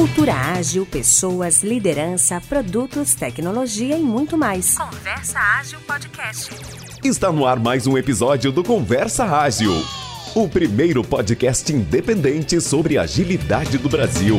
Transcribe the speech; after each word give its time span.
Cultura 0.00 0.32
ágil, 0.32 0.86
pessoas, 0.86 1.62
liderança, 1.62 2.40
produtos, 2.40 3.14
tecnologia 3.14 3.98
e 3.98 4.02
muito 4.02 4.38
mais. 4.38 4.74
Conversa 4.78 5.38
Ágil 5.38 5.78
Podcast. 5.80 6.50
Está 7.04 7.30
no 7.30 7.44
ar 7.44 7.58
mais 7.60 7.86
um 7.86 7.98
episódio 7.98 8.50
do 8.50 8.64
Conversa 8.64 9.26
Ágil, 9.26 9.74
o 10.34 10.48
primeiro 10.48 11.04
podcast 11.04 11.70
independente 11.70 12.62
sobre 12.62 12.96
agilidade 12.96 13.76
do 13.76 13.90
Brasil. 13.90 14.38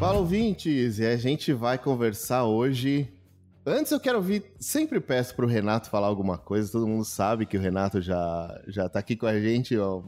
Fala 0.00 0.20
ouvintes, 0.20 0.98
e 0.98 1.04
a 1.04 1.18
gente 1.18 1.52
vai 1.52 1.76
conversar 1.76 2.44
hoje. 2.44 3.12
Antes 3.64 3.92
eu 3.92 4.00
quero 4.00 4.16
ouvir, 4.18 4.44
sempre 4.58 5.00
peço 5.00 5.34
pro 5.36 5.46
Renato 5.46 5.88
falar 5.88 6.08
alguma 6.08 6.36
coisa, 6.36 6.70
todo 6.72 6.86
mundo 6.86 7.04
sabe 7.04 7.46
que 7.46 7.56
o 7.56 7.60
Renato 7.60 8.00
já, 8.02 8.60
já 8.66 8.88
tá 8.88 8.98
aqui 8.98 9.14
com 9.14 9.26
a 9.26 9.38
gente, 9.40 9.76
ó. 9.78 10.02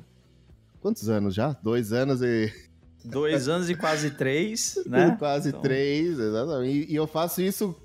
Quantos 0.81 1.09
anos 1.09 1.35
já? 1.35 1.53
Dois 1.63 1.93
anos 1.93 2.21
e. 2.21 2.53
Dois 3.05 3.49
anos 3.49 3.69
e 3.71 3.75
quase 3.77 4.11
três, 4.13 4.83
né? 4.87 5.15
quase 5.21 5.51
Então- 5.51 5.61
três, 5.61 6.19
exatamente. 6.19 6.91
E 6.91 6.95
eu 6.97 7.07
faço 7.07 7.43
isso 7.43 7.77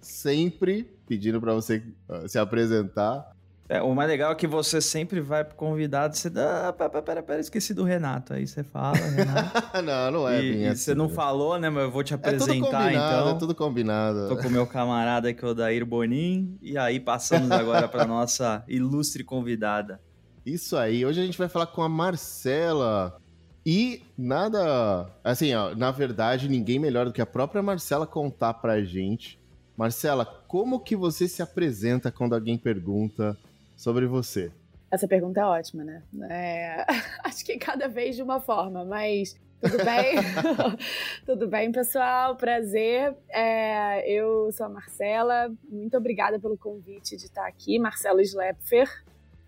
sempre 0.00 0.88
pedindo 1.08 1.40
pra 1.40 1.54
você 1.54 1.82
se 2.28 2.38
apresentar. 2.38 3.34
É, 3.68 3.82
o 3.82 3.94
mais 3.94 4.08
legal 4.08 4.30
é 4.30 4.34
que 4.34 4.46
você 4.46 4.80
sempre 4.80 5.20
vai 5.20 5.44
pro 5.44 5.56
convidado, 5.56 6.16
você 6.16 6.30
dá, 6.30 6.68
ah, 6.68 6.72
pera, 6.72 7.22
pera, 7.22 7.40
esqueci 7.40 7.74
do 7.74 7.82
Renato. 7.82 8.32
Aí 8.32 8.46
você 8.46 8.62
fala, 8.62 8.96
Renato. 8.96 9.82
não, 9.82 10.10
não 10.12 10.28
é 10.28 10.40
e, 10.40 10.52
bem 10.52 10.62
e 10.62 10.66
assim. 10.68 10.82
você 10.82 10.94
não 10.94 11.08
falou, 11.08 11.58
né? 11.58 11.68
Mas 11.68 11.82
eu 11.84 11.90
vou 11.90 12.04
te 12.04 12.12
É 12.12 12.16
apresentar 12.16 12.54
combinado, 12.54 12.90
então. 12.90 13.30
é 13.30 13.38
tudo 13.38 13.54
combinado. 13.54 14.28
Tô 14.28 14.36
com 14.36 14.46
o 14.46 14.50
meu 14.50 14.66
camarada 14.66 15.28
aqui, 15.30 15.44
o 15.44 15.52
Dair 15.52 15.84
Bonin. 15.84 16.56
E 16.62 16.78
aí 16.78 17.00
passamos 17.00 17.50
agora 17.50 17.88
pra 17.88 18.04
nossa 18.06 18.62
ilustre 18.68 19.24
convidada. 19.24 20.00
Isso 20.44 20.76
aí, 20.76 21.04
hoje 21.04 21.20
a 21.20 21.24
gente 21.24 21.36
vai 21.36 21.48
falar 21.48 21.66
com 21.66 21.82
a 21.82 21.88
Marcela. 21.88 23.20
E 23.64 24.00
nada. 24.16 25.10
Assim, 25.24 25.52
ó, 25.54 25.74
na 25.74 25.90
verdade, 25.90 26.48
ninguém 26.48 26.78
melhor 26.78 27.06
do 27.06 27.12
que 27.12 27.20
a 27.20 27.26
própria 27.26 27.60
Marcela 27.60 28.06
contar 28.06 28.54
pra 28.54 28.80
gente. 28.84 29.40
Marcela, 29.76 30.24
como 30.46 30.78
que 30.78 30.94
você 30.94 31.26
se 31.26 31.42
apresenta 31.42 32.12
quando 32.12 32.34
alguém 32.36 32.56
pergunta 32.56 33.36
sobre 33.76 34.06
você? 34.06 34.50
Essa 34.90 35.06
pergunta 35.06 35.40
é 35.40 35.44
ótima, 35.44 35.84
né? 35.84 36.02
É, 36.30 36.86
Acho 37.24 37.44
que 37.44 37.58
cada 37.58 37.86
vez 37.86 38.16
de 38.16 38.22
uma 38.22 38.40
forma, 38.40 38.84
mas 38.84 39.36
tudo 39.60 39.84
bem? 39.84 40.16
tudo 41.26 41.48
bem, 41.48 41.72
pessoal? 41.72 42.36
Prazer. 42.36 43.14
É, 43.28 44.10
eu 44.10 44.50
sou 44.52 44.66
a 44.66 44.68
Marcela. 44.68 45.52
Muito 45.68 45.96
obrigada 45.96 46.38
pelo 46.38 46.56
convite 46.56 47.16
de 47.16 47.24
estar 47.24 47.46
aqui. 47.46 47.78
Marcela 47.78 48.24
Schlepfer. 48.24 48.88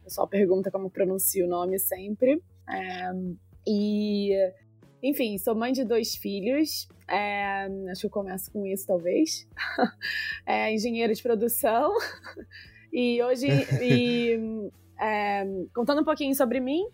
O 0.01 0.05
pessoal 0.05 0.27
pergunta 0.27 0.71
como 0.71 0.91
pronuncio 0.91 1.47
o 1.47 1.49
nome 1.49 1.79
sempre. 1.79 2.43
É, 2.69 3.11
e, 3.67 4.33
enfim, 5.03 5.39
sou 5.39 5.55
mãe 5.55 5.73
de 5.73 5.84
dois 5.84 6.17
filhos. 6.17 6.89
É, 7.06 7.69
acho 7.91 8.03
que 8.03 8.06
eu 8.06 8.11
começo 8.11 8.51
com 8.51 8.67
isso, 8.67 8.87
talvez. 8.87 9.47
É, 10.47 10.73
engenheiro 10.73 11.12
de 11.12 11.23
produção. 11.23 11.93
E 12.92 13.22
hoje, 13.22 13.48
e, 13.83 14.70
é, 15.00 15.47
contando 15.75 16.00
um 16.00 16.05
pouquinho 16.05 16.34
sobre 16.34 16.61
mim, 16.61 16.86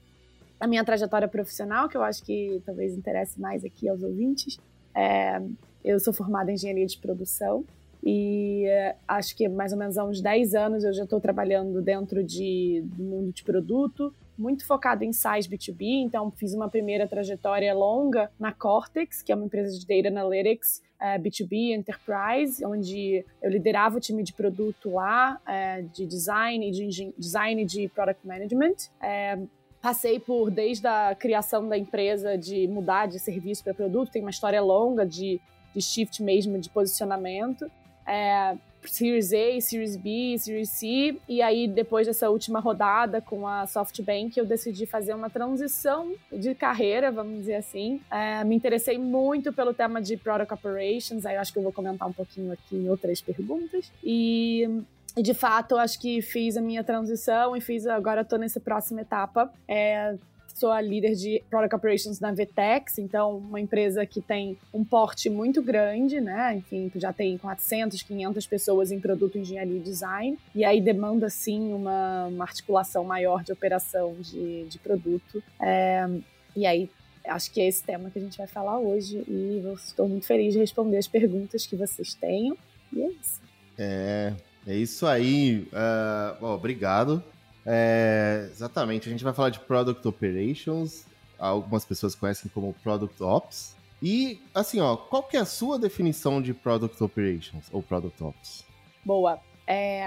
a 0.58 0.66
minha 0.66 0.84
trajetória 0.84 1.28
profissional, 1.28 1.88
que 1.88 1.96
eu 1.96 2.02
acho 2.02 2.24
que 2.24 2.62
talvez 2.64 2.96
interesse 2.96 3.40
mais 3.40 3.64
aqui 3.64 3.88
aos 3.88 4.02
ouvintes. 4.02 4.58
É, 4.94 5.40
eu 5.84 5.98
sou 6.00 6.12
formada 6.12 6.50
em 6.50 6.54
engenharia 6.54 6.86
de 6.86 6.98
produção 6.98 7.64
e 8.02 8.66
é, 8.66 8.96
acho 9.08 9.34
que 9.34 9.48
mais 9.48 9.72
ou 9.72 9.78
menos 9.78 9.96
há 9.96 10.04
uns 10.04 10.20
10 10.20 10.54
anos 10.54 10.84
eu 10.84 10.92
já 10.92 11.04
estou 11.04 11.20
trabalhando 11.20 11.80
dentro 11.80 12.22
de, 12.22 12.82
do 12.84 13.02
mundo 13.02 13.32
de 13.32 13.42
produto, 13.42 14.14
muito 14.36 14.66
focado 14.66 15.04
em 15.04 15.12
SaaS 15.12 15.46
B2B, 15.46 16.02
então 16.04 16.30
fiz 16.30 16.52
uma 16.52 16.68
primeira 16.68 17.06
trajetória 17.06 17.72
longa 17.72 18.30
na 18.38 18.52
Cortex, 18.52 19.22
que 19.22 19.32
é 19.32 19.34
uma 19.34 19.46
empresa 19.46 19.78
de 19.78 19.86
Data 19.86 20.08
Analytics, 20.08 20.82
é, 21.04 21.18
B2B 21.18 21.76
Enterprise, 21.76 22.64
onde 22.64 23.22
eu 23.42 23.50
liderava 23.50 23.98
o 23.98 24.00
time 24.00 24.22
de 24.22 24.32
produto 24.32 24.94
lá, 24.94 25.38
é, 25.46 25.82
de 25.82 26.06
design 26.06 26.66
e 26.66 26.70
de 26.70 27.12
design 27.18 27.62
de 27.66 27.88
product 27.90 28.26
management. 28.26 28.88
É, 29.02 29.38
passei 29.82 30.18
por 30.18 30.50
desde 30.50 30.86
a 30.86 31.14
criação 31.14 31.68
da 31.68 31.76
empresa 31.76 32.38
de 32.38 32.66
mudar 32.68 33.04
de 33.06 33.18
serviço 33.18 33.62
para 33.62 33.74
produto, 33.74 34.10
tem 34.10 34.22
uma 34.22 34.30
história 34.30 34.62
longa 34.62 35.04
de, 35.04 35.38
de 35.74 35.82
shift 35.82 36.22
mesmo 36.22 36.58
de 36.58 36.70
posicionamento. 36.70 37.70
É, 38.06 38.56
Series 38.88 39.32
A, 39.32 39.60
Series 39.60 39.96
B, 39.96 40.36
Series 40.38 40.70
C, 40.70 41.16
e 41.28 41.42
aí 41.42 41.66
depois 41.66 42.06
dessa 42.06 42.30
última 42.30 42.60
rodada 42.60 43.20
com 43.20 43.46
a 43.46 43.66
SoftBank, 43.66 44.38
eu 44.38 44.44
decidi 44.44 44.86
fazer 44.86 45.14
uma 45.14 45.30
transição 45.30 46.14
de 46.32 46.54
carreira, 46.54 47.10
vamos 47.10 47.40
dizer 47.40 47.56
assim. 47.56 48.00
É, 48.10 48.44
me 48.44 48.54
interessei 48.54 48.98
muito 48.98 49.52
pelo 49.52 49.74
tema 49.74 50.00
de 50.00 50.16
Product 50.16 50.52
Operations, 50.52 51.26
aí 51.26 51.36
eu 51.36 51.40
acho 51.40 51.52
que 51.52 51.58
eu 51.58 51.62
vou 51.62 51.72
comentar 51.72 52.08
um 52.08 52.12
pouquinho 52.12 52.52
aqui 52.52 52.76
em 52.76 52.88
outras 52.88 53.20
perguntas. 53.20 53.90
E 54.02 54.82
de 55.16 55.32
fato, 55.32 55.76
acho 55.76 56.00
que 56.00 56.20
fiz 56.20 56.56
a 56.56 56.60
minha 56.60 56.82
transição 56.82 57.56
e 57.56 57.60
fiz 57.60 57.86
agora 57.86 58.22
estou 58.22 58.38
nessa 58.38 58.58
próxima 58.58 59.02
etapa. 59.02 59.52
É, 59.68 60.16
sou 60.54 60.70
a 60.70 60.80
líder 60.80 61.14
de 61.14 61.42
Product 61.50 61.74
Operations 61.74 62.20
na 62.20 62.32
Vtex, 62.32 62.98
então 62.98 63.38
uma 63.38 63.60
empresa 63.60 64.06
que 64.06 64.20
tem 64.20 64.56
um 64.72 64.84
porte 64.84 65.28
muito 65.28 65.60
grande, 65.60 66.20
né? 66.20 66.56
Enfim, 66.56 66.90
já 66.94 67.12
tem 67.12 67.36
400, 67.36 68.02
500 68.02 68.46
pessoas 68.46 68.92
em 68.92 69.00
produto, 69.00 69.36
engenharia 69.36 69.76
e 69.76 69.80
design, 69.80 70.38
e 70.54 70.64
aí 70.64 70.80
demanda 70.80 71.28
sim 71.28 71.72
uma, 71.72 72.26
uma 72.26 72.44
articulação 72.44 73.04
maior 73.04 73.42
de 73.42 73.52
operação 73.52 74.14
de, 74.20 74.64
de 74.64 74.78
produto. 74.78 75.42
É, 75.60 76.08
e 76.54 76.64
aí 76.64 76.88
acho 77.26 77.50
que 77.50 77.60
é 77.60 77.66
esse 77.66 77.82
tema 77.82 78.10
que 78.10 78.18
a 78.18 78.22
gente 78.22 78.38
vai 78.38 78.46
falar 78.46 78.78
hoje 78.78 79.24
e 79.26 79.62
estou 79.74 80.08
muito 80.08 80.26
feliz 80.26 80.52
de 80.52 80.60
responder 80.60 80.98
as 80.98 81.08
perguntas 81.08 81.66
que 81.66 81.74
vocês 81.74 82.14
tenham. 82.14 82.56
E 82.92 83.02
é 83.02 83.08
isso. 83.08 83.40
É, 83.76 84.32
é 84.66 84.76
isso 84.76 85.06
aí. 85.06 85.66
ah, 85.72 86.36
bom, 86.40 86.54
obrigado. 86.54 87.22
É, 87.66 88.48
exatamente, 88.50 89.08
a 89.08 89.12
gente 89.12 89.24
vai 89.24 89.32
falar 89.32 89.50
de 89.50 89.60
Product 89.60 90.06
Operations. 90.06 91.04
Algumas 91.38 91.84
pessoas 91.84 92.14
conhecem 92.14 92.50
como 92.52 92.74
Product 92.82 93.22
Ops. 93.22 93.74
E, 94.02 94.40
assim, 94.54 94.80
ó, 94.80 94.96
qual 94.96 95.22
que 95.22 95.36
é 95.36 95.40
a 95.40 95.44
sua 95.44 95.78
definição 95.78 96.42
de 96.42 96.52
Product 96.52 97.02
Operations 97.02 97.68
ou 97.72 97.82
Product 97.82 98.22
Ops? 98.22 98.64
Boa. 99.04 99.40
É, 99.66 100.04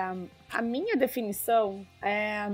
a 0.52 0.62
minha 0.62 0.96
definição, 0.96 1.86
é, 2.02 2.48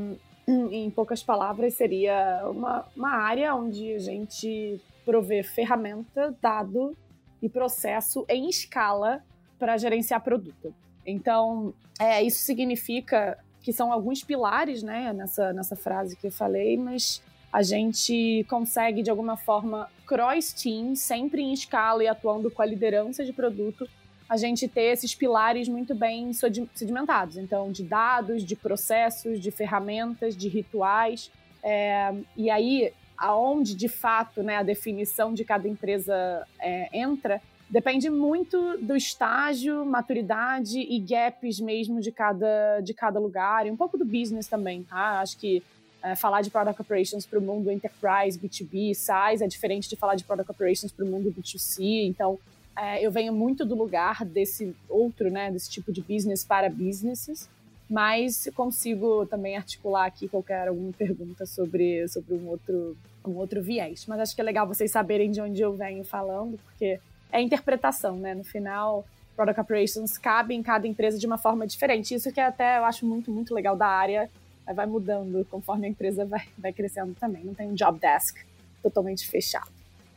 em 0.47 0.89
poucas 0.89 1.21
palavras, 1.21 1.73
seria 1.73 2.43
uma, 2.45 2.85
uma 2.95 3.11
área 3.11 3.53
onde 3.55 3.93
a 3.93 3.99
gente 3.99 4.79
provê 5.03 5.43
ferramenta, 5.43 6.33
dado 6.41 6.95
e 7.41 7.49
processo 7.49 8.25
em 8.29 8.47
escala 8.47 9.21
para 9.59 9.77
gerenciar 9.77 10.21
produto. 10.21 10.73
Então, 11.05 11.73
é, 11.99 12.23
isso 12.23 12.39
significa 12.45 13.37
que 13.63 13.73
são 13.73 13.91
alguns 13.91 14.23
pilares 14.23 14.83
né, 14.83 15.13
nessa, 15.13 15.53
nessa 15.53 15.75
frase 15.75 16.15
que 16.17 16.27
eu 16.27 16.31
falei, 16.31 16.77
mas 16.77 17.23
a 17.51 17.63
gente 17.63 18.45
consegue, 18.49 19.01
de 19.01 19.09
alguma 19.09 19.37
forma, 19.37 19.89
cross-team, 20.05 20.95
sempre 20.95 21.41
em 21.41 21.53
escala 21.53 22.03
e 22.03 22.07
atuando 22.07 22.51
com 22.51 22.61
a 22.61 22.65
liderança 22.65 23.23
de 23.23 23.31
produto, 23.31 23.87
a 24.27 24.35
gente 24.35 24.67
ter 24.67 24.91
esses 24.91 25.13
pilares 25.15 25.69
muito 25.69 25.95
bem 25.95 26.33
sedi- 26.33 26.69
sedimentados. 26.73 27.37
Então, 27.37 27.71
de 27.71 27.83
dados, 27.83 28.43
de 28.43 28.55
processos, 28.55 29.39
de 29.39 29.51
ferramentas, 29.51 30.35
de 30.35 30.49
rituais. 30.49 31.31
É, 31.63 32.13
e 32.35 32.49
aí, 32.49 32.91
aonde 33.17 33.75
de 33.75 33.87
fato 33.87 34.43
né, 34.43 34.57
a 34.57 34.63
definição 34.63 35.33
de 35.33 35.45
cada 35.45 35.67
empresa 35.67 36.45
é, 36.59 36.89
entra, 36.91 37.41
depende 37.73 38.07
muito 38.07 38.77
do 38.77 38.95
estágio, 38.95 39.83
maturidade 39.83 40.77
e 40.77 40.99
gaps 40.99 41.59
mesmo 41.59 41.99
de 41.99 42.11
cada, 42.11 42.79
de 42.81 42.93
cada 42.93 43.19
lugar, 43.19 43.65
e 43.65 43.71
um 43.71 43.75
pouco 43.75 43.97
do 43.97 44.05
business 44.05 44.45
também, 44.45 44.83
tá? 44.83 45.21
Acho 45.21 45.35
que 45.39 45.63
é, 46.03 46.15
falar 46.15 46.41
de 46.41 46.51
Product 46.51 46.79
Operations 46.79 47.25
para 47.25 47.39
o 47.39 47.41
mundo 47.41 47.71
Enterprise, 47.71 48.37
B2B, 48.37 48.93
SaaS 48.93 49.41
é 49.41 49.47
diferente 49.47 49.89
de 49.89 49.95
falar 49.95 50.13
de 50.13 50.23
Product 50.23 50.51
Operations 50.51 50.91
para 50.91 51.03
o 51.03 51.07
mundo 51.07 51.33
B2C, 51.35 52.05
então 52.05 52.37
é, 52.77 53.03
eu 53.03 53.11
venho 53.11 53.33
muito 53.33 53.65
do 53.65 53.73
lugar 53.73 54.23
desse 54.23 54.75
outro, 54.87 55.31
né, 55.31 55.49
desse 55.49 55.71
tipo 55.71 55.91
de 55.91 56.01
business 56.01 56.43
para 56.43 56.69
businesses, 56.69 57.49
mas 57.89 58.47
consigo 58.53 59.25
também 59.25 59.57
articular 59.57 60.05
aqui 60.05 60.27
qualquer 60.27 60.67
alguma 60.67 60.93
pergunta 60.93 61.47
sobre, 61.47 62.07
sobre 62.07 62.35
um, 62.35 62.49
outro, 62.49 62.95
um 63.25 63.31
outro 63.31 63.63
viés. 63.63 64.05
Mas 64.07 64.19
acho 64.19 64.35
que 64.35 64.41
é 64.41 64.43
legal 64.43 64.67
vocês 64.67 64.91
saberem 64.91 65.31
de 65.31 65.41
onde 65.41 65.59
eu 65.59 65.73
venho 65.73 66.03
falando, 66.03 66.59
porque 66.59 66.99
é 67.33 67.41
interpretação, 67.41 68.15
né? 68.15 68.35
No 68.35 68.43
final, 68.43 69.05
Product 69.35 69.59
Operations 69.59 70.17
cabe 70.17 70.53
em 70.53 70.61
cada 70.61 70.87
empresa 70.87 71.17
de 71.17 71.25
uma 71.25 71.37
forma 71.37 71.65
diferente. 71.65 72.13
Isso 72.13 72.31
que 72.31 72.39
até 72.39 72.77
eu 72.77 72.85
acho 72.85 73.05
muito, 73.05 73.31
muito 73.31 73.53
legal 73.53 73.75
da 73.75 73.87
área, 73.87 74.29
vai 74.73 74.85
mudando 74.85 75.45
conforme 75.49 75.87
a 75.87 75.89
empresa 75.89 76.23
vai, 76.25 76.47
vai 76.57 76.71
crescendo 76.71 77.13
também. 77.19 77.43
Não 77.43 77.53
tem 77.53 77.67
um 77.67 77.73
job 77.73 77.99
desk 77.99 78.37
totalmente 78.81 79.27
fechado. 79.27 79.71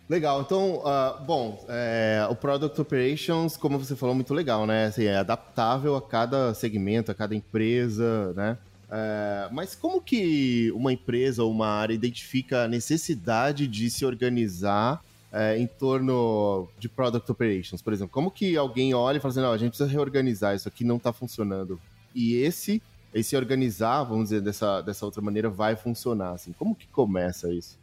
Legal, 0.09 0.41
então, 0.41 0.83
uh, 0.85 1.25
bom, 1.25 1.65
é, 1.69 2.25
o 2.31 2.37
Product 2.37 2.81
Operations, 2.81 3.57
como 3.57 3.77
você 3.77 3.97
falou, 3.97 4.15
muito 4.15 4.33
legal, 4.33 4.65
né? 4.65 4.87
Assim, 4.87 5.05
é 5.05 5.17
adaptável 5.17 5.97
a 5.97 6.03
cada 6.03 6.55
segmento, 6.55 7.11
a 7.11 7.15
cada 7.15 7.35
empresa, 7.35 8.33
né? 8.35 8.57
É, 8.89 9.49
mas 9.51 9.75
como 9.75 10.01
que 10.01 10.71
uma 10.77 10.93
empresa 10.93 11.43
ou 11.43 11.51
uma 11.51 11.67
área 11.67 11.93
identifica 11.93 12.63
a 12.63 12.69
necessidade 12.69 13.67
de 13.67 13.91
se 13.91 14.07
organizar 14.07 15.03
é, 15.33 15.59
em 15.59 15.67
torno 15.67 16.69
de 16.79 16.89
Product 16.89 17.31
Operations, 17.31 17.83
por 17.83 17.93
exemplo? 17.93 18.13
Como 18.13 18.31
que 18.31 18.57
alguém 18.57 18.95
olha 18.95 19.19
e 19.19 19.21
fala 19.21 19.33
assim, 19.33 19.41
não, 19.41 19.53
a 19.53 19.59
gente 19.59 19.71
precisa 19.71 19.91
reorganizar, 19.91 20.55
isso 20.55 20.69
aqui 20.69 20.85
não 20.85 20.97
está 20.97 21.13
funcionando. 21.13 21.81
E 22.15 22.37
esse, 22.37 22.83
esse 23.13 23.37
organizar, 23.37 24.05
vamos 24.05 24.25
dizer, 24.25 24.41
dessa, 24.41 24.81
dessa 24.81 25.05
outra 25.05 25.21
maneira, 25.21 25.51
vai 25.51 25.77
funcionar, 25.77 26.33
assim. 26.33 26.53
Como 26.53 26.75
que 26.75 26.87
começa 26.87 27.53
isso? 27.53 27.79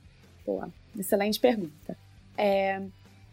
Boa, 0.46 0.70
excelente 0.98 1.40
pergunta. 1.40 1.98
É, 2.38 2.82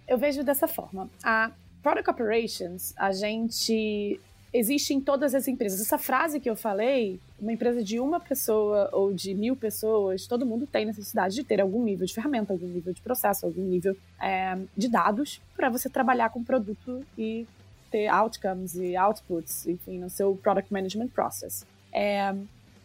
eu 0.06 0.18
vejo 0.18 0.42
dessa 0.44 0.68
forma. 0.68 1.08
A 1.22 1.50
Product 1.82 2.10
Operations, 2.10 2.92
a 2.96 3.12
gente 3.12 4.20
existe 4.52 4.92
em 4.92 5.00
todas 5.00 5.34
as 5.34 5.46
empresas. 5.46 5.80
Essa 5.80 5.98
frase 5.98 6.40
que 6.40 6.50
eu 6.50 6.56
falei, 6.56 7.20
uma 7.38 7.52
empresa 7.52 7.82
de 7.82 8.00
uma 8.00 8.18
pessoa 8.18 8.90
ou 8.92 9.12
de 9.12 9.34
mil 9.34 9.56
pessoas, 9.56 10.26
todo 10.26 10.44
mundo 10.44 10.66
tem 10.66 10.84
necessidade 10.84 11.34
de 11.34 11.44
ter 11.44 11.60
algum 11.60 11.84
nível 11.84 12.06
de 12.06 12.12
ferramenta, 12.12 12.52
algum 12.52 12.66
nível 12.66 12.92
de 12.92 13.00
processo, 13.00 13.46
algum 13.46 13.62
nível 13.62 13.96
é, 14.20 14.58
de 14.76 14.88
dados 14.88 15.40
para 15.56 15.68
você 15.68 15.88
trabalhar 15.88 16.30
com 16.30 16.40
o 16.40 16.44
produto 16.44 17.04
e 17.16 17.46
ter 17.90 18.06
outcomes 18.08 18.74
e 18.74 18.96
outputs, 18.96 19.66
enfim, 19.66 19.98
no 19.98 20.10
seu 20.10 20.36
product 20.36 20.72
management 20.72 21.08
process. 21.08 21.64
É, 21.92 22.34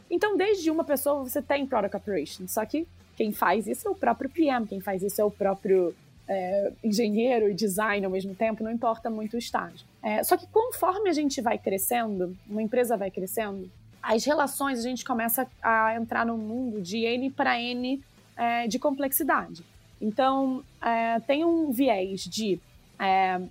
então, 0.09 0.37
desde 0.37 0.69
uma 0.69 0.83
pessoa 0.83 1.23
você 1.23 1.41
tem 1.41 1.65
product 1.65 1.95
operations, 1.97 2.51
só 2.51 2.65
que 2.65 2.87
quem 3.15 3.31
faz 3.31 3.65
isso 3.67 3.87
é 3.87 3.91
o 3.91 3.95
próprio 3.95 4.29
PM, 4.29 4.67
quem 4.67 4.79
faz 4.79 5.01
isso 5.01 5.21
é 5.21 5.23
o 5.23 5.31
próprio 5.31 5.95
é, 6.27 6.71
engenheiro 6.83 7.49
e 7.49 7.53
design 7.53 8.05
ao 8.05 8.11
mesmo 8.11 8.33
tempo, 8.35 8.63
não 8.63 8.71
importa 8.71 9.09
muito 9.09 9.35
o 9.35 9.39
estágio. 9.39 9.85
É, 10.01 10.23
só 10.23 10.37
que 10.37 10.47
conforme 10.47 11.09
a 11.09 11.13
gente 11.13 11.41
vai 11.41 11.57
crescendo, 11.57 12.35
uma 12.47 12.61
empresa 12.61 12.97
vai 12.97 13.11
crescendo, 13.11 13.69
as 14.01 14.23
relações 14.23 14.79
a 14.79 14.81
gente 14.83 15.03
começa 15.03 15.47
a 15.61 15.95
entrar 15.95 16.25
no 16.25 16.37
mundo 16.37 16.81
de 16.81 16.99
N 16.99 17.31
para 17.31 17.59
N 17.59 18.03
é, 18.37 18.67
de 18.67 18.77
complexidade. 18.77 19.63
Então, 19.99 20.63
é, 20.81 21.19
tem 21.21 21.43
um 21.43 21.71
viés 21.71 22.21
de 22.21 22.59
é, 22.99 23.41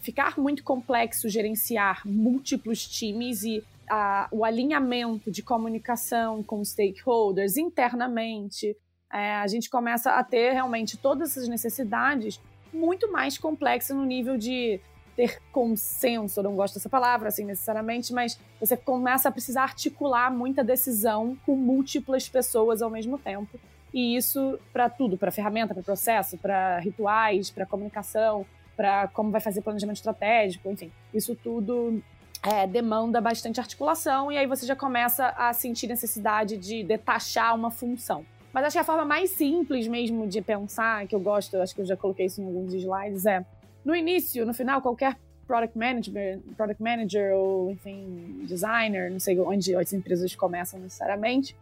ficar 0.00 0.38
muito 0.38 0.64
complexo 0.64 1.28
gerenciar 1.28 2.02
múltiplos 2.04 2.86
times 2.86 3.44
e 3.44 3.62
a, 3.88 4.28
o 4.30 4.44
alinhamento 4.44 5.30
de 5.30 5.42
comunicação 5.42 6.42
com 6.42 6.64
stakeholders 6.64 7.56
internamente, 7.56 8.76
é, 9.12 9.36
a 9.36 9.46
gente 9.46 9.68
começa 9.68 10.12
a 10.12 10.22
ter 10.22 10.52
realmente 10.52 10.96
todas 10.96 11.30
essas 11.30 11.48
necessidades 11.48 12.40
muito 12.72 13.10
mais 13.10 13.36
complexas 13.36 13.96
no 13.96 14.04
nível 14.04 14.36
de 14.36 14.80
ter 15.16 15.40
consenso, 15.52 16.40
eu 16.40 16.44
não 16.44 16.54
gosto 16.54 16.74
dessa 16.74 16.88
palavra 16.88 17.28
assim 17.28 17.44
necessariamente, 17.44 18.12
mas 18.12 18.38
você 18.58 18.76
começa 18.76 19.28
a 19.28 19.32
precisar 19.32 19.64
articular 19.64 20.30
muita 20.30 20.62
decisão 20.62 21.36
com 21.44 21.56
múltiplas 21.56 22.28
pessoas 22.28 22.80
ao 22.80 22.88
mesmo 22.88 23.18
tempo. 23.18 23.58
E 23.92 24.16
isso 24.16 24.58
para 24.72 24.88
tudo, 24.88 25.18
para 25.18 25.32
ferramenta, 25.32 25.74
para 25.74 25.82
processo, 25.82 26.38
para 26.38 26.78
rituais, 26.78 27.50
para 27.50 27.66
comunicação, 27.66 28.46
para 28.76 29.08
como 29.08 29.30
vai 29.30 29.40
fazer 29.40 29.62
planejamento 29.62 29.96
estratégico, 29.96 30.70
enfim. 30.70 30.92
Isso 31.12 31.34
tudo 31.34 32.00
é, 32.42 32.66
demanda 32.66 33.20
bastante 33.20 33.60
articulação 33.60 34.30
e 34.30 34.38
aí 34.38 34.46
você 34.46 34.64
já 34.64 34.76
começa 34.76 35.34
a 35.36 35.52
sentir 35.52 35.88
necessidade 35.88 36.56
de 36.56 36.84
detachar 36.84 37.54
uma 37.54 37.70
função. 37.70 38.24
Mas 38.52 38.64
acho 38.64 38.74
que 38.74 38.80
a 38.80 38.84
forma 38.84 39.04
mais 39.04 39.30
simples 39.30 39.86
mesmo 39.86 40.26
de 40.26 40.40
pensar, 40.42 41.06
que 41.06 41.14
eu 41.14 41.20
gosto, 41.20 41.56
acho 41.58 41.74
que 41.74 41.80
eu 41.80 41.86
já 41.86 41.96
coloquei 41.96 42.26
isso 42.26 42.40
em 42.40 42.46
alguns 42.46 42.74
slides, 42.74 43.26
é 43.26 43.44
no 43.84 43.94
início, 43.94 44.44
no 44.44 44.52
final, 44.52 44.82
qualquer 44.82 45.16
product 45.46 45.76
manager, 45.76 46.40
product 46.56 46.82
manager 46.82 47.34
ou, 47.34 47.70
enfim, 47.70 48.44
designer, 48.44 49.10
não 49.10 49.18
sei 49.18 49.38
onde 49.40 49.74
as 49.74 49.92
empresas 49.92 50.34
começam 50.34 50.78
necessariamente, 50.78 51.56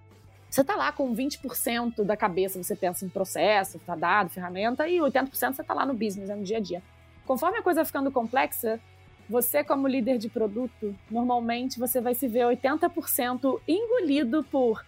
você 0.50 0.62
está 0.62 0.74
lá 0.74 0.90
com 0.90 1.14
20% 1.14 2.04
da 2.04 2.16
cabeça, 2.16 2.62
você 2.62 2.74
pensa 2.74 3.04
em 3.04 3.08
processo, 3.08 3.78
tá 3.80 3.94
dado, 3.94 4.30
ferramenta, 4.30 4.88
e 4.88 4.98
80% 4.98 5.30
você 5.30 5.62
está 5.62 5.74
lá 5.74 5.84
no 5.84 5.92
business, 5.92 6.30
é 6.30 6.34
no 6.34 6.42
dia 6.42 6.56
a 6.56 6.60
dia. 6.60 6.82
Conforme 7.26 7.58
a 7.58 7.62
coisa 7.62 7.80
vai 7.80 7.86
ficando 7.86 8.10
complexa, 8.10 8.80
você, 9.28 9.62
como 9.62 9.86
líder 9.86 10.16
de 10.16 10.28
produto, 10.28 10.94
normalmente 11.10 11.78
você 11.78 12.00
vai 12.00 12.14
se 12.14 12.26
ver 12.26 12.46
80% 12.46 13.60
engolido 13.68 14.42
por 14.44 14.82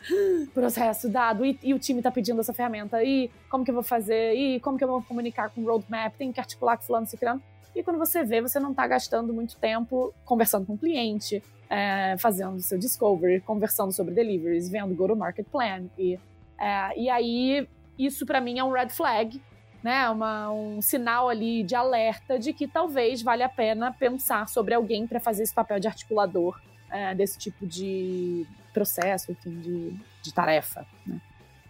processo 0.55 1.09
dado 1.09 1.45
e, 1.45 1.59
e 1.63 1.75
o 1.75 1.79
time 1.79 2.01
está 2.01 2.11
pedindo 2.11 2.41
essa 2.41 2.55
ferramenta. 2.55 3.05
E 3.05 3.31
como 3.51 3.65
que 3.65 3.71
eu 3.71 3.75
vou 3.75 3.83
fazer? 3.83 4.35
E 4.35 4.59
como 4.61 4.79
que 4.79 4.85
eu 4.85 4.89
vou 4.89 5.03
comunicar 5.03 5.51
com 5.51 5.61
o 5.61 5.67
roadmap? 5.67 6.15
Tem 6.17 6.33
que 6.33 6.41
articular 6.41 6.77
com 6.79 6.85
fulano, 6.85 7.07
ciclano. 7.07 7.43
E 7.75 7.83
quando 7.83 7.99
você 7.99 8.25
vê, 8.25 8.41
você 8.41 8.59
não 8.59 8.71
está 8.71 8.87
gastando 8.87 9.33
muito 9.33 9.57
tempo 9.57 10.13
conversando 10.25 10.67
com 10.67 10.75
o 10.75 10.79
cliente, 10.79 11.43
é, 11.69 12.17
fazendo 12.19 12.61
seu 12.61 12.79
discovery, 12.79 13.41
conversando 13.41 13.93
sobre 13.93 14.15
deliveries, 14.15 14.69
vendo 14.69 14.95
go-to-market 14.95 15.47
plan. 15.47 15.85
E, 15.99 16.19
é, 16.59 16.99
e 16.99 17.09
aí, 17.11 17.69
isso 17.99 18.27
para 18.27 18.41
mim 18.41 18.59
é 18.59 18.65
um 18.65 18.73
red 18.73 18.89
flag 18.89 19.41
né, 19.82 20.09
uma, 20.11 20.50
um 20.50 20.82
sinal 20.82 21.29
ali 21.29 21.62
de 21.62 21.75
alerta 21.75 22.38
de 22.38 22.53
que 22.53 22.69
talvez 22.69 23.23
valha 23.23 23.47
a 23.47 23.49
pena 23.49 23.93
pensar 23.93 24.49
sobre 24.49 24.75
alguém 24.75 25.06
para 25.06 25.21
fazer 25.21 25.43
esse 25.43 25.55
papel 25.55 25.81
de 25.81 25.88
articulador 25.88 26.61
é, 26.91 27.15
desse 27.15 27.38
tipo 27.38 27.67
de 27.67 28.47
processo, 28.73 29.32
enfim, 29.32 29.61
de, 29.61 29.94
de 30.23 30.35
tarefa. 30.35 30.87
Né? 31.06 31.21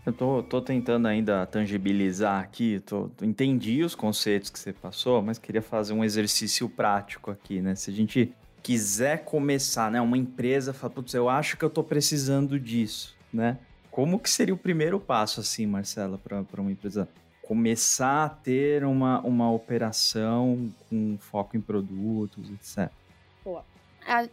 Eu 0.05 0.13
tô, 0.13 0.43
tô 0.43 0.61
tentando 0.63 1.07
ainda 1.07 1.47
tangibilizar 1.47 2.43
aqui, 2.43 2.81
tô, 2.81 3.11
entendi 3.23 3.85
os 3.85 3.95
conceitos 3.95 4.51
que 4.51 4.59
você 4.59 4.73
passou, 4.73 5.21
mas 5.21 5.39
queria 5.39 5.63
fazer 5.63 5.93
um 5.93 6.03
exercício 6.03 6.69
prático 6.69 7.31
aqui, 7.31 7.61
né? 7.61 7.75
Se 7.75 7.91
a 7.91 7.95
gente 7.95 8.33
quiser 8.63 9.25
começar, 9.25 9.91
né, 9.91 10.01
uma 10.01 10.17
empresa, 10.17 10.73
fala, 10.73 10.93
putz, 10.93 11.15
eu 11.15 11.29
acho 11.29 11.57
que 11.57 11.65
eu 11.65 11.71
tô 11.71 11.85
precisando 11.85 12.59
disso, 12.59 13.17
né? 13.33 13.59
Como 13.91 14.19
que 14.19 14.31
seria 14.31 14.55
o 14.55 14.57
primeiro 14.57 14.99
passo, 14.99 15.41
assim, 15.41 15.67
Marcela, 15.67 16.19
para 16.19 16.61
uma 16.61 16.73
empresa 16.73 17.09
começar 17.51 18.27
a 18.27 18.29
ter 18.29 18.85
uma, 18.85 19.21
uma 19.23 19.51
operação 19.51 20.73
com 20.89 21.19
foco 21.19 21.57
em 21.57 21.61
produtos, 21.61 22.49
etc. 22.49 22.93
Boa. 23.45 23.65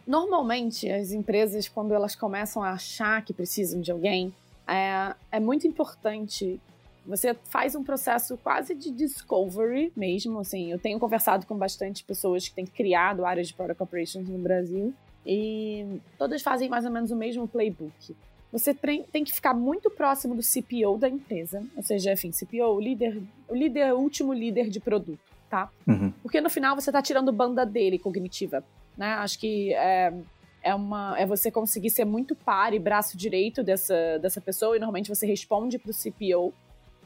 Normalmente, 0.06 0.88
as 0.88 1.10
empresas, 1.10 1.68
quando 1.68 1.92
elas 1.92 2.14
começam 2.14 2.62
a 2.62 2.70
achar 2.70 3.24
que 3.24 3.32
precisam 3.32 3.80
de 3.80 3.90
alguém, 3.90 4.32
é, 4.68 5.16
é 5.32 5.40
muito 5.40 5.66
importante. 5.66 6.60
Você 7.04 7.34
faz 7.42 7.74
um 7.74 7.82
processo 7.82 8.36
quase 8.36 8.72
de 8.72 8.92
discovery 8.92 9.92
mesmo. 9.96 10.38
Assim, 10.38 10.70
eu 10.70 10.78
tenho 10.78 11.00
conversado 11.00 11.44
com 11.44 11.56
bastante 11.56 12.04
pessoas 12.04 12.46
que 12.46 12.54
têm 12.54 12.66
criado 12.66 13.26
áreas 13.26 13.48
de 13.48 13.54
product 13.54 13.82
operations 13.82 14.28
no 14.28 14.38
Brasil 14.38 14.94
e 15.26 16.00
todas 16.16 16.40
fazem 16.40 16.68
mais 16.68 16.84
ou 16.84 16.92
menos 16.92 17.10
o 17.10 17.16
mesmo 17.16 17.48
playbook 17.48 18.14
você 18.50 18.74
tem 18.74 19.24
que 19.24 19.32
ficar 19.32 19.52
muito 19.52 19.90
próximo 19.90 20.34
do 20.34 20.42
CPO 20.42 20.96
da 20.98 21.08
empresa, 21.08 21.62
ou 21.76 21.82
seja, 21.82 22.12
enfim, 22.12 22.30
CPO, 22.30 22.64
o 22.64 22.80
líder, 22.80 23.22
o 23.48 23.54
líder, 23.54 23.92
o 23.92 23.98
último 23.98 24.32
líder 24.32 24.70
de 24.70 24.80
produto, 24.80 25.20
tá? 25.50 25.70
Uhum. 25.86 26.12
Porque 26.22 26.40
no 26.40 26.48
final 26.48 26.74
você 26.74 26.88
está 26.88 27.02
tirando 27.02 27.30
banda 27.30 27.66
dele 27.66 27.98
cognitiva, 27.98 28.64
né? 28.96 29.14
Acho 29.14 29.38
que 29.38 29.74
é, 29.74 30.14
é, 30.62 30.74
uma, 30.74 31.18
é 31.18 31.26
você 31.26 31.50
conseguir 31.50 31.90
ser 31.90 32.06
muito 32.06 32.34
par 32.34 32.72
e 32.72 32.78
braço 32.78 33.18
direito 33.18 33.62
dessa, 33.62 34.18
dessa 34.18 34.40
pessoa 34.40 34.76
e 34.76 34.78
normalmente 34.78 35.10
você 35.10 35.26
responde 35.26 35.78
para 35.78 35.90
o 35.90 35.94
CPO 35.94 36.54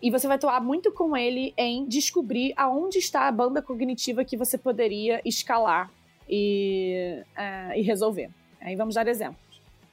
e 0.00 0.10
você 0.10 0.26
vai 0.26 0.36
atuar 0.36 0.60
muito 0.60 0.92
com 0.92 1.16
ele 1.16 1.54
em 1.56 1.86
descobrir 1.86 2.52
aonde 2.56 2.98
está 2.98 3.26
a 3.26 3.32
banda 3.32 3.60
cognitiva 3.60 4.24
que 4.24 4.36
você 4.36 4.56
poderia 4.56 5.20
escalar 5.24 5.90
e, 6.28 7.22
é, 7.36 7.78
e 7.78 7.82
resolver. 7.82 8.30
Aí 8.60 8.76
vamos 8.76 8.94
dar 8.94 9.08
exemplo. 9.08 9.36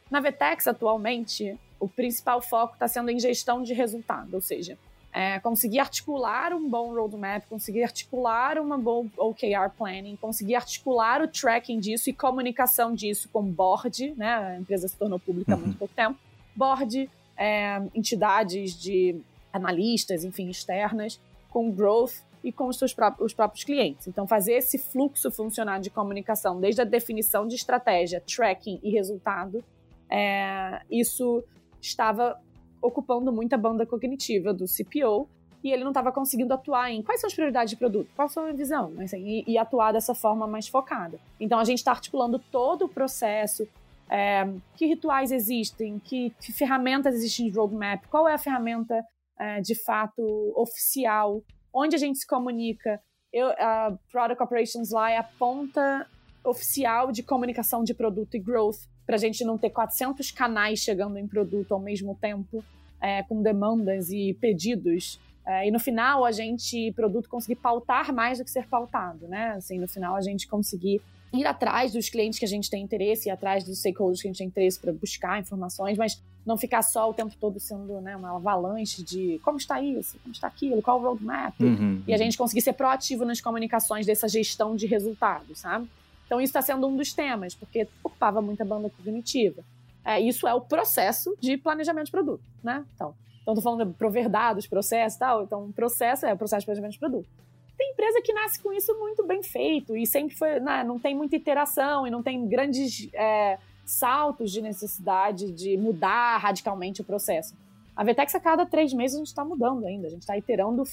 Na 0.09 0.19
Vetex, 0.19 0.67
atualmente, 0.67 1.57
o 1.79 1.87
principal 1.87 2.41
foco 2.41 2.73
está 2.73 2.87
sendo 2.87 3.09
em 3.09 3.19
gestão 3.19 3.61
de 3.61 3.73
resultado, 3.73 4.33
ou 4.33 4.41
seja, 4.41 4.77
é, 5.11 5.39
conseguir 5.39 5.79
articular 5.79 6.53
um 6.53 6.69
bom 6.69 6.93
roadmap, 6.93 7.43
conseguir 7.49 7.83
articular 7.83 8.59
uma 8.59 8.77
boa 8.77 9.07
OKR 9.17 9.69
planning, 9.77 10.15
conseguir 10.15 10.55
articular 10.55 11.21
o 11.21 11.27
tracking 11.27 11.79
disso 11.79 12.09
e 12.09 12.13
comunicação 12.13 12.93
disso 12.93 13.27
com 13.31 13.43
board, 13.43 14.13
né? 14.15 14.35
A 14.35 14.59
empresa 14.59 14.87
se 14.87 14.95
tornou 14.95 15.19
pública 15.19 15.53
há 15.53 15.57
muito 15.57 15.71
uhum. 15.71 15.77
pouco 15.77 15.93
tempo. 15.95 16.19
Board, 16.55 17.09
é, 17.35 17.81
entidades 17.95 18.79
de 18.79 19.19
analistas, 19.51 20.23
enfim, 20.23 20.49
externas, 20.49 21.19
com 21.49 21.71
growth 21.71 22.21
e 22.43 22.51
com 22.51 22.67
os 22.67 22.77
seus 22.77 22.93
próprios, 22.93 23.27
os 23.27 23.33
próprios 23.33 23.63
clientes. 23.63 24.07
Então, 24.07 24.27
fazer 24.27 24.53
esse 24.53 24.77
fluxo 24.77 25.31
funcionar 25.31 25.79
de 25.79 25.89
comunicação, 25.89 26.59
desde 26.59 26.81
a 26.81 26.85
definição 26.85 27.47
de 27.47 27.55
estratégia, 27.55 28.21
tracking 28.21 28.79
e 28.83 28.91
resultado, 28.91 29.63
é, 30.09 30.81
isso 30.89 31.43
estava 31.81 32.39
ocupando 32.81 33.31
muita 33.31 33.57
banda 33.57 33.85
cognitiva 33.85 34.53
do 34.53 34.65
CPO 34.65 35.27
e 35.63 35.71
ele 35.71 35.83
não 35.83 35.91
estava 35.91 36.11
conseguindo 36.11 36.53
atuar 36.53 36.89
em 36.91 37.01
quais 37.01 37.19
são 37.19 37.27
as 37.27 37.33
prioridades 37.33 37.71
de 37.71 37.77
produto, 37.77 38.09
qual 38.15 38.29
a 38.37 38.51
visão, 38.53 38.93
assim, 38.99 39.25
e, 39.25 39.43
e, 39.45 39.57
atuar 39.57 39.91
dessa 39.91 40.15
forma 40.15 40.47
mais 40.47 40.67
focada. 40.67 41.19
Então 41.39 41.59
a 41.59 41.63
gente 41.65 41.79
está 41.79 41.91
articulando 41.91 42.39
todo 42.39 42.85
o 42.85 42.89
processo, 42.89 43.67
é, 44.09 44.49
que 44.75 44.85
rituais 44.85 45.31
existem, 45.31 45.99
que, 45.99 46.33
que, 46.41 46.53
ferramentas 46.53 47.13
existem 47.15 47.49
de 47.49 47.57
roadmap, 47.57 48.05
qual 48.09 48.27
é 48.27 48.33
a 48.33 48.37
ferramenta 48.37 49.03
é, 49.37 49.61
de 49.61 49.75
fato 49.75 50.53
oficial 50.55 51.43
onde 51.73 51.95
a 51.95 51.99
gente 51.99 52.17
se 52.19 52.25
comunica. 52.25 53.01
Eu, 53.31 53.49
a 53.49 53.95
Product 54.11 54.41
Operations 54.41 54.91
lá 54.91 55.11
é 55.11 55.17
a 55.17 55.23
ponta 55.23 56.07
oficial 56.43 57.11
de 57.11 57.21
comunicação 57.21 57.83
de 57.83 57.93
produto 57.93 58.35
e 58.35 58.39
growth, 58.39 58.87
para 59.09 59.15
a 59.15 59.19
gente 59.19 59.43
não 59.43 59.57
ter 59.57 59.71
400 59.71 60.29
canais 60.29 60.77
chegando 60.77 61.17
em 61.17 61.25
produto 61.27 61.73
ao 61.73 61.79
mesmo 61.79 62.15
tempo, 62.21 62.63
é, 63.01 63.23
com 63.23 63.41
demandas 63.41 64.11
e 64.11 64.35
pedidos. 64.39 65.19
É, 65.43 65.67
e 65.67 65.71
no 65.71 65.79
final, 65.79 66.23
a 66.23 66.31
gente, 66.31 66.91
produto, 66.91 67.27
conseguir 67.27 67.55
pautar 67.55 68.13
mais 68.13 68.37
do 68.37 68.43
que 68.43 68.51
ser 68.51 68.67
pautado, 68.67 69.27
né? 69.27 69.53
Assim, 69.57 69.79
no 69.79 69.87
final, 69.87 70.15
a 70.15 70.21
gente 70.21 70.47
conseguir 70.47 71.01
ir 71.33 71.43
atrás 71.47 71.91
dos 71.91 72.07
clientes 72.07 72.37
que 72.37 72.45
a 72.45 72.47
gente 72.47 72.69
tem 72.69 72.83
interesse, 72.83 73.29
ir 73.29 73.31
atrás 73.31 73.63
dos 73.63 73.79
stakeholders 73.79 74.21
que 74.21 74.27
a 74.27 74.29
gente 74.29 74.37
tem 74.37 74.47
interesse 74.47 74.79
para 74.79 74.93
buscar 74.93 75.39
informações, 75.39 75.97
mas 75.97 76.21
não 76.45 76.55
ficar 76.55 76.83
só 76.83 77.09
o 77.09 77.13
tempo 77.13 77.33
todo 77.41 77.59
sendo 77.59 77.99
né, 78.01 78.15
uma 78.15 78.35
avalanche 78.35 79.01
de 79.01 79.39
como 79.43 79.57
está 79.57 79.81
isso, 79.81 80.19
como 80.21 80.33
está 80.33 80.45
aquilo, 80.45 80.83
qual 80.83 80.99
o 80.99 81.01
roadmap, 81.01 81.59
uhum, 81.59 82.03
e 82.07 82.13
a 82.13 82.17
gente 82.17 82.37
conseguir 82.37 82.61
ser 82.61 82.73
proativo 82.73 83.25
nas 83.25 83.41
comunicações 83.41 84.05
dessa 84.05 84.27
gestão 84.27 84.75
de 84.75 84.85
resultados, 84.85 85.57
sabe? 85.57 85.89
Então 86.29 86.39
isso 86.39 86.51
está 86.51 86.61
sendo 86.61 86.85
um 86.85 86.95
dos 86.95 87.11
temas, 87.11 87.55
porque 87.55 87.87
ocupava 88.03 88.39
muita 88.39 88.63
banda 88.63 88.87
cognitiva. 88.89 89.63
É, 90.05 90.21
isso 90.21 90.47
é 90.47 90.53
o 90.53 90.61
processo 90.61 91.35
de 91.39 91.57
planejamento 91.57 92.05
de 92.05 92.11
produto, 92.11 92.43
né? 92.63 92.85
Então, 92.93 93.15
então 93.41 93.55
tô 93.55 93.61
falando 93.61 93.85
de 93.85 93.93
prover 93.93 94.29
dados, 94.29 94.67
processo 94.67 95.15
e 95.15 95.19
tal, 95.19 95.43
então 95.43 95.71
processo 95.71 96.27
é 96.27 96.33
o 96.33 96.37
processo 96.37 96.61
de 96.61 96.65
planejamento 96.67 96.93
de 96.93 96.99
produto 96.99 97.39
tem 97.79 97.91
empresa 97.91 98.21
que 98.21 98.33
nasce 98.33 98.61
com 98.61 98.73
isso 98.73 98.93
muito 98.99 99.25
bem 99.25 99.41
feito 99.41 99.95
e 99.95 100.05
sempre 100.05 100.35
foi, 100.35 100.59
né, 100.59 100.83
não 100.83 100.99
tem 100.99 101.15
muita 101.15 101.37
interação 101.37 102.05
e 102.05 102.11
não 102.11 102.21
tem 102.21 102.45
grandes 102.45 103.07
é, 103.13 103.57
saltos 103.85 104.51
de 104.51 104.61
necessidade 104.61 105.49
de 105.53 105.77
mudar 105.77 106.37
radicalmente 106.37 106.99
o 106.99 107.05
processo. 107.05 107.55
A 107.99 108.03
Vetex 108.05 108.33
a 108.33 108.39
cada 108.39 108.65
três 108.65 108.93
meses 108.93 109.15
a 109.15 109.19
gente 109.19 109.27
está 109.27 109.43
mudando 109.43 109.85
ainda, 109.85 110.07
a 110.07 110.09
gente 110.09 110.21
está 110.21 110.37
iterando 110.37 110.83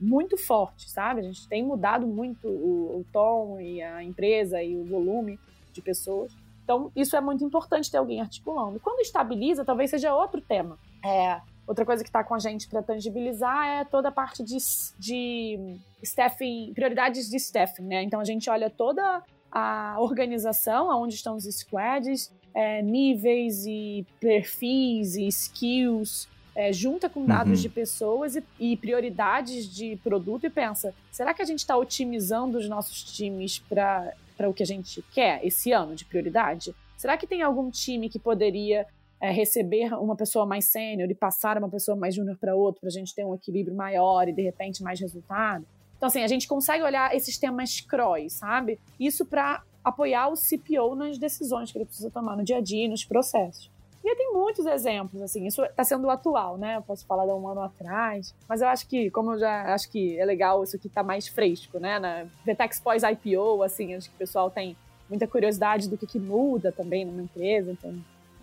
muito 0.00 0.36
forte, 0.36 0.90
sabe? 0.90 1.20
A 1.20 1.22
gente 1.22 1.46
tem 1.46 1.62
mudado 1.62 2.04
muito 2.04 2.48
o, 2.48 2.98
o 2.98 3.06
tom 3.12 3.60
e 3.60 3.80
a 3.80 4.02
empresa 4.02 4.60
e 4.60 4.76
o 4.76 4.84
volume 4.84 5.38
de 5.72 5.80
pessoas. 5.80 6.32
Então, 6.64 6.90
isso 6.96 7.14
é 7.14 7.20
muito 7.20 7.44
importante 7.44 7.88
ter 7.88 7.98
alguém 7.98 8.20
articulando. 8.20 8.80
Quando 8.80 8.98
estabiliza, 8.98 9.64
talvez 9.64 9.90
seja 9.90 10.12
outro 10.12 10.40
tema. 10.40 10.76
É, 11.04 11.40
Outra 11.64 11.84
coisa 11.84 12.02
que 12.02 12.08
está 12.08 12.24
com 12.24 12.34
a 12.34 12.38
gente 12.38 12.66
para 12.66 12.82
tangibilizar 12.82 13.66
é 13.66 13.84
toda 13.84 14.08
a 14.08 14.10
parte 14.10 14.42
de, 14.42 14.56
de 14.98 15.76
staffing, 16.02 16.72
prioridades 16.74 17.28
de 17.28 17.36
staffing, 17.36 17.82
né? 17.82 18.02
Então 18.02 18.18
a 18.18 18.24
gente 18.24 18.48
olha 18.48 18.70
toda 18.70 19.22
a 19.52 19.96
organização, 20.00 20.90
aonde 20.90 21.14
estão 21.14 21.36
os 21.36 21.44
squads, 21.44 22.32
é, 22.54 22.80
níveis 22.80 23.66
e 23.66 24.06
perfis 24.18 25.14
e 25.14 25.28
skills, 25.28 26.26
é, 26.58 26.72
junta 26.72 27.08
com 27.08 27.24
dados 27.24 27.60
uhum. 27.60 27.62
de 27.62 27.68
pessoas 27.68 28.34
e, 28.34 28.42
e, 28.58 28.76
prioridades 28.76 29.72
de 29.72 29.94
produto 30.02 30.44
e 30.44 30.50
pensa: 30.50 30.92
será 31.08 31.32
que 31.32 31.40
a 31.40 31.44
gente 31.44 31.60
está 31.60 31.76
otimizando 31.76 32.58
os 32.58 32.68
nossos 32.68 33.00
times 33.04 33.60
para 33.60 34.12
o 34.40 34.52
que 34.52 34.64
a 34.64 34.66
gente 34.66 35.00
quer 35.12 35.38
esse 35.46 35.70
ano 35.70 35.94
de 35.94 36.04
prioridade? 36.04 36.74
Será 36.96 37.16
que 37.16 37.28
tem 37.28 37.42
algum 37.42 37.70
time 37.70 38.08
que 38.08 38.18
poderia 38.18 38.84
é, 39.20 39.30
receber 39.30 39.94
uma 39.94 40.16
pessoa 40.16 40.44
mais 40.44 40.64
sênior 40.64 41.08
e 41.08 41.14
passar 41.14 41.56
uma 41.56 41.68
pessoa 41.68 41.96
mais 41.96 42.16
júnior 42.16 42.36
para 42.36 42.56
outro, 42.56 42.80
para 42.80 42.88
a 42.88 42.92
gente 42.92 43.14
ter 43.14 43.24
um 43.24 43.36
equilíbrio 43.36 43.76
maior 43.76 44.28
e 44.28 44.32
de 44.32 44.42
repente 44.42 44.82
mais 44.82 44.98
resultado. 44.98 45.64
Então, 45.96 46.08
assim, 46.08 46.24
a 46.24 46.28
gente 46.28 46.48
consegue 46.48 46.82
olhar 46.82 47.14
esses 47.14 47.38
temas 47.38 47.80
CROI, 47.80 48.28
sabe? 48.30 48.80
Isso 48.98 49.24
para 49.24 49.62
apoiar 49.84 50.26
o 50.26 50.34
CPO 50.34 50.96
nas 50.96 51.18
decisões 51.18 51.70
que 51.70 51.78
ele 51.78 51.84
precisa 51.84 52.10
tomar 52.10 52.36
no 52.36 52.42
dia 52.42 52.56
a 52.56 52.60
dia, 52.60 52.88
nos 52.88 53.04
processos. 53.04 53.70
E 54.04 54.14
tem 54.14 54.32
muitos 54.32 54.64
exemplos, 54.64 55.20
assim, 55.20 55.46
isso 55.46 55.62
está 55.64 55.82
sendo 55.84 56.08
atual, 56.08 56.56
né? 56.56 56.76
Eu 56.76 56.82
posso 56.82 57.04
falar 57.04 57.26
de 57.26 57.32
um 57.32 57.46
ano 57.48 57.60
atrás, 57.62 58.34
mas 58.48 58.62
eu 58.62 58.68
acho 58.68 58.86
que, 58.86 59.10
como 59.10 59.32
eu 59.32 59.38
já 59.38 59.74
acho 59.74 59.90
que 59.90 60.18
é 60.18 60.24
legal, 60.24 60.62
isso 60.62 60.76
aqui 60.76 60.86
está 60.86 61.02
mais 61.02 61.26
fresco, 61.28 61.78
né? 61.78 61.98
Na 61.98 62.26
Vetex 62.44 62.80
pós-IPO, 62.80 63.62
assim, 63.62 63.94
acho 63.94 64.08
que 64.08 64.14
o 64.14 64.18
pessoal 64.18 64.50
tem 64.50 64.76
muita 65.08 65.26
curiosidade 65.26 65.88
do 65.88 65.98
que, 65.98 66.06
que 66.06 66.18
muda 66.18 66.70
também 66.70 67.04
numa 67.04 67.22
empresa, 67.22 67.72
então 67.72 67.94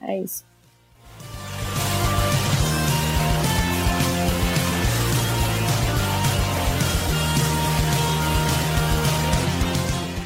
é 0.01 0.19
isso. 0.19 0.45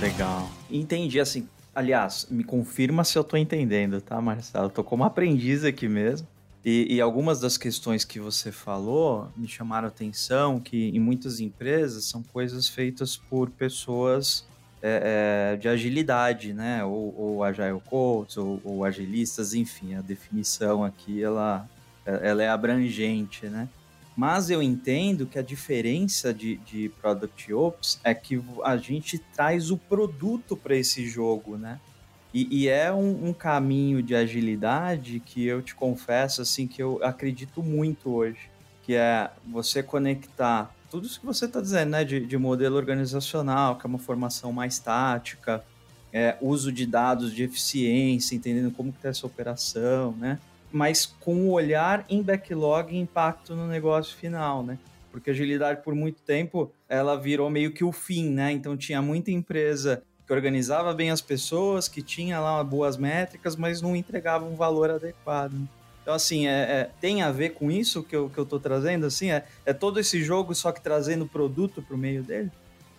Legal. 0.01 0.49
Entendi, 0.71 1.19
assim. 1.19 1.47
Aliás, 1.73 2.27
me 2.29 2.43
confirma 2.43 3.03
se 3.03 3.17
eu 3.17 3.23
tô 3.23 3.37
entendendo, 3.37 4.01
tá, 4.01 4.19
Marcelo? 4.19 4.69
Tô 4.69 4.83
como 4.83 5.03
aprendiz 5.03 5.63
aqui 5.63 5.87
mesmo. 5.87 6.27
E, 6.65 6.95
e, 6.95 6.99
algumas 6.99 7.39
das 7.39 7.57
questões 7.57 8.03
que 8.03 8.19
você 8.19 8.51
falou 8.51 9.31
me 9.37 9.47
chamaram 9.47 9.87
atenção 9.87 10.59
que 10.59 10.89
em 10.89 10.99
muitas 10.99 11.39
empresas 11.39 12.03
são 12.03 12.21
coisas 12.21 12.67
feitas 12.67 13.15
por 13.15 13.49
pessoas 13.49 14.45
é, 14.81 15.53
é, 15.53 15.57
de 15.57 15.69
agilidade, 15.69 16.53
né? 16.53 16.83
Ou, 16.83 17.15
ou 17.17 17.43
agile 17.43 17.79
coaches, 17.85 18.35
ou, 18.35 18.59
ou, 18.63 18.83
agilistas, 18.83 19.53
enfim, 19.53 19.95
a 19.95 20.01
definição 20.01 20.83
aqui 20.83 21.23
ela, 21.23 21.65
ela 22.05 22.43
é 22.43 22.49
abrangente, 22.49 23.47
né? 23.47 23.69
Mas 24.19 24.49
eu 24.49 24.61
entendo 24.61 25.25
que 25.25 25.39
a 25.39 25.41
diferença 25.41 26.33
de, 26.33 26.57
de 26.57 26.89
Product 27.01 27.53
Ops 27.53 28.01
é 28.03 28.13
que 28.13 28.43
a 28.65 28.75
gente 28.75 29.17
traz 29.17 29.71
o 29.71 29.77
produto 29.77 30.57
para 30.57 30.75
esse 30.75 31.07
jogo, 31.07 31.55
né? 31.55 31.79
E, 32.33 32.63
e 32.63 32.67
é 32.67 32.91
um, 32.91 33.29
um, 33.29 33.33
caminho 33.33 34.03
de 34.03 34.13
agilidade 34.13 35.21
que 35.21 35.45
eu 35.45 35.61
te 35.61 35.73
confesso 35.73 36.41
assim 36.41 36.67
que 36.67 36.83
eu 36.83 36.99
acredito 37.01 37.63
muito 37.63 38.09
hoje, 38.09 38.51
que 38.83 38.93
é 38.93 39.31
você 39.47 39.81
conectar 39.81 40.69
tudo 40.91 41.07
isso 41.07 41.21
que 41.21 41.25
você 41.25 41.45
está 41.45 41.61
dizendo, 41.61 41.91
né, 41.91 42.03
de, 42.03 42.19
de, 42.19 42.37
modelo 42.37 42.75
organizacional, 42.75 43.77
que 43.77 43.85
é 43.85 43.87
uma 43.87 43.97
formação 43.97 44.51
mais 44.51 44.79
tática, 44.79 45.63
é, 46.11 46.35
uso 46.41 46.73
de 46.73 46.85
dados 46.85 47.33
de 47.33 47.43
eficiência, 47.43 48.35
entendendo 48.35 48.69
como 48.69 48.91
que 48.91 48.97
está 48.97 49.07
essa 49.07 49.25
operação, 49.25 50.11
né? 50.17 50.39
Mas 50.71 51.05
com 51.05 51.47
o 51.47 51.51
olhar 51.51 52.05
em 52.09 52.21
backlog 52.21 52.93
e 52.93 52.99
impacto 52.99 53.55
no 53.55 53.67
negócio 53.67 54.15
final, 54.15 54.63
né? 54.63 54.77
Porque 55.11 55.31
agilidade, 55.31 55.81
por 55.83 55.95
muito 55.95 56.21
tempo, 56.21 56.71
ela 56.87 57.15
virou 57.15 57.49
meio 57.49 57.71
que 57.71 57.83
o 57.83 57.91
fim, 57.91 58.29
né? 58.29 58.51
Então 58.51 58.77
tinha 58.77 59.01
muita 59.01 59.31
empresa 59.31 60.03
que 60.25 60.33
organizava 60.33 60.93
bem 60.93 61.09
as 61.09 61.21
pessoas, 61.21 61.87
que 61.87 62.03
tinha 62.03 62.39
lá 62.39 62.63
boas 62.63 62.97
métricas, 62.97 63.55
mas 63.55 63.81
não 63.81 63.95
entregava 63.95 64.45
um 64.45 64.55
valor 64.55 64.91
adequado. 64.91 65.55
Então, 66.03 66.13
assim, 66.13 66.47
é, 66.47 66.51
é, 66.51 66.89
tem 67.01 67.21
a 67.21 67.31
ver 67.31 67.49
com 67.49 67.69
isso 67.71 68.03
que 68.03 68.15
eu, 68.15 68.29
que 68.29 68.37
eu 68.37 68.45
tô 68.45 68.59
trazendo, 68.59 69.05
assim? 69.05 69.31
É, 69.31 69.45
é 69.65 69.73
todo 69.73 69.99
esse 69.99 70.23
jogo, 70.23 70.53
só 70.53 70.71
que 70.71 70.81
trazendo 70.81 71.25
produto 71.25 71.81
pro 71.81 71.97
meio 71.97 72.23
dele? 72.23 72.51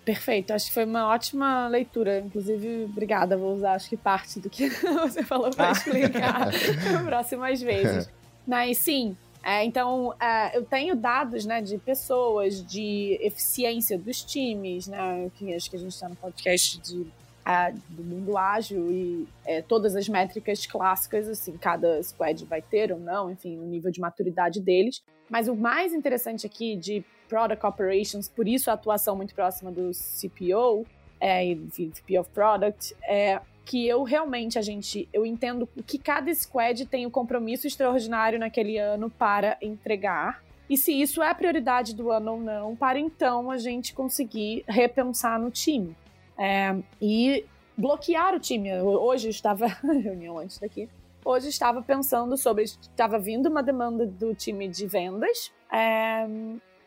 Perfeito, 0.04 0.52
acho 0.52 0.66
que 0.66 0.72
foi 0.72 0.84
uma 0.84 1.08
ótima 1.08 1.68
leitura. 1.68 2.20
Inclusive, 2.20 2.84
obrigada, 2.84 3.36
vou 3.36 3.54
usar 3.54 3.74
acho 3.74 3.88
que 3.88 3.96
parte 3.96 4.40
do 4.40 4.48
que 4.48 4.68
você 5.02 5.22
falou 5.22 5.50
para 5.50 5.68
ah. 5.68 5.72
explicar 5.72 6.50
próximas 7.06 7.60
vezes. 7.60 8.08
Mas 8.46 8.78
sim, 8.78 9.16
é, 9.42 9.64
então 9.64 10.14
é, 10.20 10.56
eu 10.56 10.64
tenho 10.64 10.94
dados 10.94 11.44
né, 11.44 11.62
de 11.62 11.78
pessoas, 11.78 12.64
de 12.64 13.18
eficiência 13.20 13.98
dos 13.98 14.22
times, 14.22 14.86
né? 14.86 15.30
Que 15.34 15.54
acho 15.54 15.70
que 15.70 15.76
a 15.76 15.78
gente 15.78 15.92
está 15.92 16.08
no 16.08 16.16
podcast 16.16 16.78
de, 16.80 17.06
é, 17.46 17.72
do 17.88 18.02
mundo 18.02 18.36
ágil 18.36 18.90
e 18.90 19.28
é, 19.46 19.62
todas 19.62 19.96
as 19.96 20.08
métricas 20.08 20.66
clássicas, 20.66 21.28
assim, 21.28 21.56
cada 21.56 22.02
squad 22.02 22.44
vai 22.44 22.60
ter 22.60 22.92
ou 22.92 22.98
não, 22.98 23.30
enfim, 23.30 23.58
o 23.58 23.64
nível 23.64 23.90
de 23.90 24.00
maturidade 24.00 24.60
deles. 24.60 25.02
Mas 25.28 25.48
o 25.48 25.54
mais 25.54 25.94
interessante 25.94 26.46
aqui 26.46 26.76
de 26.76 27.04
Product 27.30 27.64
Operations, 27.64 28.28
por 28.28 28.48
isso 28.48 28.68
a 28.70 28.74
atuação 28.74 29.14
muito 29.14 29.34
próxima 29.34 29.70
do 29.70 29.92
CPO, 29.92 30.84
é, 31.20 31.54
VP 31.54 32.18
of 32.18 32.28
Product, 32.30 32.94
é 33.04 33.40
que 33.64 33.86
eu 33.86 34.02
realmente, 34.02 34.58
a 34.58 34.62
gente, 34.62 35.08
eu 35.12 35.24
entendo 35.24 35.68
que 35.86 35.96
cada 35.96 36.34
squad 36.34 36.84
tem 36.86 37.06
um 37.06 37.10
compromisso 37.10 37.68
extraordinário 37.68 38.36
naquele 38.36 38.78
ano 38.78 39.08
para 39.08 39.56
entregar, 39.62 40.42
e 40.68 40.76
se 40.76 40.92
isso 40.92 41.22
é 41.22 41.30
a 41.30 41.34
prioridade 41.34 41.94
do 41.94 42.10
ano 42.10 42.32
ou 42.32 42.40
não, 42.40 42.74
para 42.74 42.98
então 42.98 43.48
a 43.50 43.58
gente 43.58 43.94
conseguir 43.94 44.64
repensar 44.68 45.38
no 45.38 45.50
time. 45.50 45.96
É, 46.36 46.76
e 47.00 47.44
bloquear 47.76 48.34
o 48.34 48.40
time. 48.40 48.72
Hoje 48.80 49.28
eu 49.28 49.30
estava, 49.30 49.66
reunião 49.82 50.38
antes 50.38 50.58
daqui, 50.58 50.88
hoje 51.24 51.48
estava 51.48 51.82
pensando 51.82 52.36
sobre, 52.36 52.64
estava 52.64 53.18
vindo 53.18 53.48
uma 53.48 53.62
demanda 53.62 54.06
do 54.06 54.34
time 54.34 54.66
de 54.68 54.86
vendas, 54.86 55.52
é, 55.72 56.26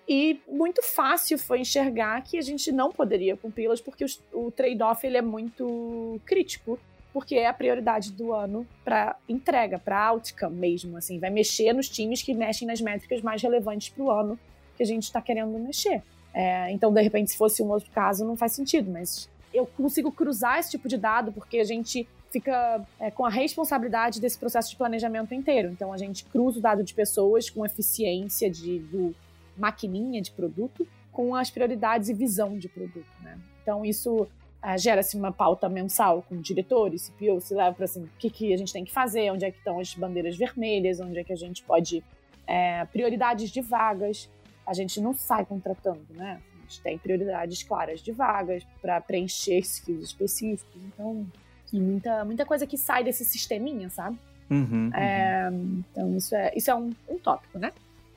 e 0.07 0.39
muito 0.47 0.81
fácil 0.83 1.37
foi 1.37 1.59
enxergar 1.59 2.21
que 2.21 2.37
a 2.37 2.41
gente 2.41 2.71
não 2.71 2.91
poderia 2.91 3.37
cumpri-las 3.37 3.79
porque 3.79 4.05
o, 4.33 4.51
trade-off 4.51 5.05
ele 5.05 5.17
é 5.17 5.21
muito 5.21 6.19
crítico, 6.25 6.77
porque 7.13 7.35
é 7.35 7.47
a 7.47 7.53
prioridade 7.53 8.11
do 8.11 8.33
ano 8.33 8.67
para 8.83 9.15
entrega, 9.29 9.79
para 9.79 10.07
outcome 10.07 10.55
mesmo, 10.55 10.97
assim, 10.97 11.19
vai 11.19 11.29
mexer 11.29 11.71
nos 11.73 11.87
times 11.87 12.21
que 12.21 12.33
mexem 12.33 12.67
nas 12.67 12.81
métricas 12.81 13.21
mais 13.21 13.41
relevantes 13.41 13.89
para 13.89 14.03
o 14.03 14.11
ano 14.11 14.37
que 14.75 14.83
a 14.83 14.85
gente 14.85 15.03
está 15.03 15.21
querendo 15.21 15.57
mexer. 15.59 16.01
É, 16.33 16.71
então, 16.71 16.91
de 16.91 17.01
repente, 17.01 17.31
se 17.31 17.37
fosse 17.37 17.61
um 17.61 17.69
outro 17.69 17.89
caso, 17.91 18.25
não 18.25 18.35
faz 18.35 18.53
sentido, 18.53 18.91
mas 18.91 19.29
eu 19.53 19.67
consigo 19.67 20.11
cruzar 20.11 20.59
esse 20.59 20.71
tipo 20.71 20.89
de 20.89 20.97
dado 20.97 21.31
porque 21.31 21.59
a 21.59 21.63
gente 21.63 22.07
fica 22.31 22.83
é, 22.99 23.11
com 23.11 23.23
a 23.23 23.29
responsabilidade 23.29 24.19
desse 24.19 24.39
processo 24.39 24.71
de 24.71 24.75
planejamento 24.75 25.33
inteiro. 25.35 25.69
Então, 25.69 25.93
a 25.93 25.97
gente 25.97 26.25
cruza 26.25 26.57
o 26.57 26.61
dado 26.61 26.83
de 26.83 26.93
pessoas 26.93 27.49
com 27.49 27.63
eficiência 27.63 28.49
de, 28.49 28.79
do 28.79 29.15
maquininha 29.57 30.21
de 30.21 30.31
produto 30.31 30.87
com 31.11 31.35
as 31.35 31.49
prioridades 31.51 32.09
e 32.09 32.13
visão 32.13 32.57
de 32.57 32.67
produto, 32.67 33.07
né? 33.21 33.37
Então, 33.61 33.85
isso 33.85 34.23
uh, 34.23 34.77
gera-se 34.77 35.15
uma 35.15 35.31
pauta 35.31 35.69
mensal 35.69 36.23
com 36.23 36.41
diretores, 36.41 37.09
CPO, 37.09 37.39
se 37.39 37.53
leva 37.53 37.73
para 37.73 37.85
assim, 37.85 38.03
o 38.03 38.09
que, 38.17 38.29
que 38.29 38.53
a 38.53 38.57
gente 38.57 38.73
tem 38.73 38.83
que 38.83 38.91
fazer, 38.91 39.31
onde 39.31 39.45
é 39.45 39.51
que 39.51 39.57
estão 39.57 39.79
as 39.79 39.93
bandeiras 39.93 40.35
vermelhas, 40.35 40.99
onde 40.99 41.19
é 41.19 41.23
que 41.23 41.33
a 41.33 41.37
gente 41.37 41.63
pode... 41.63 42.03
É, 42.45 42.83
prioridades 42.85 43.49
de 43.49 43.61
vagas, 43.61 44.29
a 44.67 44.73
gente 44.73 44.99
não 44.99 45.13
sai 45.13 45.45
contratando, 45.45 46.05
né? 46.09 46.41
A 46.57 46.61
gente 46.63 46.81
tem 46.81 46.97
prioridades 46.97 47.63
claras 47.63 48.01
de 48.01 48.11
vagas 48.11 48.65
para 48.81 48.99
preencher 48.99 49.59
skills 49.59 50.07
específicos, 50.07 50.81
então... 50.85 51.25
E 51.71 51.79
muita, 51.79 52.23
muita 52.23 52.45
coisa 52.45 52.67
que 52.67 52.77
sai 52.77 53.03
desse 53.03 53.25
sisteminha, 53.25 53.89
sabe? 53.89 54.19
Uhum, 54.49 54.91
é, 54.93 55.49
então, 55.51 56.15
isso 56.15 56.35
é, 56.35 56.51
isso 56.55 56.69
é 56.69 56.75
um, 56.75 56.91
um 57.09 57.17
tópico, 57.17 57.57
né? 57.57 57.71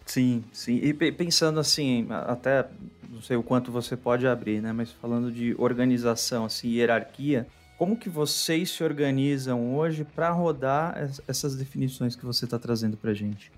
Sim, 0.07 0.45
sim. 0.53 0.77
E 0.77 0.95
pensando 0.95 1.61
assim, 1.61 2.07
até 2.11 2.67
não 3.11 3.21
sei 3.21 3.37
o 3.37 3.43
quanto 3.43 3.73
você 3.73 3.97
pode 3.97 4.27
abrir, 4.27 4.63
né? 4.63 4.73
Mas 4.73 4.93
falando 4.93 5.33
de 5.33 5.55
organização, 5.59 6.45
assim, 6.45 6.69
hierarquia, 6.69 7.47
como 7.77 7.97
que 7.97 8.09
vocês 8.09 8.71
se 8.71 8.85
organizam 8.85 9.75
hoje 9.75 10.05
para 10.05 10.31
rodar 10.31 11.11
essas 11.27 11.57
definições 11.57 12.15
que 12.15 12.25
você 12.25 12.45
está 12.45 12.59
trazendo 12.59 12.97
para 12.97 13.13
gente? 13.13 13.51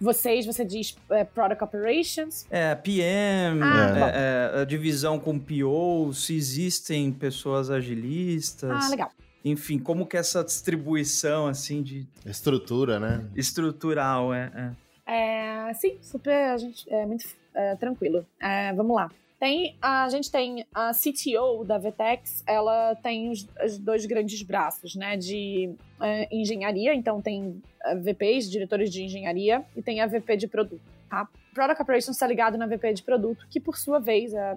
Vocês, 0.00 0.46
você 0.46 0.64
diz 0.64 0.96
é, 1.10 1.24
Product 1.24 1.62
Operations? 1.62 2.46
É, 2.50 2.74
PM, 2.74 3.60
ah, 3.62 4.54
é, 4.54 4.58
é, 4.58 4.60
a 4.62 4.64
divisão 4.64 5.18
com 5.18 5.38
PO, 5.38 6.14
se 6.14 6.34
existem 6.34 7.12
pessoas 7.12 7.68
agilistas. 7.68 8.86
Ah, 8.86 8.88
legal. 8.88 9.10
Enfim, 9.44 9.78
como 9.78 10.06
que 10.06 10.16
essa 10.16 10.42
distribuição, 10.42 11.46
assim, 11.46 11.82
de... 11.82 12.08
Estrutura, 12.24 12.98
né? 12.98 13.26
Estrutural, 13.36 14.32
é. 14.32 14.50
é. 14.54 14.70
É, 15.10 15.74
sim, 15.74 15.98
super, 16.00 16.32
a 16.32 16.56
gente, 16.56 16.88
é 16.88 17.04
muito 17.04 17.26
é, 17.52 17.74
tranquilo. 17.74 18.24
É, 18.40 18.72
vamos 18.72 18.94
lá. 18.94 19.10
Tem, 19.40 19.74
a 19.82 20.08
gente 20.08 20.30
tem 20.30 20.64
a 20.72 20.92
CTO 20.92 21.64
da 21.64 21.78
Vtex, 21.78 22.44
ela 22.46 22.94
tem 22.94 23.28
os, 23.30 23.48
os 23.64 23.76
dois 23.78 24.06
grandes 24.06 24.40
braços, 24.42 24.94
né, 24.94 25.16
de 25.16 25.74
é, 26.00 26.28
engenharia, 26.30 26.94
então 26.94 27.20
tem 27.20 27.60
é, 27.82 27.96
VPs, 27.96 28.48
diretores 28.48 28.92
de 28.92 29.02
engenharia, 29.02 29.64
e 29.74 29.82
tem 29.82 30.00
a 30.00 30.06
VP 30.06 30.36
de 30.36 30.46
produto, 30.46 30.82
tá? 31.08 31.26
Product 31.54 31.82
Operations 31.82 32.14
está 32.16 32.26
ligado 32.26 32.56
na 32.56 32.66
VP 32.66 32.92
de 32.92 33.02
produto, 33.02 33.44
que 33.50 33.58
por 33.58 33.76
sua 33.76 33.98
vez 33.98 34.32
é, 34.32 34.56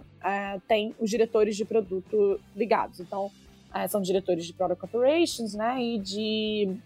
tem 0.68 0.94
os 1.00 1.10
diretores 1.10 1.56
de 1.56 1.66
produto 1.66 2.40
ligados. 2.56 3.00
Então, 3.00 3.32
são 3.90 4.00
diretores 4.00 4.46
de 4.46 4.54
Product 4.54 4.86
Operations, 4.86 5.56
né, 5.56 5.82
e 5.82 5.98
de 5.98 6.78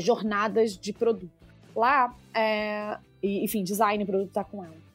jornadas 0.00 0.74
de 0.78 0.90
produto. 0.94 1.35
Lá, 1.76 2.16
é, 2.34 2.96
e, 3.22 3.44
enfim, 3.44 3.62
design 3.62 4.02
e 4.02 4.06
produto 4.06 4.32
tá 4.32 4.42
com 4.42 4.64
ela. 4.64 4.86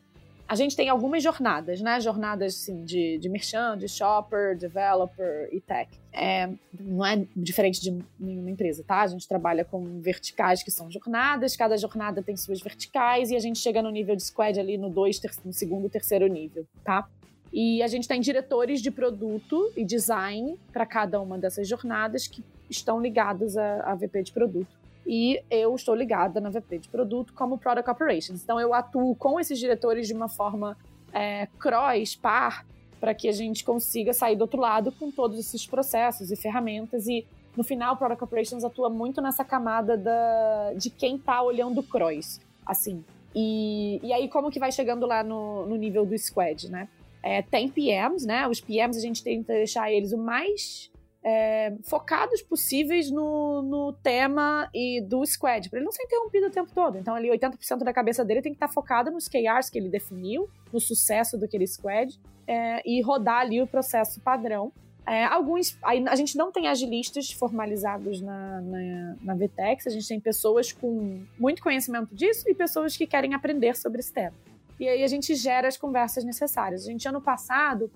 A 0.48 0.56
gente 0.56 0.76
tem 0.76 0.90
algumas 0.90 1.24
jornadas, 1.24 1.80
né? 1.80 2.02
Jornadas 2.02 2.56
assim, 2.56 2.84
de, 2.84 3.18
de 3.20 3.30
merchant, 3.30 3.78
de 3.78 3.88
shopper, 3.88 4.58
developer 4.58 5.48
e 5.50 5.62
tech. 5.62 5.90
É, 6.12 6.50
não 6.78 7.06
é 7.06 7.24
diferente 7.34 7.80
de 7.80 7.98
nenhuma 8.20 8.50
empresa, 8.50 8.84
tá? 8.86 9.00
A 9.00 9.08
gente 9.08 9.26
trabalha 9.26 9.64
com 9.64 10.02
verticais 10.02 10.62
que 10.62 10.70
são 10.70 10.92
jornadas, 10.92 11.56
cada 11.56 11.78
jornada 11.78 12.22
tem 12.22 12.36
suas 12.36 12.60
verticais 12.60 13.32
e 13.32 13.36
a 13.38 13.40
gente 13.40 13.60
chega 13.60 13.82
no 13.82 13.90
nível 13.90 14.14
de 14.14 14.24
squad 14.24 14.60
ali 14.60 14.78
no, 14.78 14.90
dois, 14.90 15.22
no 15.46 15.54
segundo, 15.54 15.88
terceiro 15.88 16.28
nível, 16.28 16.66
tá? 16.84 17.08
E 17.54 17.82
a 17.82 17.88
gente 17.88 18.06
tem 18.06 18.20
diretores 18.20 18.82
de 18.82 18.92
produto 18.92 19.72
e 19.78 19.86
design 19.86 20.58
para 20.74 20.86
cada 20.86 21.22
uma 21.22 21.38
dessas 21.38 21.66
jornadas 21.66 22.28
que 22.28 22.44
estão 22.70 23.02
ligados 23.02 23.56
à 23.56 23.96
VP 23.96 24.24
de 24.24 24.32
produto 24.34 24.81
e 25.06 25.42
eu 25.50 25.76
estou 25.76 25.96
ligada 25.96 26.40
na 26.40 26.50
VP 26.50 26.80
de 26.80 26.90
produto 26.90 27.34
como 27.34 27.58
Product 27.58 27.90
Operations. 27.90 28.44
Então 28.44 28.60
eu 28.60 28.74
atuo 28.74 29.16
com 29.16 29.40
esses 29.40 29.58
diretores 29.58 30.08
de 30.08 30.14
uma 30.14 30.30
forma 30.30 30.78
é, 31.14 31.48
cross, 31.60 32.16
par, 32.16 32.66
para 33.00 33.14
que 33.14 33.28
a 33.28 33.32
gente 33.32 33.64
consiga 33.64 34.14
sair 34.14 34.36
do 34.36 34.42
outro 34.42 34.60
lado 34.60 34.92
com 34.92 35.12
todos 35.12 35.40
esses 35.40 35.66
processos 35.66 36.32
e 36.32 36.36
ferramentas 36.36 37.08
e 37.08 37.26
no 37.56 37.64
final, 37.64 37.98
Product 37.98 38.24
Operations 38.24 38.64
atua 38.64 38.90
muito 38.90 39.22
nessa 39.22 39.44
camada 39.44 39.98
da, 39.98 40.74
de 40.74 40.90
quem 40.90 41.18
está 41.18 41.42
olhando 41.42 41.84
cross, 41.84 42.40
assim. 42.66 43.04
E, 43.36 44.00
e 44.04 44.14
aí, 44.14 44.28
como 44.30 44.50
que 44.50 44.60
vai 44.60 44.72
chegando 44.72 45.06
lá 45.06 45.24
no, 45.24 45.66
no 45.66 45.76
nível 45.76 46.06
do 46.06 46.18
squad, 46.18 46.70
né? 46.70 46.88
É, 47.24 47.42
tem 47.42 47.70
PMs, 47.70 48.26
né? 48.26 48.48
Os 48.48 48.60
PMs 48.62 48.98
a 48.98 49.02
gente 49.02 49.24
tenta 49.24 49.54
deixar 49.54 49.92
eles 49.92 50.12
o 50.12 50.18
mais 50.18 50.91
é, 51.24 51.74
focados 51.84 52.42
possíveis 52.42 53.12
no, 53.12 53.62
no 53.62 53.94
tema 53.94 54.70
e 54.74 55.02
do 55.02 55.26
squad, 55.26 55.70
para 55.70 55.80
ele 55.80 55.86
não 55.86 55.92
ser 55.92 56.04
interrompido 56.04 56.48
o 56.48 56.50
tempo 56.50 56.72
todo. 56.74 56.98
Então, 56.98 57.14
ali 57.14 57.30
80% 57.30 57.84
da 57.84 57.94
cabeça 57.94 58.26
dele 58.26 58.42
tem 58.42 58.52
que 58.52 58.58
estar 58.58 58.68
tá 58.68 58.74
focada 58.74 59.12
nos 59.12 59.28
KRs 59.28 59.70
que 59.70 59.78
ele 59.78 59.90
definiu, 59.90 60.50
no 60.74 60.80
sucesso 60.80 61.38
daquele 61.38 61.68
squad, 61.68 62.20
é, 62.48 62.82
e 62.90 63.02
rodar 63.02 63.42
ali 63.42 63.62
o 63.62 63.68
processo 63.68 64.20
padrão. 64.20 64.72
É, 65.06 65.26
alguns. 65.26 65.78
A, 65.82 65.92
a 66.12 66.16
gente 66.16 66.38
não 66.38 66.52
tem 66.52 66.68
agilistas 66.68 67.32
formalizados 67.32 68.22
na, 68.22 68.62
na, 68.62 69.16
na 69.22 69.36
VTEX, 69.36 69.88
a 69.88 69.90
gente 69.90 70.08
tem 70.08 70.20
pessoas 70.20 70.72
com 70.72 71.22
muito 71.40 71.62
conhecimento 71.62 72.16
disso 72.16 72.50
e 72.50 72.54
pessoas 72.54 72.96
que 72.96 73.08
querem 73.08 73.34
aprender 73.34 73.76
sobre 73.76 74.00
esse 74.00 74.14
tema. 74.14 74.34
E 74.80 74.88
aí 74.88 75.04
a 75.04 75.08
gente 75.08 75.36
gera 75.36 75.68
as 75.68 75.78
conversas 75.78 76.24
necessárias. 76.24 76.84
A 76.84 76.92
gente, 76.92 77.08
ano 77.08 77.22
passado, 77.22 77.92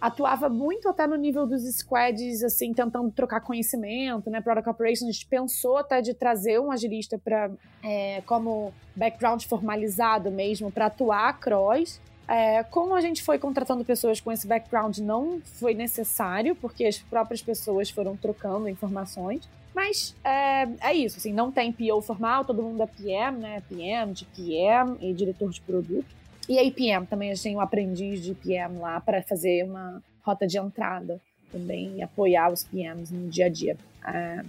atuava 0.00 0.48
muito 0.48 0.88
até 0.88 1.06
no 1.06 1.16
nível 1.16 1.46
dos 1.46 1.62
squads, 1.76 2.42
assim, 2.42 2.72
tentando 2.72 3.10
trocar 3.10 3.40
conhecimento, 3.40 4.30
né? 4.30 4.40
Product 4.40 4.68
Operations, 4.68 5.08
a 5.08 5.12
gente 5.12 5.26
pensou 5.26 5.76
até 5.76 6.00
de 6.00 6.14
trazer 6.14 6.60
um 6.60 6.70
agilista 6.70 7.18
para 7.18 7.50
é, 7.82 8.22
como 8.22 8.72
background 8.94 9.44
formalizado 9.44 10.30
mesmo 10.30 10.70
para 10.70 10.86
atuar 10.86 11.38
cross. 11.38 12.00
É, 12.28 12.62
como 12.64 12.94
a 12.94 13.00
gente 13.00 13.22
foi 13.22 13.38
contratando 13.38 13.84
pessoas 13.84 14.20
com 14.20 14.30
esse 14.30 14.46
background, 14.46 14.98
não 14.98 15.40
foi 15.44 15.72
necessário, 15.74 16.54
porque 16.54 16.84
as 16.84 16.98
próprias 16.98 17.40
pessoas 17.40 17.88
foram 17.88 18.16
trocando 18.16 18.68
informações. 18.68 19.48
Mas 19.74 20.14
é, 20.24 20.68
é, 20.80 20.92
isso, 20.92 21.18
assim, 21.18 21.32
não 21.32 21.50
tem 21.50 21.72
PO 21.72 22.02
formal, 22.02 22.44
todo 22.44 22.62
mundo 22.62 22.82
é 22.82 22.86
PM, 22.86 23.38
né? 23.38 23.62
PM, 23.68 24.12
de 24.12 24.24
PM 24.26 24.96
e 25.00 25.14
diretor 25.14 25.50
de 25.50 25.60
produto. 25.60 26.18
E 26.48 26.58
a 26.58 26.70
PM 26.72 27.06
também, 27.06 27.30
a 27.30 27.34
gente 27.34 27.42
tem 27.42 27.56
um 27.56 27.60
aprendiz 27.60 28.22
de 28.22 28.34
PM 28.34 28.78
lá 28.78 28.98
para 29.00 29.22
fazer 29.22 29.64
uma 29.64 30.02
rota 30.22 30.46
de 30.46 30.58
entrada 30.58 31.20
também 31.52 31.96
e 31.96 32.02
apoiar 32.02 32.50
os 32.50 32.64
PMs 32.64 33.12
no 33.12 33.28
dia 33.28 33.46
a 33.46 33.48
dia. 33.48 33.76
Ah, 34.02 34.42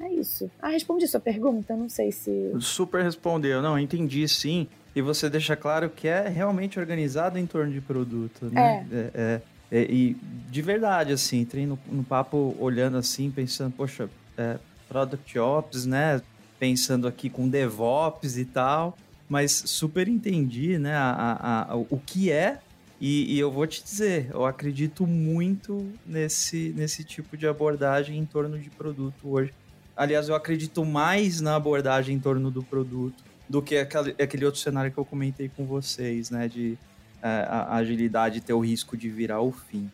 é 0.00 0.12
isso. 0.12 0.50
Ah, 0.60 0.68
respondi 0.68 1.08
sua 1.08 1.20
pergunta, 1.20 1.74
não 1.74 1.88
sei 1.88 2.12
se. 2.12 2.52
Super 2.60 3.02
respondeu, 3.02 3.62
não, 3.62 3.78
entendi 3.78 4.28
sim. 4.28 4.68
E 4.94 5.00
você 5.00 5.28
deixa 5.28 5.56
claro 5.56 5.90
que 5.90 6.08
é 6.08 6.28
realmente 6.28 6.78
organizado 6.78 7.38
em 7.38 7.46
torno 7.46 7.72
de 7.72 7.80
produto, 7.80 8.46
né? 8.46 8.86
É. 8.90 8.96
é, 8.96 9.10
é, 9.14 9.42
é 9.78 9.82
e 9.82 10.14
de 10.50 10.62
verdade, 10.62 11.12
assim, 11.12 11.40
entrei 11.40 11.66
no, 11.66 11.78
no 11.90 12.04
papo 12.04 12.54
olhando 12.58 12.96
assim, 12.98 13.30
pensando, 13.30 13.72
poxa, 13.72 14.08
é, 14.36 14.58
Product 14.88 15.38
Ops, 15.38 15.86
né? 15.86 16.20
Pensando 16.58 17.06
aqui 17.06 17.28
com 17.28 17.48
DevOps 17.48 18.38
e 18.38 18.44
tal 18.44 18.96
mas 19.28 19.52
super 19.52 20.08
entendi, 20.08 20.78
né, 20.78 20.94
a, 20.94 21.10
a, 21.10 21.72
a 21.72 21.76
o 21.76 22.00
que 22.04 22.30
é 22.30 22.60
e, 23.00 23.34
e, 23.34 23.38
eu 23.38 23.50
vou 23.50 23.66
te 23.66 23.84
dizer, 23.84 24.30
eu 24.32 24.46
acredito 24.46 25.06
muito 25.06 25.86
nesse, 26.06 26.72
nesse 26.74 27.04
tipo 27.04 27.36
de 27.36 27.46
abordagem 27.46 28.18
em 28.18 28.24
torno 28.24 28.58
de 28.58 28.70
produto 28.70 29.14
hoje. 29.24 29.52
Aliás, 29.94 30.30
eu 30.30 30.34
acredito 30.34 30.82
mais 30.84 31.40
na 31.42 31.56
abordagem 31.56 32.16
em 32.16 32.20
torno 32.20 32.50
do 32.50 32.62
produto 32.62 33.22
do 33.48 33.60
que 33.60 33.76
aquele, 33.76 34.14
aquele 34.18 34.44
outro 34.46 34.60
cenário 34.60 34.90
que 34.90 34.98
eu 34.98 35.04
comentei 35.04 35.50
com 35.54 35.66
vocês, 35.66 36.30
né, 36.30 36.48
de 36.48 36.78
é, 37.22 37.28
a 37.28 37.74
agilidade 37.76 38.40
ter 38.40 38.54
o 38.54 38.60
risco 38.60 38.96
de 38.96 39.08
virar 39.10 39.40
o 39.40 39.52
fim. 39.52 39.90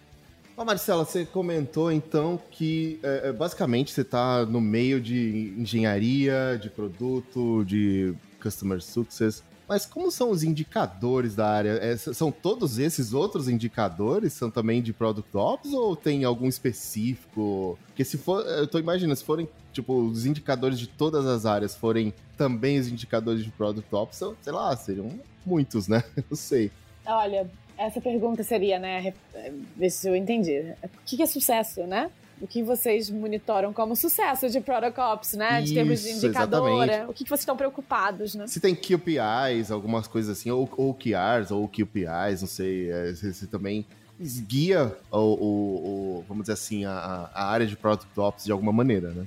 Ô 0.56 0.64
Marcela, 0.64 1.04
você 1.04 1.24
comentou 1.24 1.90
então 1.90 2.40
que 2.50 3.00
é, 3.02 3.28
é 3.28 3.32
basicamente 3.32 3.90
você 3.90 4.02
está 4.02 4.46
no 4.46 4.60
meio 4.60 5.00
de 5.00 5.54
engenharia, 5.58 6.58
de 6.60 6.70
produto, 6.70 7.64
de 7.64 8.14
Customer 8.42 8.82
Success. 8.82 9.42
Mas 9.68 9.86
como 9.86 10.10
são 10.10 10.30
os 10.30 10.42
indicadores 10.42 11.34
da 11.34 11.48
área? 11.48 11.78
É, 11.80 11.96
são 11.96 12.30
todos 12.30 12.78
esses 12.78 13.14
outros 13.14 13.48
indicadores? 13.48 14.32
São 14.32 14.50
também 14.50 14.82
de 14.82 14.92
Product 14.92 15.34
Ops 15.34 15.72
ou 15.72 15.94
tem 15.96 16.24
algum 16.24 16.48
específico? 16.48 17.78
Porque 17.86 18.04
se 18.04 18.18
for, 18.18 18.44
eu 18.44 18.66
tô 18.66 18.78
imaginando, 18.78 19.16
se 19.16 19.24
forem, 19.24 19.48
tipo, 19.72 19.94
os 19.94 20.26
indicadores 20.26 20.78
de 20.78 20.86
todas 20.88 21.24
as 21.26 21.46
áreas 21.46 21.74
forem 21.74 22.12
também 22.36 22.78
os 22.78 22.88
indicadores 22.88 23.44
de 23.44 23.50
Product 23.50 23.94
Ops, 23.94 24.16
são, 24.16 24.36
sei 24.42 24.52
lá, 24.52 24.76
seriam 24.76 25.08
muitos, 25.46 25.88
né? 25.88 26.02
Não 26.28 26.36
sei. 26.36 26.70
Olha, 27.06 27.48
essa 27.78 28.00
pergunta 28.00 28.42
seria, 28.42 28.78
né, 28.78 29.14
ver 29.76 29.90
se 29.90 30.08
eu 30.08 30.14
entendi. 30.14 30.74
O 30.82 30.88
que 31.06 31.22
é 31.22 31.26
sucesso, 31.26 31.84
né? 31.86 32.10
O 32.42 32.46
que 32.46 32.60
vocês 32.60 33.08
monitoram 33.08 33.72
como 33.72 33.94
sucesso 33.94 34.50
de 34.50 34.60
Product 34.60 35.00
Ops, 35.00 35.34
né? 35.34 35.60
Isso, 35.60 35.68
de 35.68 35.74
termos 35.74 36.02
de 36.02 36.10
indicador. 36.10 36.82
Exatamente. 36.82 37.10
O 37.10 37.14
que 37.14 37.24
vocês 37.24 37.40
estão 37.40 37.56
preocupados, 37.56 38.34
né? 38.34 38.48
Se 38.48 38.58
tem 38.58 38.74
KPIs, 38.74 39.70
algumas 39.70 40.08
coisas 40.08 40.36
assim, 40.36 40.50
ou 40.50 40.68
OKRs, 40.76 41.52
ou 41.52 41.68
KPIs, 41.68 42.40
não 42.40 42.48
sei, 42.48 42.90
é, 42.90 43.14
se, 43.14 43.32
se 43.32 43.46
também 43.46 43.86
guia 44.48 44.94
o, 45.12 46.24
vamos 46.28 46.42
dizer 46.42 46.54
assim, 46.54 46.84
a, 46.84 47.30
a 47.32 47.46
área 47.46 47.66
de 47.66 47.76
Product 47.76 48.18
Ops 48.18 48.44
de 48.44 48.50
alguma 48.50 48.72
maneira, 48.72 49.10
né? 49.10 49.24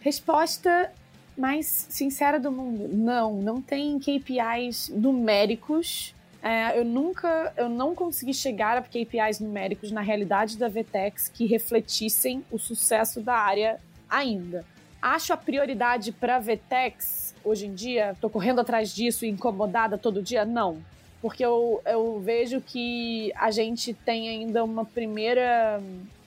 Resposta 0.00 0.92
mais 1.36 1.86
sincera 1.88 2.38
do 2.38 2.52
mundo. 2.52 2.86
Não, 2.92 3.40
não 3.40 3.62
tem 3.62 3.98
KPIs 3.98 4.90
numéricos 4.94 6.14
É, 6.42 6.76
eu 6.76 6.84
nunca, 6.84 7.52
eu 7.56 7.68
não 7.68 7.94
consegui 7.94 8.34
chegar 8.34 8.76
a 8.76 8.82
KPIs 8.82 9.38
numéricos 9.38 9.92
na 9.92 10.00
realidade 10.00 10.58
da 10.58 10.68
VTEX 10.68 11.28
que 11.28 11.46
refletissem 11.46 12.44
o 12.50 12.58
sucesso 12.58 13.20
da 13.20 13.34
área 13.34 13.80
ainda. 14.10 14.64
Acho 15.00 15.32
a 15.32 15.36
prioridade 15.36 16.10
para 16.10 16.36
a 16.36 16.40
VTEX 16.40 17.32
hoje 17.44 17.66
em 17.66 17.74
dia, 17.74 18.10
estou 18.12 18.28
correndo 18.28 18.60
atrás 18.60 18.92
disso 18.92 19.24
incomodada 19.24 19.96
todo 19.96 20.22
dia? 20.22 20.44
Não. 20.44 20.82
Porque 21.20 21.44
eu, 21.44 21.80
eu 21.86 22.20
vejo 22.20 22.60
que 22.60 23.32
a 23.36 23.52
gente 23.52 23.94
tem 23.94 24.28
ainda 24.28 24.64
uma 24.64 24.84
primeira, 24.84 25.80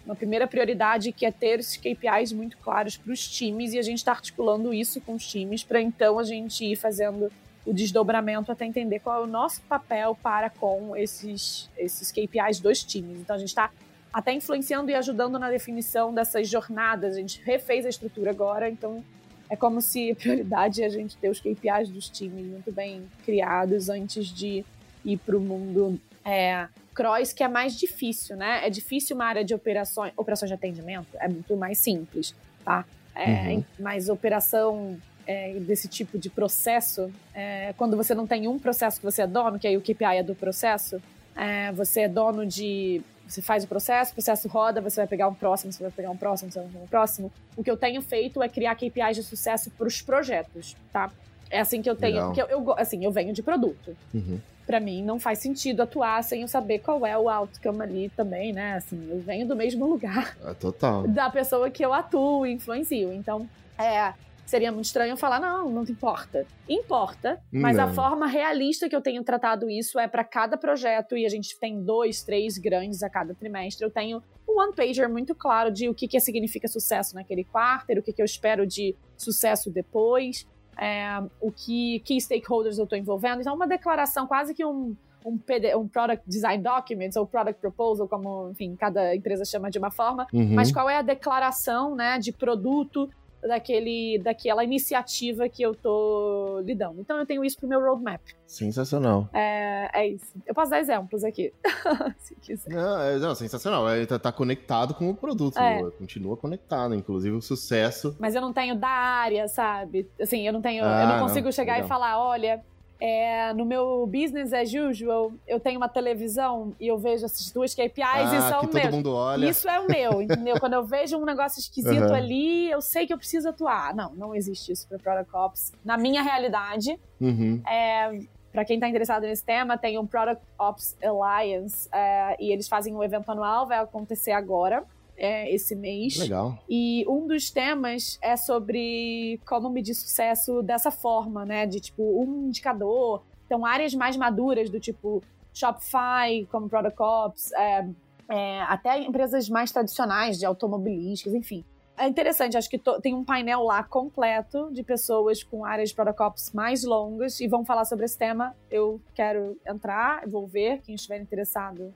uma 0.05 0.15
primeira 0.15 0.47
prioridade 0.47 1.11
que 1.11 1.25
é 1.25 1.31
ter 1.31 1.59
esses 1.59 1.75
KPIs 1.75 2.31
muito 2.31 2.57
claros 2.57 2.95
para 2.95 3.11
os 3.11 3.27
times 3.27 3.73
e 3.73 3.79
a 3.79 3.81
gente 3.81 3.97
está 3.97 4.11
articulando 4.11 4.73
isso 4.73 5.01
com 5.01 5.15
os 5.15 5.27
times 5.27 5.63
para 5.63 5.81
então 5.81 6.17
a 6.17 6.23
gente 6.23 6.63
ir 6.63 6.77
fazendo 6.77 7.29
o 7.65 7.73
desdobramento 7.73 8.51
até 8.51 8.65
entender 8.65 8.99
qual 8.99 9.21
é 9.21 9.23
o 9.23 9.27
nosso 9.27 9.61
papel 9.63 10.17
para 10.21 10.49
com 10.49 10.95
esses, 10.95 11.69
esses 11.77 12.11
KPIs 12.11 12.59
dos 12.59 12.83
times. 12.83 13.19
Então 13.19 13.35
a 13.35 13.39
gente 13.39 13.49
está 13.49 13.71
até 14.13 14.31
influenciando 14.31 14.91
e 14.91 14.95
ajudando 14.95 15.39
na 15.39 15.49
definição 15.49 16.13
dessas 16.13 16.47
jornadas. 16.47 17.15
A 17.15 17.19
gente 17.19 17.41
refez 17.43 17.85
a 17.85 17.89
estrutura 17.89 18.31
agora, 18.31 18.69
então 18.69 19.03
é 19.49 19.55
como 19.55 19.81
se 19.81 20.11
a 20.11 20.15
prioridade 20.15 20.83
é 20.83 20.85
a 20.85 20.89
gente 20.89 21.17
ter 21.17 21.29
os 21.29 21.39
KPIs 21.39 21.89
dos 21.89 22.09
times 22.09 22.45
muito 22.45 22.71
bem 22.71 23.03
criados 23.25 23.89
antes 23.89 24.27
de 24.27 24.63
ir 25.03 25.17
para 25.17 25.35
o 25.35 25.39
mundo 25.39 25.99
é, 26.23 26.67
cross, 26.93 27.33
que 27.33 27.43
é 27.43 27.47
mais 27.47 27.77
difícil, 27.77 28.35
né? 28.35 28.65
É 28.65 28.69
difícil 28.69 29.15
uma 29.15 29.25
área 29.25 29.43
de 29.43 29.53
operações, 29.53 30.11
operações 30.17 30.49
de 30.49 30.55
atendimento, 30.55 31.07
é 31.19 31.27
muito 31.27 31.55
mais 31.55 31.77
simples, 31.77 32.33
tá? 32.63 32.85
É, 33.13 33.53
uhum. 33.53 33.63
Mas 33.79 34.09
operação 34.09 34.97
é, 35.25 35.53
desse 35.59 35.87
tipo 35.87 36.17
de 36.17 36.29
processo, 36.29 37.11
é, 37.33 37.73
quando 37.77 37.97
você 37.97 38.13
não 38.13 38.27
tem 38.27 38.47
um 38.47 38.59
processo 38.59 38.99
que 38.99 39.05
você 39.05 39.21
é 39.21 39.27
dono, 39.27 39.59
que 39.59 39.67
aí 39.67 39.77
o 39.77 39.81
KPI 39.81 40.17
é 40.17 40.23
do 40.23 40.35
processo, 40.35 41.01
é, 41.35 41.71
você 41.71 42.01
é 42.01 42.09
dono 42.09 42.45
de. 42.45 43.01
Você 43.27 43.41
faz 43.41 43.63
o 43.63 43.67
processo, 43.67 44.11
o 44.11 44.13
processo 44.13 44.47
roda, 44.47 44.79
você 44.79 44.97
vai 44.97 45.07
pegar 45.07 45.27
um 45.27 45.33
próximo, 45.33 45.73
você 45.73 45.81
vai 45.81 45.91
pegar 45.91 46.11
um 46.11 46.17
próximo, 46.17 46.51
você 46.51 46.59
vai 46.59 46.67
pegar 46.69 46.83
um 46.83 46.87
próximo. 46.87 47.31
O 47.57 47.63
que 47.63 47.71
eu 47.71 47.75
tenho 47.75 47.99
feito 48.01 48.41
é 48.41 48.47
criar 48.47 48.75
KPIs 48.75 49.15
de 49.15 49.23
sucesso 49.23 49.71
para 49.71 49.87
os 49.87 49.99
projetos, 49.99 50.75
tá? 50.93 51.11
É 51.49 51.59
assim 51.59 51.81
que 51.81 51.89
eu 51.89 51.95
tenho. 51.95 52.25
Porque 52.25 52.41
eu, 52.41 52.47
eu, 52.47 52.73
assim, 52.77 53.03
eu 53.03 53.11
venho 53.11 53.33
de 53.33 53.41
produto. 53.41 53.97
Uhum. 54.13 54.39
Para 54.65 54.79
mim, 54.79 55.03
não 55.03 55.19
faz 55.19 55.39
sentido 55.39 55.81
atuar 55.81 56.23
sem 56.23 56.41
eu 56.41 56.47
saber 56.47 56.79
qual 56.79 57.05
é 57.05 57.17
o 57.17 57.29
outcome 57.29 57.81
ali 57.81 58.09
também, 58.15 58.53
né? 58.53 58.75
Assim, 58.75 59.07
eu 59.09 59.19
venho 59.19 59.47
do 59.47 59.55
mesmo 59.55 59.87
lugar. 59.87 60.37
É 60.43 60.53
total. 60.53 61.07
Da 61.09 61.29
pessoa 61.29 61.69
que 61.69 61.83
eu 61.83 61.93
atuo 61.93 62.45
e 62.45 62.53
influencio. 62.53 63.11
Então, 63.13 63.47
é, 63.77 64.13
Seria 64.45 64.71
muito 64.71 64.85
estranho 64.85 65.17
falar, 65.17 65.39
não, 65.39 65.69
não 65.71 65.83
importa. 65.83 66.45
Importa, 66.69 67.41
mas 67.51 67.77
não. 67.77 67.85
a 67.85 67.87
forma 67.93 68.27
realista 68.27 68.87
que 68.87 68.95
eu 68.95 69.01
tenho 69.01 69.23
tratado 69.23 69.69
isso 69.69 69.99
é 69.99 70.07
para 70.07 70.23
cada 70.23 70.55
projeto, 70.55 71.17
e 71.17 71.25
a 71.25 71.29
gente 71.29 71.57
tem 71.59 71.81
dois, 71.81 72.23
três 72.23 72.57
grandes 72.57 73.01
a 73.01 73.09
cada 73.09 73.33
trimestre. 73.33 73.83
Eu 73.83 73.91
tenho 73.91 74.21
um 74.47 74.59
one-pager 74.61 75.09
muito 75.09 75.33
claro 75.33 75.71
de 75.71 75.89
o 75.89 75.95
que, 75.95 76.07
que 76.07 76.19
significa 76.19 76.67
sucesso 76.67 77.15
naquele 77.15 77.43
quarter, 77.43 77.97
o 77.97 78.03
que, 78.03 78.13
que 78.13 78.21
eu 78.21 78.25
espero 78.25 78.67
de 78.67 78.95
sucesso 79.17 79.71
depois, 79.71 80.47
é, 80.77 81.23
o 81.41 81.51
que, 81.51 81.99
que 82.01 82.19
stakeholders 82.19 82.77
eu 82.77 82.83
estou 82.83 82.97
envolvendo. 82.97 83.41
Então, 83.41 83.55
uma 83.55 83.67
declaração, 83.67 84.27
quase 84.27 84.53
que 84.53 84.63
um, 84.63 84.95
um, 85.25 85.37
PD, 85.37 85.75
um 85.75 85.87
Product 85.87 86.23
Design 86.27 86.61
Document 86.61 87.11
ou 87.17 87.25
Product 87.25 87.59
Proposal, 87.59 88.07
como, 88.07 88.49
enfim, 88.51 88.75
cada 88.75 89.15
empresa 89.15 89.43
chama 89.43 89.71
de 89.71 89.79
uma 89.79 89.89
forma, 89.89 90.27
uhum. 90.31 90.53
mas 90.53 90.71
qual 90.71 90.89
é 90.89 90.97
a 90.97 91.01
declaração 91.01 91.95
né, 91.95 92.19
de 92.19 92.31
produto 92.31 93.09
daquele, 93.41 94.19
daquela 94.19 94.63
iniciativa 94.63 95.47
que 95.47 95.61
eu 95.61 95.75
tô 95.75 96.61
lidando. 96.63 97.01
Então 97.01 97.17
eu 97.17 97.25
tenho 97.25 97.43
isso 97.43 97.57
pro 97.57 97.67
meu 97.67 97.79
roadmap. 97.81 98.21
Sensacional. 98.47 99.29
É, 99.33 99.89
é 99.93 100.07
isso. 100.07 100.33
Eu 100.45 100.53
posso 100.53 100.71
dar 100.71 100.79
exemplos 100.79 101.23
aqui, 101.23 101.53
se 102.19 102.35
quiser. 102.35 102.73
Não, 102.73 103.01
é, 103.01 103.17
não 103.17 103.35
sensacional. 103.35 103.89
Ele 103.89 104.05
tá, 104.05 104.19
tá, 104.19 104.31
conectado 104.31 104.93
com 104.93 105.09
o 105.09 105.15
produto. 105.15 105.57
É. 105.57 105.83
Continua 105.91 106.37
conectado, 106.37 106.93
inclusive 106.93 107.35
o 107.35 107.41
sucesso. 107.41 108.15
Mas 108.19 108.35
eu 108.35 108.41
não 108.41 108.53
tenho 108.53 108.75
da 108.75 108.87
área, 108.87 109.47
sabe? 109.47 110.07
Assim, 110.19 110.45
eu 110.45 110.53
não 110.53 110.61
tenho. 110.61 110.83
Ah, 110.85 111.01
eu 111.03 111.07
não 111.07 111.19
consigo 111.27 111.45
não, 111.45 111.51
chegar 111.51 111.73
legal. 111.73 111.85
e 111.85 111.89
falar, 111.89 112.19
olha, 112.19 112.63
é, 112.99 113.53
no 113.53 113.65
meu 113.65 114.07
business 114.07 114.53
as 114.53 114.73
usual, 114.73 115.31
eu 115.47 115.59
tenho 115.59 115.77
uma 115.77 115.89
televisão 115.89 116.73
e 116.79 116.87
eu 116.87 116.97
vejo 116.97 117.25
essas 117.25 117.51
duas 117.51 117.73
KPIs 117.73 118.03
ah, 118.03 118.35
e 118.35 118.41
são 118.49 118.61
que 118.67 118.81
todo 118.81 118.91
mundo 118.91 119.13
olha. 119.13 119.49
Isso 119.49 119.67
é 119.69 119.79
o 119.79 119.87
meu, 119.87 120.21
entendeu? 120.21 120.59
Quando 120.59 120.73
eu 120.73 120.83
vejo 120.83 121.17
um 121.17 121.25
negócio 121.25 121.59
esquisito 121.59 122.07
uhum. 122.07 122.13
ali, 122.13 122.69
eu 122.69 122.81
sei 122.81 123.05
que 123.05 123.13
eu 123.13 123.17
preciso 123.17 123.49
atuar. 123.49 123.93
Não, 123.93 124.13
não 124.13 124.35
existe 124.35 124.71
isso 124.71 124.87
para 124.87 124.97
Product 124.97 125.35
Ops. 125.35 125.73
Na 125.83 125.97
minha 125.97 126.21
realidade, 126.21 126.97
uhum. 127.19 127.61
é, 127.67 128.19
para 128.51 128.63
quem 128.63 128.75
está 128.75 128.87
interessado 128.87 129.23
nesse 129.23 129.43
tema, 129.43 129.77
tem 129.77 129.97
um 129.97 130.07
Product 130.07 130.41
Ops 130.57 130.95
Alliance 131.03 131.89
é, 131.93 132.37
e 132.39 132.51
eles 132.51 132.67
fazem 132.67 132.95
um 132.95 133.03
evento 133.03 133.29
anual, 133.29 133.67
vai 133.67 133.79
acontecer 133.79 134.31
agora 134.31 134.83
é, 135.17 135.53
esse 135.53 135.75
mês. 135.75 136.17
Legal. 136.17 136.57
E 136.69 137.05
um 137.07 137.27
dos 137.27 137.49
temas 137.49 138.19
é 138.21 138.35
sobre 138.35 139.39
como 139.45 139.69
medir 139.69 139.95
sucesso 139.95 140.61
dessa 140.61 140.91
forma, 140.91 141.45
né? 141.45 141.65
De 141.65 141.79
tipo, 141.79 142.03
um 142.03 142.47
indicador. 142.47 143.23
Então, 143.45 143.65
áreas 143.65 143.93
mais 143.93 144.17
maduras 144.17 144.69
do 144.69 144.79
tipo 144.79 145.21
Shopify, 145.53 146.45
como 146.51 146.67
Product 146.67 147.01
Ops, 147.01 147.51
é, 147.53 147.87
é, 148.27 148.61
até 148.63 148.99
empresas 149.01 149.47
mais 149.49 149.71
tradicionais 149.71 150.37
de 150.37 150.45
automobilísticas, 150.45 151.33
enfim. 151.33 151.63
É 151.97 152.07
interessante, 152.07 152.57
acho 152.57 152.69
que 152.69 152.81
tem 153.01 153.13
um 153.13 153.23
painel 153.23 153.63
lá 153.63 153.81
completo 153.81 154.69
de 154.73 154.83
pessoas 154.83 155.41
com 155.43 155.63
áreas 155.63 155.89
de 155.89 155.95
Product 155.95 156.21
Ops 156.21 156.51
mais 156.51 156.83
longas 156.83 157.39
e 157.39 157.47
vão 157.47 157.63
falar 157.63 157.85
sobre 157.85 158.03
esse 158.03 158.17
tema. 158.17 158.53
Eu 158.69 158.99
quero 159.13 159.57
entrar, 159.65 160.27
vou 160.27 160.45
ver, 160.45 160.81
quem 160.81 160.95
estiver 160.95 161.21
interessado 161.21 161.93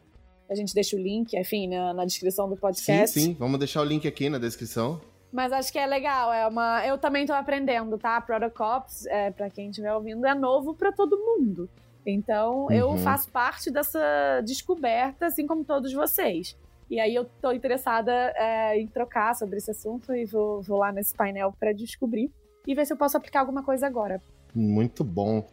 a 0.50 0.56
gente 0.56 0.74
deixa 0.74 0.96
o 0.96 1.00
link, 1.00 1.38
enfim, 1.38 1.68
na, 1.68 1.94
na 1.94 2.06
descrição 2.06 2.50
do 2.50 2.58
podcast. 2.58 3.20
Sim, 3.20 3.28
sim. 3.28 3.34
Vamos 3.38 3.60
deixar 3.60 3.82
o 3.82 3.84
link 3.84 4.08
aqui 4.08 4.30
na 4.30 4.38
descrição. 4.38 5.00
Mas 5.32 5.54
acho 5.54 5.72
que 5.72 5.78
é 5.78 5.86
legal, 5.86 6.34
é 6.34 6.48
uma. 6.48 6.86
Eu 6.86 6.98
também 6.98 7.26
tô 7.26 7.34
aprendendo, 7.34 7.98
tá? 7.98 8.20
Product 8.20 8.62
Ops, 8.62 9.06
é, 9.06 9.30
para 9.30 9.50
quem 9.50 9.70
estiver 9.70 9.94
ouvindo, 9.94 10.26
é 10.26 10.34
novo 10.34 10.74
para 10.74 10.92
todo 10.92 11.18
mundo. 11.18 11.70
Então, 12.06 12.64
uhum. 12.64 12.72
eu 12.72 12.98
faço 12.98 13.30
parte 13.30 13.70
dessa 13.70 14.42
descoberta, 14.44 15.28
assim 15.28 15.46
como 15.46 15.64
todos 15.64 15.94
vocês. 15.94 16.58
E 16.90 17.00
aí 17.00 17.14
eu 17.14 17.26
tô 17.40 17.52
interessada 17.52 18.12
é, 18.36 18.80
em 18.80 18.88
trocar 18.88 19.36
sobre 19.36 19.58
esse 19.58 19.70
assunto 19.70 20.16
e 20.16 20.26
vou, 20.26 20.62
vou 20.64 20.80
lá 20.80 20.92
nesse 20.92 21.14
painel 21.14 21.54
para 21.60 21.72
descobrir 21.72 22.32
e 22.66 22.74
ver 22.74 22.86
se 22.86 22.94
eu 22.94 22.98
posso 22.98 23.16
aplicar 23.16 23.42
alguma 23.42 23.62
coisa 23.62 23.86
agora. 23.86 24.20
Muito 24.56 25.04
bom. 25.04 25.46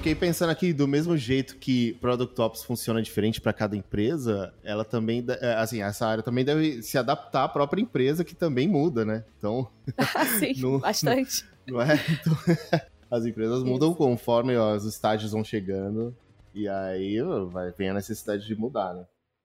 Fiquei 0.00 0.14
pensando 0.14 0.48
aqui, 0.48 0.72
do 0.72 0.88
mesmo 0.88 1.14
jeito 1.14 1.58
que 1.58 1.92
Product 2.00 2.40
Ops 2.40 2.64
funciona 2.64 3.02
diferente 3.02 3.38
para 3.38 3.52
cada 3.52 3.76
empresa, 3.76 4.54
ela 4.64 4.82
também, 4.82 5.22
é, 5.42 5.52
assim, 5.56 5.82
essa 5.82 6.06
área 6.06 6.22
também 6.22 6.42
deve 6.42 6.82
se 6.82 6.96
adaptar 6.96 7.44
à 7.44 7.48
própria 7.48 7.82
empresa, 7.82 8.24
que 8.24 8.34
também 8.34 8.66
muda, 8.66 9.04
né? 9.04 9.26
Então. 9.36 9.68
Sim, 10.38 10.54
no, 10.58 10.78
bastante. 10.78 11.44
Não 11.68 11.82
é? 11.82 11.96
Então, 11.96 12.32
as 13.10 13.26
empresas 13.26 13.62
mudam 13.62 13.92
conforme 13.92 14.56
ó, 14.56 14.74
os 14.74 14.86
estágios 14.86 15.32
vão 15.32 15.44
chegando, 15.44 16.16
e 16.54 16.66
aí 16.66 17.18
vai, 17.50 17.70
vem 17.72 17.90
a 17.90 17.94
necessidade 17.94 18.46
de 18.46 18.56
mudar, 18.56 18.94
né? 18.94 19.04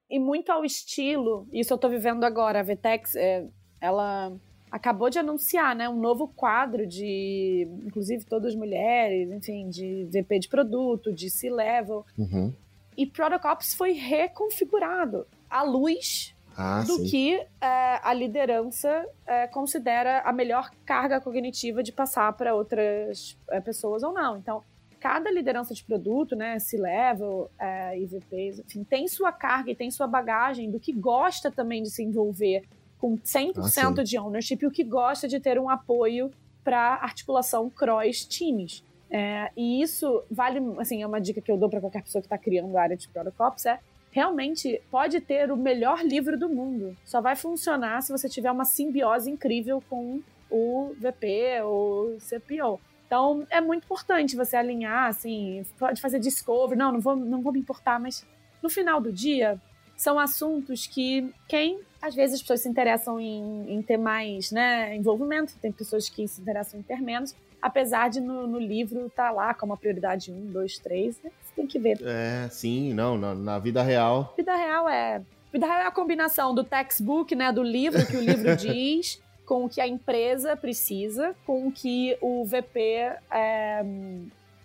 E 0.09 0.17
muito 0.17 0.53
ao 0.53 0.63
estilo, 0.63 1.49
isso 1.51 1.73
eu 1.73 1.77
tô 1.77 1.89
vivendo 1.89 2.23
agora, 2.23 2.61
a 2.61 2.63
Vtex, 2.63 3.13
é, 3.17 3.45
ela 3.81 4.31
acabou 4.75 5.09
de 5.09 5.17
anunciar, 5.17 5.73
né, 5.73 5.88
um 5.88 5.97
novo 5.97 6.27
quadro 6.27 6.85
de, 6.85 7.65
inclusive 7.85 8.25
todas 8.25 8.53
mulheres, 8.53 9.31
enfim, 9.31 9.69
de 9.69 10.05
VP 10.11 10.39
de 10.39 10.49
produto, 10.49 11.13
de 11.13 11.29
C-level. 11.29 12.05
Uhum. 12.17 12.53
E 12.97 13.05
Product 13.05 13.47
Ops 13.47 13.73
foi 13.73 13.93
reconfigurado 13.93 15.25
à 15.49 15.63
luz 15.63 16.35
ah, 16.57 16.81
do 16.81 16.97
sim. 16.97 17.05
que 17.05 17.35
é, 17.61 17.99
a 18.03 18.13
liderança 18.13 19.07
é, 19.25 19.47
considera 19.47 20.19
a 20.23 20.33
melhor 20.33 20.69
carga 20.85 21.21
cognitiva 21.21 21.81
de 21.81 21.93
passar 21.93 22.33
para 22.33 22.53
outras 22.53 23.38
é, 23.49 23.61
pessoas 23.61 24.03
ou 24.03 24.11
não. 24.11 24.38
Então, 24.38 24.61
cada 24.99 25.31
liderança 25.31 25.73
de 25.73 25.85
produto, 25.85 26.35
né, 26.35 26.59
C-level, 26.59 27.49
é, 27.57 27.97
IVPs, 27.97 28.59
enfim, 28.59 28.83
tem 28.83 29.07
sua 29.07 29.31
carga 29.31 29.71
e 29.71 29.75
tem 29.75 29.89
sua 29.89 30.05
bagagem 30.05 30.69
do 30.69 30.81
que 30.81 30.91
gosta 30.91 31.49
também 31.49 31.81
de 31.81 31.89
se 31.89 32.03
envolver 32.03 32.65
com 33.05 33.19
100% 33.19 33.99
ah, 33.99 34.03
de 34.03 34.17
ownership, 34.17 34.65
o 34.65 34.71
que 34.71 34.83
gosta 34.83 35.27
de 35.27 35.39
ter 35.39 35.59
um 35.59 35.69
apoio 35.69 36.31
para 36.63 36.95
articulação 36.95 37.69
cross 37.69 38.25
times. 38.25 38.83
É, 39.11 39.51
e 39.55 39.79
isso 39.79 40.23
vale, 40.31 40.59
assim, 40.79 41.03
é 41.03 41.05
uma 41.05 41.21
dica 41.21 41.39
que 41.39 41.51
eu 41.51 41.55
dou 41.55 41.69
para 41.69 41.79
qualquer 41.79 42.01
pessoa 42.01 42.19
que 42.19 42.25
está 42.25 42.37
criando 42.37 42.75
a 42.75 42.81
área 42.81 42.97
de 42.97 43.07
Product 43.07 43.39
Ops, 43.39 43.65
é 43.67 43.79
realmente 44.09 44.81
pode 44.89 45.21
ter 45.21 45.51
o 45.51 45.57
melhor 45.57 46.03
livro 46.03 46.35
do 46.35 46.49
mundo. 46.49 46.97
Só 47.05 47.21
vai 47.21 47.35
funcionar 47.35 48.01
se 48.01 48.11
você 48.11 48.27
tiver 48.27 48.49
uma 48.49 48.65
simbiose 48.65 49.29
incrível 49.29 49.83
com 49.87 50.23
o 50.49 50.95
VP 50.97 51.61
ou 51.63 52.17
CPO. 52.17 52.81
Então, 53.05 53.45
é 53.51 53.61
muito 53.61 53.83
importante 53.83 54.35
você 54.35 54.57
alinhar, 54.57 55.09
assim, 55.09 55.63
pode 55.77 56.01
fazer 56.01 56.17
discovery, 56.17 56.75
não, 56.75 56.93
não 56.93 56.99
vou, 56.99 57.15
não 57.15 57.39
vou 57.43 57.53
me 57.53 57.59
importar, 57.59 57.99
mas 57.99 58.25
no 58.63 58.69
final 58.69 58.99
do 58.99 59.11
dia, 59.13 59.61
são 59.95 60.19
assuntos 60.19 60.88
que 60.88 61.34
quem 61.47 61.79
às 62.05 62.13
vezes 62.13 62.36
as 62.36 62.41
pessoas 62.41 62.62
se 62.62 62.69
interessam 62.69 63.19
em, 63.19 63.65
em 63.67 63.81
ter 63.81 63.97
mais 63.97 64.51
né, 64.51 64.95
envolvimento, 64.95 65.55
tem 65.60 65.71
pessoas 65.71 66.08
que 66.08 66.27
se 66.27 66.39
interessam 66.39 66.79
em 66.79 66.84
ter 66.84 67.01
menos, 67.01 67.36
apesar 67.60 68.10
de 68.10 68.21
no, 68.21 68.45
no 68.45 68.60
livro 68.60 69.08
estar 69.08 69.29
tá 69.29 69.31
lá 69.31 69.53
como 69.53 69.73
a 69.73 69.77
prioridade 69.77 70.31
1, 70.31 70.51
2, 70.51 70.77
3, 70.79 71.21
né? 71.23 71.31
você 71.41 71.55
tem 71.55 71.65
que 71.65 71.79
ver. 71.79 71.99
É, 72.03 72.47
sim, 72.49 72.93
não, 72.93 73.17
na, 73.17 73.34
na 73.34 73.60
vida 73.60 73.81
real. 73.81 74.34
Vida 74.38 74.55
real 74.55 74.88
é. 74.88 75.21
Vida 75.51 75.65
real 75.65 75.79
é 75.79 75.88
a 75.88 75.91
combinação 75.91 76.53
do 76.53 76.63
textbook, 76.63 77.34
né, 77.34 77.51
do 77.51 77.63
livro 77.63 78.05
que 78.05 78.17
o 78.17 78.21
livro 78.21 78.53
diz, 78.58 79.19
com 79.45 79.65
o 79.65 79.69
que 79.69 79.81
a 79.81 79.88
empresa 79.88 80.55
precisa, 80.55 81.36
com 81.45 81.67
o 81.67 81.71
que 81.71 82.17
o 82.21 82.45
VP 82.45 83.13
é, 83.31 83.84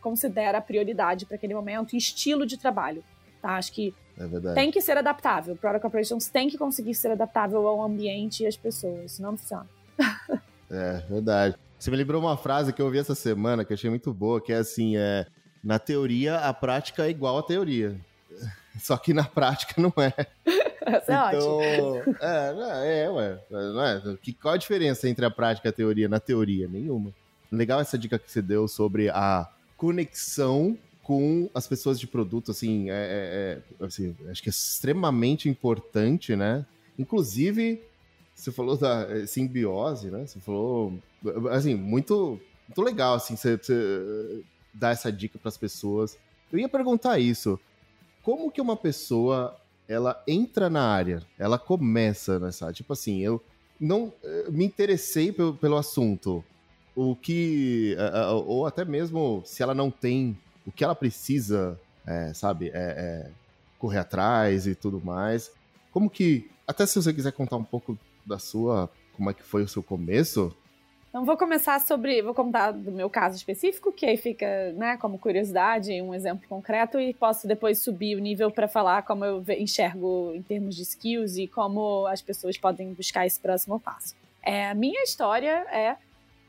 considera 0.02 0.60
prioridade 0.60 1.24
para 1.24 1.36
aquele 1.36 1.54
momento 1.54 1.94
e 1.94 1.96
estilo 1.96 2.44
de 2.44 2.58
trabalho. 2.58 3.02
Tá? 3.40 3.56
Acho 3.56 3.72
que 3.72 3.94
é 4.20 4.54
tem 4.54 4.70
que 4.70 4.80
ser 4.82 4.98
adaptável. 4.98 5.56
Product 5.56 5.86
Operations 5.86 6.28
tem 6.28 6.48
que 6.48 6.58
conseguir 6.58 6.94
ser 6.94 7.12
adaptável 7.12 7.66
ao 7.66 7.82
ambiente 7.82 8.42
e 8.42 8.46
às 8.46 8.56
pessoas, 8.56 9.12
senão 9.12 9.32
não 9.32 9.38
funciona. 9.38 9.66
é, 10.70 11.02
verdade. 11.08 11.56
Você 11.78 11.90
me 11.90 11.96
lembrou 11.96 12.20
uma 12.20 12.36
frase 12.36 12.72
que 12.72 12.82
eu 12.82 12.86
ouvi 12.86 12.98
essa 12.98 13.14
semana 13.14 13.64
que 13.64 13.72
eu 13.72 13.74
achei 13.74 13.88
muito 13.88 14.12
boa, 14.12 14.40
que 14.40 14.52
é 14.52 14.56
assim, 14.56 14.96
é, 14.98 15.26
na 15.64 15.78
teoria 15.78 16.36
a 16.36 16.52
prática 16.52 17.06
é 17.06 17.10
igual 17.10 17.38
à 17.38 17.42
teoria. 17.42 17.96
Só 18.78 18.96
que 18.98 19.14
na 19.14 19.24
prática 19.24 19.80
não 19.80 19.92
é. 19.96 20.12
Essa 20.84 21.12
é 21.12 21.36
então, 21.36 21.58
ótimo. 21.58 22.16
É, 22.20 23.04
é, 23.04 23.10
ué. 23.10 23.38
Não 23.50 23.84
é, 23.84 24.02
que, 24.22 24.32
qual 24.32 24.54
a 24.54 24.58
diferença 24.58 25.08
entre 25.08 25.24
a 25.24 25.30
prática 25.30 25.68
e 25.68 25.70
a 25.70 25.72
teoria? 25.72 26.08
Na 26.08 26.20
teoria, 26.20 26.68
nenhuma. 26.68 27.12
Legal 27.50 27.80
essa 27.80 27.98
dica 27.98 28.18
que 28.18 28.30
você 28.30 28.40
deu 28.40 28.68
sobre 28.68 29.08
a 29.08 29.48
conexão 29.76 30.78
com 31.02 31.50
as 31.54 31.66
pessoas 31.66 31.98
de 31.98 32.06
produto, 32.06 32.50
assim, 32.50 32.90
é, 32.90 32.94
é, 32.94 33.62
é, 33.80 33.84
assim, 33.84 34.14
acho 34.28 34.42
que 34.42 34.48
é 34.48 34.50
extremamente 34.50 35.48
importante, 35.48 36.36
né? 36.36 36.64
Inclusive, 36.98 37.82
você 38.34 38.52
falou 38.52 38.76
da 38.76 39.06
é, 39.10 39.26
simbiose, 39.26 40.10
né? 40.10 40.26
Você 40.26 40.38
falou, 40.40 40.98
assim, 41.50 41.74
muito, 41.74 42.40
muito 42.68 42.82
legal, 42.82 43.14
assim, 43.14 43.36
você, 43.36 43.56
você 43.56 44.42
dar 44.72 44.90
essa 44.90 45.10
dica 45.10 45.38
para 45.38 45.48
as 45.48 45.56
pessoas. 45.56 46.16
Eu 46.52 46.58
ia 46.58 46.68
perguntar 46.68 47.18
isso, 47.18 47.58
como 48.22 48.50
que 48.50 48.60
uma 48.60 48.76
pessoa, 48.76 49.56
ela 49.88 50.22
entra 50.26 50.68
na 50.68 50.82
área, 50.82 51.22
ela 51.38 51.58
começa 51.58 52.38
nessa, 52.38 52.72
tipo 52.72 52.92
assim, 52.92 53.20
eu 53.20 53.42
não 53.80 54.12
eh, 54.22 54.46
me 54.50 54.64
interessei 54.64 55.32
pelo, 55.32 55.54
pelo 55.54 55.76
assunto, 55.76 56.44
o 56.94 57.16
que, 57.16 57.96
eh, 57.98 58.12
eh, 58.14 58.26
ou 58.30 58.66
até 58.66 58.84
mesmo 58.84 59.42
se 59.44 59.62
ela 59.62 59.74
não 59.74 59.90
tem 59.90 60.36
o 60.66 60.72
que 60.72 60.84
ela 60.84 60.94
precisa, 60.94 61.78
é, 62.06 62.32
sabe, 62.34 62.68
é, 62.68 62.70
é, 62.74 63.30
correr 63.78 63.98
atrás 63.98 64.66
e 64.66 64.74
tudo 64.74 65.00
mais. 65.00 65.52
Como 65.92 66.08
que, 66.08 66.50
até 66.66 66.86
se 66.86 67.00
você 67.00 67.12
quiser 67.12 67.32
contar 67.32 67.56
um 67.56 67.64
pouco 67.64 67.98
da 68.24 68.38
sua, 68.38 68.90
como 69.16 69.30
é 69.30 69.34
que 69.34 69.42
foi 69.42 69.62
o 69.62 69.68
seu 69.68 69.82
começo? 69.82 70.54
Então 71.10 71.24
vou 71.24 71.36
começar 71.36 71.80
sobre, 71.80 72.22
vou 72.22 72.32
contar 72.32 72.70
do 72.70 72.92
meu 72.92 73.10
caso 73.10 73.36
específico, 73.36 73.92
que 73.92 74.06
aí 74.06 74.16
fica, 74.16 74.72
né, 74.74 74.96
como 74.96 75.18
curiosidade, 75.18 75.90
um 76.00 76.14
exemplo 76.14 76.48
concreto 76.48 77.00
e 77.00 77.12
posso 77.12 77.48
depois 77.48 77.80
subir 77.80 78.16
o 78.16 78.20
nível 78.20 78.48
para 78.48 78.68
falar 78.68 79.02
como 79.02 79.24
eu 79.24 79.44
enxergo 79.58 80.32
em 80.36 80.42
termos 80.42 80.76
de 80.76 80.82
skills 80.82 81.36
e 81.36 81.48
como 81.48 82.06
as 82.06 82.22
pessoas 82.22 82.56
podem 82.56 82.94
buscar 82.94 83.26
esse 83.26 83.40
próximo 83.40 83.80
passo. 83.80 84.14
É, 84.40 84.68
a 84.68 84.74
minha 84.74 85.02
história 85.02 85.66
é 85.72 85.96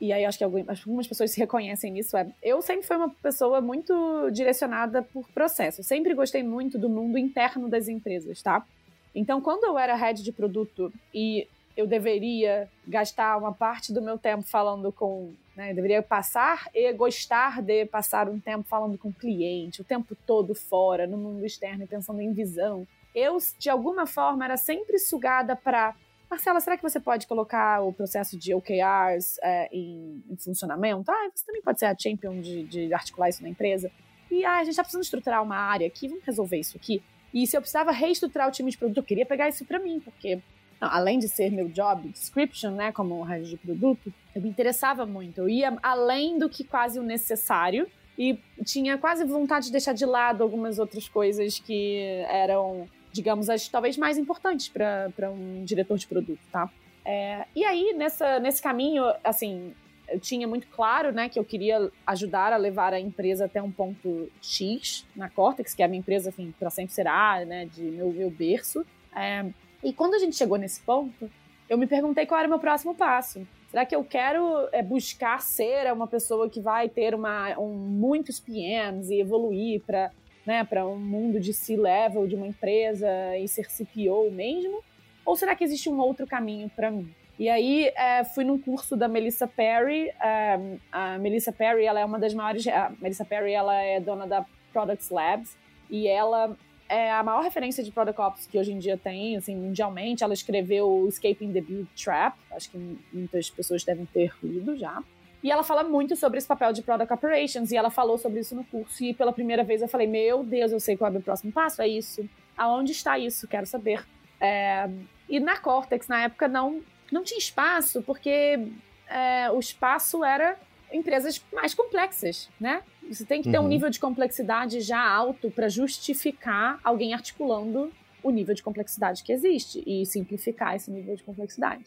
e 0.02 0.12
aí 0.12 0.26
acho 0.26 0.38
que 0.38 0.44
algumas 0.44 1.08
pessoas 1.08 1.32
se 1.32 1.40
reconhecem 1.40 1.92
nisso, 1.92 2.18
é, 2.18 2.28
eu 2.42 2.62
sempre 2.62 2.86
fui 2.86 2.98
uma 2.98 3.10
pessoa 3.10 3.62
muito 3.62 4.30
direcionada 4.32 5.04
por 5.04 5.30
processo, 5.30 5.82
eu 5.82 5.86
sempre 5.86 6.16
gostei 6.16 6.42
muito 6.42 6.80
do 6.80 6.90
mundo 6.90 7.18
interno 7.18 7.70
das 7.70 7.88
empresas, 7.88 8.42
tá? 8.42 8.66
Então, 9.14 9.40
quando 9.40 9.66
eu 9.66 9.78
era 9.78 9.96
head 9.96 10.24
de 10.24 10.32
produto 10.32 10.92
e 11.14 11.48
eu 11.78 11.86
deveria 11.86 12.68
gastar 12.88 13.38
uma 13.38 13.54
parte 13.54 13.94
do 13.94 14.02
meu 14.02 14.18
tempo 14.18 14.44
falando 14.44 14.92
com, 14.92 15.34
né, 15.56 15.74
deveria 15.74 16.02
passar 16.02 16.68
e 16.74 16.92
gostar 16.94 17.62
de 17.62 17.86
passar 17.86 18.28
um 18.28 18.40
tempo 18.40 18.64
falando 18.68 18.98
com 18.98 19.10
o 19.10 19.14
cliente, 19.14 19.82
o 19.82 19.86
tempo 19.86 20.16
todo 20.26 20.56
fora, 20.56 21.06
no 21.06 21.18
mundo 21.18 21.46
externo 21.46 21.84
e 21.84 21.88
pensando 21.88 22.22
em 22.22 22.34
visão, 22.34 22.88
eu, 23.14 23.38
de 23.60 23.70
alguma 23.70 24.08
forma, 24.08 24.46
era 24.46 24.58
sempre 24.58 24.98
sugada 24.98 25.56
para 25.56 25.94
Marcela, 26.32 26.62
será 26.62 26.78
que 26.78 26.82
você 26.82 26.98
pode 26.98 27.28
colocar 27.28 27.82
o 27.82 27.91
processo 27.91 28.38
de 28.38 28.54
OKRs 28.54 29.38
é, 29.44 29.67
em, 29.70 30.24
em, 30.30 30.38
funcionamento? 30.38 31.12
Ah, 31.12 31.30
você 31.36 31.46
também 31.46 31.62
pode 31.62 31.78
ser 31.78 31.88
a 31.88 31.96
champion 31.98 32.39
de, 32.39 32.63
de 32.63 32.94
articular 32.94 33.28
isso 33.28 33.44
na 33.44 33.50
empresa. 33.50 33.91
E 34.32 34.46
ah, 34.46 34.56
a 34.56 34.60
gente 34.60 34.70
está 34.70 34.82
precisando 34.82 35.04
estruturar 35.04 35.44
uma 35.44 35.58
área 35.58 35.86
aqui, 35.86 36.08
vamos 36.08 36.24
resolver 36.24 36.58
isso 36.58 36.78
aqui. 36.78 37.04
E 37.34 37.46
se 37.46 37.58
eu 37.58 37.60
precisava 37.60 37.91
reestruturar 37.91 38.48
o 38.48 38.52
time 38.52 38.72
de 38.72 38.78
produto, 38.78 38.98
eu 39.00 39.04
queria 39.04 39.26
pegar 39.26 39.50
isso 39.50 39.65
para 39.65 39.78
mim, 39.78 40.00
porque 40.00 40.39
não, 40.80 40.89
além 40.89 41.20
de 41.20 41.28
ser 41.28 41.52
meu 41.52 41.67
job 41.67 42.08
description, 42.08 42.72
né, 42.72 42.94
como 42.94 43.22
head 43.24 43.50
de 43.50 43.58
produto, 43.58 44.13
eu 44.34 44.41
me 44.41 44.48
interessava 44.48 45.06
muito. 45.06 45.41
Eu 45.41 45.50
ia 45.50 45.78
além 45.84 46.39
do 46.39 46.48
que 46.48 46.63
quase 46.63 46.98
o 46.98 47.04
necessário 47.04 47.89
e 48.17 48.39
tinha 48.63 48.98
quase 48.98 49.26
vontade 49.26 49.65
de 49.65 49.74
deixar 49.74 49.91
de 49.91 50.06
lado 50.06 50.44
algumas 50.44 50.80
outras 50.80 51.10
coisas 51.10 51.60
que 51.60 52.24
eram 52.30 52.88
digamos, 53.12 53.50
as 53.50 53.67
talvez 53.67 53.97
mais 53.97 54.17
importantes 54.17 54.69
para 54.69 55.32
um 55.32 55.63
diretor 55.65 55.97
de 55.97 56.08
produto, 56.08 56.39
tá? 56.52 56.69
É, 57.04 57.45
e 57.56 57.65
aí, 57.65 57.93
nessa, 57.93 58.39
nesse 58.39 58.62
caminho, 58.62 59.04
assim, 59.24 59.74
eu 60.08 60.19
tinha 60.19 60.47
muito 60.47 60.67
claro, 60.67 61.12
né, 61.12 61.30
que 61.30 61.39
eu 61.39 61.43
queria 61.43 61.89
ajudar 62.06 62.54
a 62.54 62.58
levar 62.58 62.93
a 62.93 63.00
empresa 63.00 63.45
até 63.45 63.62
um 63.62 63.71
ponto 63.71 64.30
X 64.41 65.06
na 65.15 65.30
Cortex, 65.30 65.74
que 65.74 65.82
é 65.82 65.86
a 65.86 65.88
minha 65.88 66.00
empresa, 66.00 66.30
enfim, 66.30 66.54
para 66.60 66.69
sempre 66.69 66.93
será, 66.93 67.43
né, 67.45 67.65
de 67.65 67.82
meu, 67.82 68.12
meu 68.12 68.30
berço. 68.30 68.86
É, 69.15 69.45
e 69.84 69.91
quando 69.93 70.13
a 70.13 70.19
gente 70.19 70.36
chegou 70.36 70.58
nesse 70.58 70.82
ponto, 70.82 71.30
eu 71.69 71.78
me 71.78 71.88
perguntei 71.88 72.26
qual 72.26 72.39
era 72.39 72.47
o 72.47 72.52
meu 72.52 72.60
próximo 72.60 72.93
passo. 72.93 73.47
Será 73.69 73.86
que 73.86 73.95
eu 73.95 74.04
quero 74.04 74.67
é, 74.74 74.84
buscar 74.84 75.41
ser 75.41 75.91
uma 75.93 76.06
pessoa 76.06 76.50
que 76.50 76.60
vai 76.60 76.89
ter 76.89 77.15
uma, 77.15 77.58
um, 77.58 77.74
muitos 77.74 78.38
PMs 78.38 79.10
e 79.10 79.21
evoluir 79.21 79.82
para 79.82 80.12
né, 80.52 80.66
para 80.66 80.86
um 80.86 80.98
mundo 80.98 81.40
de 81.40 81.54
C-level 81.54 82.28
de 82.28 82.36
uma 82.36 82.46
empresa 82.46 83.08
e 83.38 83.48
ser 83.48 83.68
CPO 83.68 84.30
mesmo? 84.32 84.84
Ou 85.26 85.38
será 85.38 85.56
que 85.56 85.64
existe 85.64 85.90
um 85.90 85.98
outro 85.98 86.28
caminho 86.28 86.70
para 86.76 86.92
mim? 86.92 87.10
E 87.40 87.48
aí 87.48 87.86
é, 87.96 88.26
fui 88.26 88.44
num 88.44 88.60
curso 88.60 88.98
da 88.98 89.08
Melissa 89.08 89.48
Perry. 89.48 90.10
É, 90.22 90.60
a 90.92 91.18
Melissa 91.18 91.54
Perry 91.54 91.86
ela 91.86 92.02
é 92.02 92.06
uma 92.06 92.20
das 92.20 92.34
maiores. 92.34 92.68
A 92.68 92.92
Melissa 93.00 93.24
Perry 93.24 93.54
ela 93.54 93.82
é 93.82 94.02
dona 94.02 94.28
da 94.28 94.46
Products 94.74 95.10
Labs 95.10 95.56
e 95.90 96.06
ela 96.06 96.58
é 96.90 97.10
a 97.10 97.24
maior 97.24 97.42
referência 97.42 97.82
de 97.82 97.90
Product 97.90 98.20
Ops 98.20 98.46
que 98.46 98.60
hoje 98.60 98.74
em 98.74 98.78
dia 98.78 98.98
tem, 98.98 99.38
assim, 99.38 99.56
mundialmente. 99.56 100.22
Ela 100.22 100.34
escreveu 100.34 101.08
Escaping 101.08 101.54
the 101.54 101.62
Build 101.62 101.88
Trap, 101.96 102.36
acho 102.52 102.70
que 102.70 102.98
muitas 103.14 103.50
pessoas 103.50 103.86
devem 103.86 104.06
ter 104.06 104.34
lido 104.44 104.76
já. 104.76 105.02
E 105.43 105.51
ela 105.51 105.63
fala 105.63 105.84
muito 105.84 106.15
sobre 106.15 106.38
esse 106.38 106.47
papel 106.47 106.71
de 106.71 106.82
Product 106.82 107.12
Operations, 107.12 107.71
e 107.71 107.77
ela 107.77 107.89
falou 107.89 108.17
sobre 108.17 108.39
isso 108.39 108.56
no 108.56 108.63
curso, 108.63 109.04
e 109.04 109.13
pela 109.13 109.34
primeira 109.34 109.63
vez 109.63 109.82
eu 109.82 109.88
falei, 109.88 110.08
meu 110.08 110.43
Deus, 110.43 110.71
eu 110.71 110.80
sei 110.80 110.95
qual 110.95 111.08
é 111.08 111.10
o 111.10 111.13
meu 111.13 111.21
próximo 111.21 111.51
passo, 111.51 111.82
é 111.82 111.88
isso. 111.88 112.27
Aonde 112.56 112.91
está 112.91 113.17
isso? 113.17 113.47
Quero 113.47 113.65
saber. 113.65 114.06
É... 114.39 114.89
E 115.27 115.39
na 115.39 115.58
Cortex, 115.58 116.08
na 116.08 116.23
época, 116.23 116.47
não, 116.47 116.82
não 117.12 117.23
tinha 117.23 117.39
espaço, 117.39 118.04
porque 118.04 118.60
é, 119.08 119.49
o 119.51 119.60
espaço 119.60 120.23
era 120.23 120.58
empresas 120.91 121.43
mais 121.54 121.73
complexas, 121.73 122.49
né? 122.60 122.84
Você 123.10 123.25
tem 123.25 123.41
que 123.41 123.49
ter 123.49 123.58
uhum. 123.58 123.65
um 123.65 123.67
nível 123.67 123.89
de 123.89 123.99
complexidade 123.99 124.82
já 124.82 125.01
alto 125.01 125.49
para 125.49 125.69
justificar 125.69 126.80
alguém 126.84 127.13
articulando 127.13 127.91
o 128.23 128.30
nível 128.30 128.54
de 128.54 128.62
complexidade 128.62 129.23
que 129.23 129.32
existe 129.32 129.84
e 129.86 130.06
simplificar 130.06 130.75
esse 130.75 130.91
nível 130.91 131.15
de 131.15 131.23
complexidade. 131.23 131.86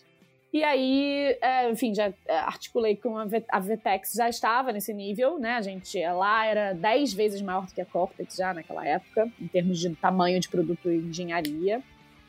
E 0.54 0.62
aí, 0.62 1.36
é, 1.40 1.68
enfim, 1.68 1.92
já 1.92 2.14
é, 2.28 2.36
articulei 2.36 2.94
com 2.94 3.18
a, 3.18 3.26
a 3.48 3.58
Vtex, 3.58 4.12
já 4.12 4.28
estava 4.28 4.70
nesse 4.70 4.94
nível, 4.94 5.36
né? 5.36 5.56
A 5.56 5.60
gente 5.60 6.00
lá 6.06 6.46
era 6.46 6.72
10 6.72 7.12
vezes 7.12 7.42
maior 7.42 7.66
do 7.66 7.74
que 7.74 7.80
a 7.80 7.84
Cortex 7.84 8.36
já 8.36 8.54
naquela 8.54 8.86
época, 8.86 9.28
em 9.40 9.48
termos 9.48 9.80
de 9.80 9.92
tamanho 9.96 10.38
de 10.38 10.48
produto 10.48 10.88
e 10.88 10.98
engenharia. 10.98 11.82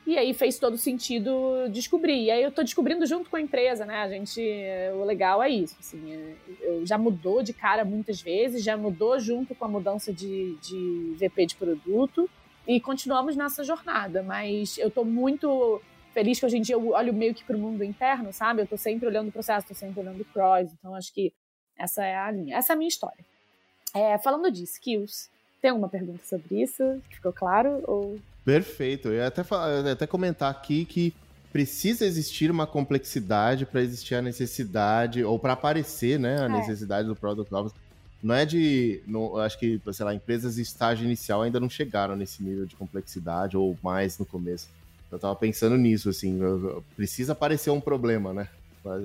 E 0.08 0.18
aí 0.18 0.34
fez 0.34 0.58
todo 0.58 0.76
sentido 0.76 1.70
descobrir. 1.70 2.24
E 2.24 2.32
aí 2.32 2.42
eu 2.42 2.52
tô 2.52 2.64
descobrindo 2.64 3.06
junto 3.06 3.30
com 3.30 3.36
a 3.36 3.42
empresa, 3.42 3.86
né? 3.86 3.98
A 3.98 4.10
gente, 4.10 4.42
o 4.96 5.04
legal 5.04 5.44
é 5.44 5.50
isso, 5.50 5.76
assim, 5.80 6.12
é, 6.12 6.84
já 6.84 6.98
mudou 6.98 7.44
de 7.44 7.54
cara 7.54 7.86
muitas 7.86 8.20
vezes, 8.20 8.64
já 8.64 8.76
mudou 8.76 9.20
junto 9.20 9.54
com 9.54 9.66
a 9.66 9.68
mudança 9.68 10.12
de, 10.12 10.56
de 10.64 11.16
VP 11.20 11.46
de 11.46 11.56
produto 11.56 12.28
e 12.68 12.82
continuamos 12.82 13.36
nessa 13.36 13.64
jornada, 13.64 14.24
mas 14.24 14.80
eu 14.80 14.90
tô 14.90 15.06
muito 15.06 15.80
feliz 16.16 16.40
que 16.40 16.46
hoje 16.46 16.58
em 16.58 16.62
dia 16.62 16.76
eu 16.76 16.92
olho 16.92 17.14
meio 17.14 17.36
que 17.36 17.44
para 17.44 17.58
o 17.58 17.60
mundo 17.60 17.84
interno, 17.84 18.32
sabe? 18.32 18.62
Eu 18.62 18.68
tô 18.68 18.78
sempre 18.78 19.06
olhando 19.06 19.28
o 19.28 19.32
processo, 19.34 19.68
tô 19.68 19.76
sempre 19.76 20.00
olhando 20.00 20.22
o 20.22 20.26
cross, 20.26 20.72
então 20.72 20.96
acho 20.96 21.14
que 21.14 21.34
essa 21.78 22.06
é 22.06 22.16
a 22.16 22.32
linha. 22.32 22.56
Essa 22.56 22.72
é 22.72 22.74
a 22.74 22.78
minha 22.78 22.88
história. 22.88 23.24
É, 23.94 24.18
falando 24.18 24.50
de 24.50 24.64
skills, 24.64 25.30
tem 25.62 25.72
alguma 25.72 25.90
pergunta 25.90 26.24
sobre 26.24 26.62
isso? 26.62 27.02
Ficou 27.10 27.34
claro? 27.34 27.84
Ou... 27.86 28.18
Perfeito. 28.46 29.10
Eu 29.10 29.16
ia 29.16 29.28
até, 29.28 29.44
falar, 29.44 29.72
eu 29.72 29.86
ia 29.86 29.92
até 29.92 30.08
comentar 30.08 30.50
aqui 30.50 30.86
que 30.86 31.14
precisa 31.52 32.06
existir 32.06 32.50
uma 32.50 32.66
complexidade 32.66 33.66
para 33.66 33.82
existir 33.82 34.16
a 34.16 34.22
necessidade, 34.22 35.22
ou 35.22 35.38
para 35.38 35.54
aparecer 35.54 36.18
né, 36.18 36.40
a 36.40 36.46
é. 36.46 36.50
necessidade 36.50 37.10
do 37.10 37.16
Product 37.16 37.54
Office. 37.54 37.74
não 38.24 38.36
é 38.36 38.46
de. 38.46 39.02
Não, 39.06 39.38
acho 39.38 39.60
que, 39.60 39.82
sei 39.92 40.06
lá, 40.06 40.16
empresas 40.16 40.56
de 40.56 40.62
estágio 40.62 41.04
inicial 41.04 41.42
ainda 41.42 41.60
não 41.60 41.70
chegaram 41.70 42.16
nesse 42.16 42.42
nível 42.42 42.66
de 42.66 42.76
complexidade, 42.76 43.58
ou 43.58 43.78
mais 43.84 44.18
no 44.18 44.26
começo. 44.26 44.70
Eu 45.16 45.20
tava 45.20 45.36
pensando 45.36 45.78
nisso, 45.78 46.10
assim, 46.10 46.40
precisa 46.96 47.32
aparecer 47.32 47.70
um 47.70 47.80
problema, 47.80 48.34
né? 48.34 48.50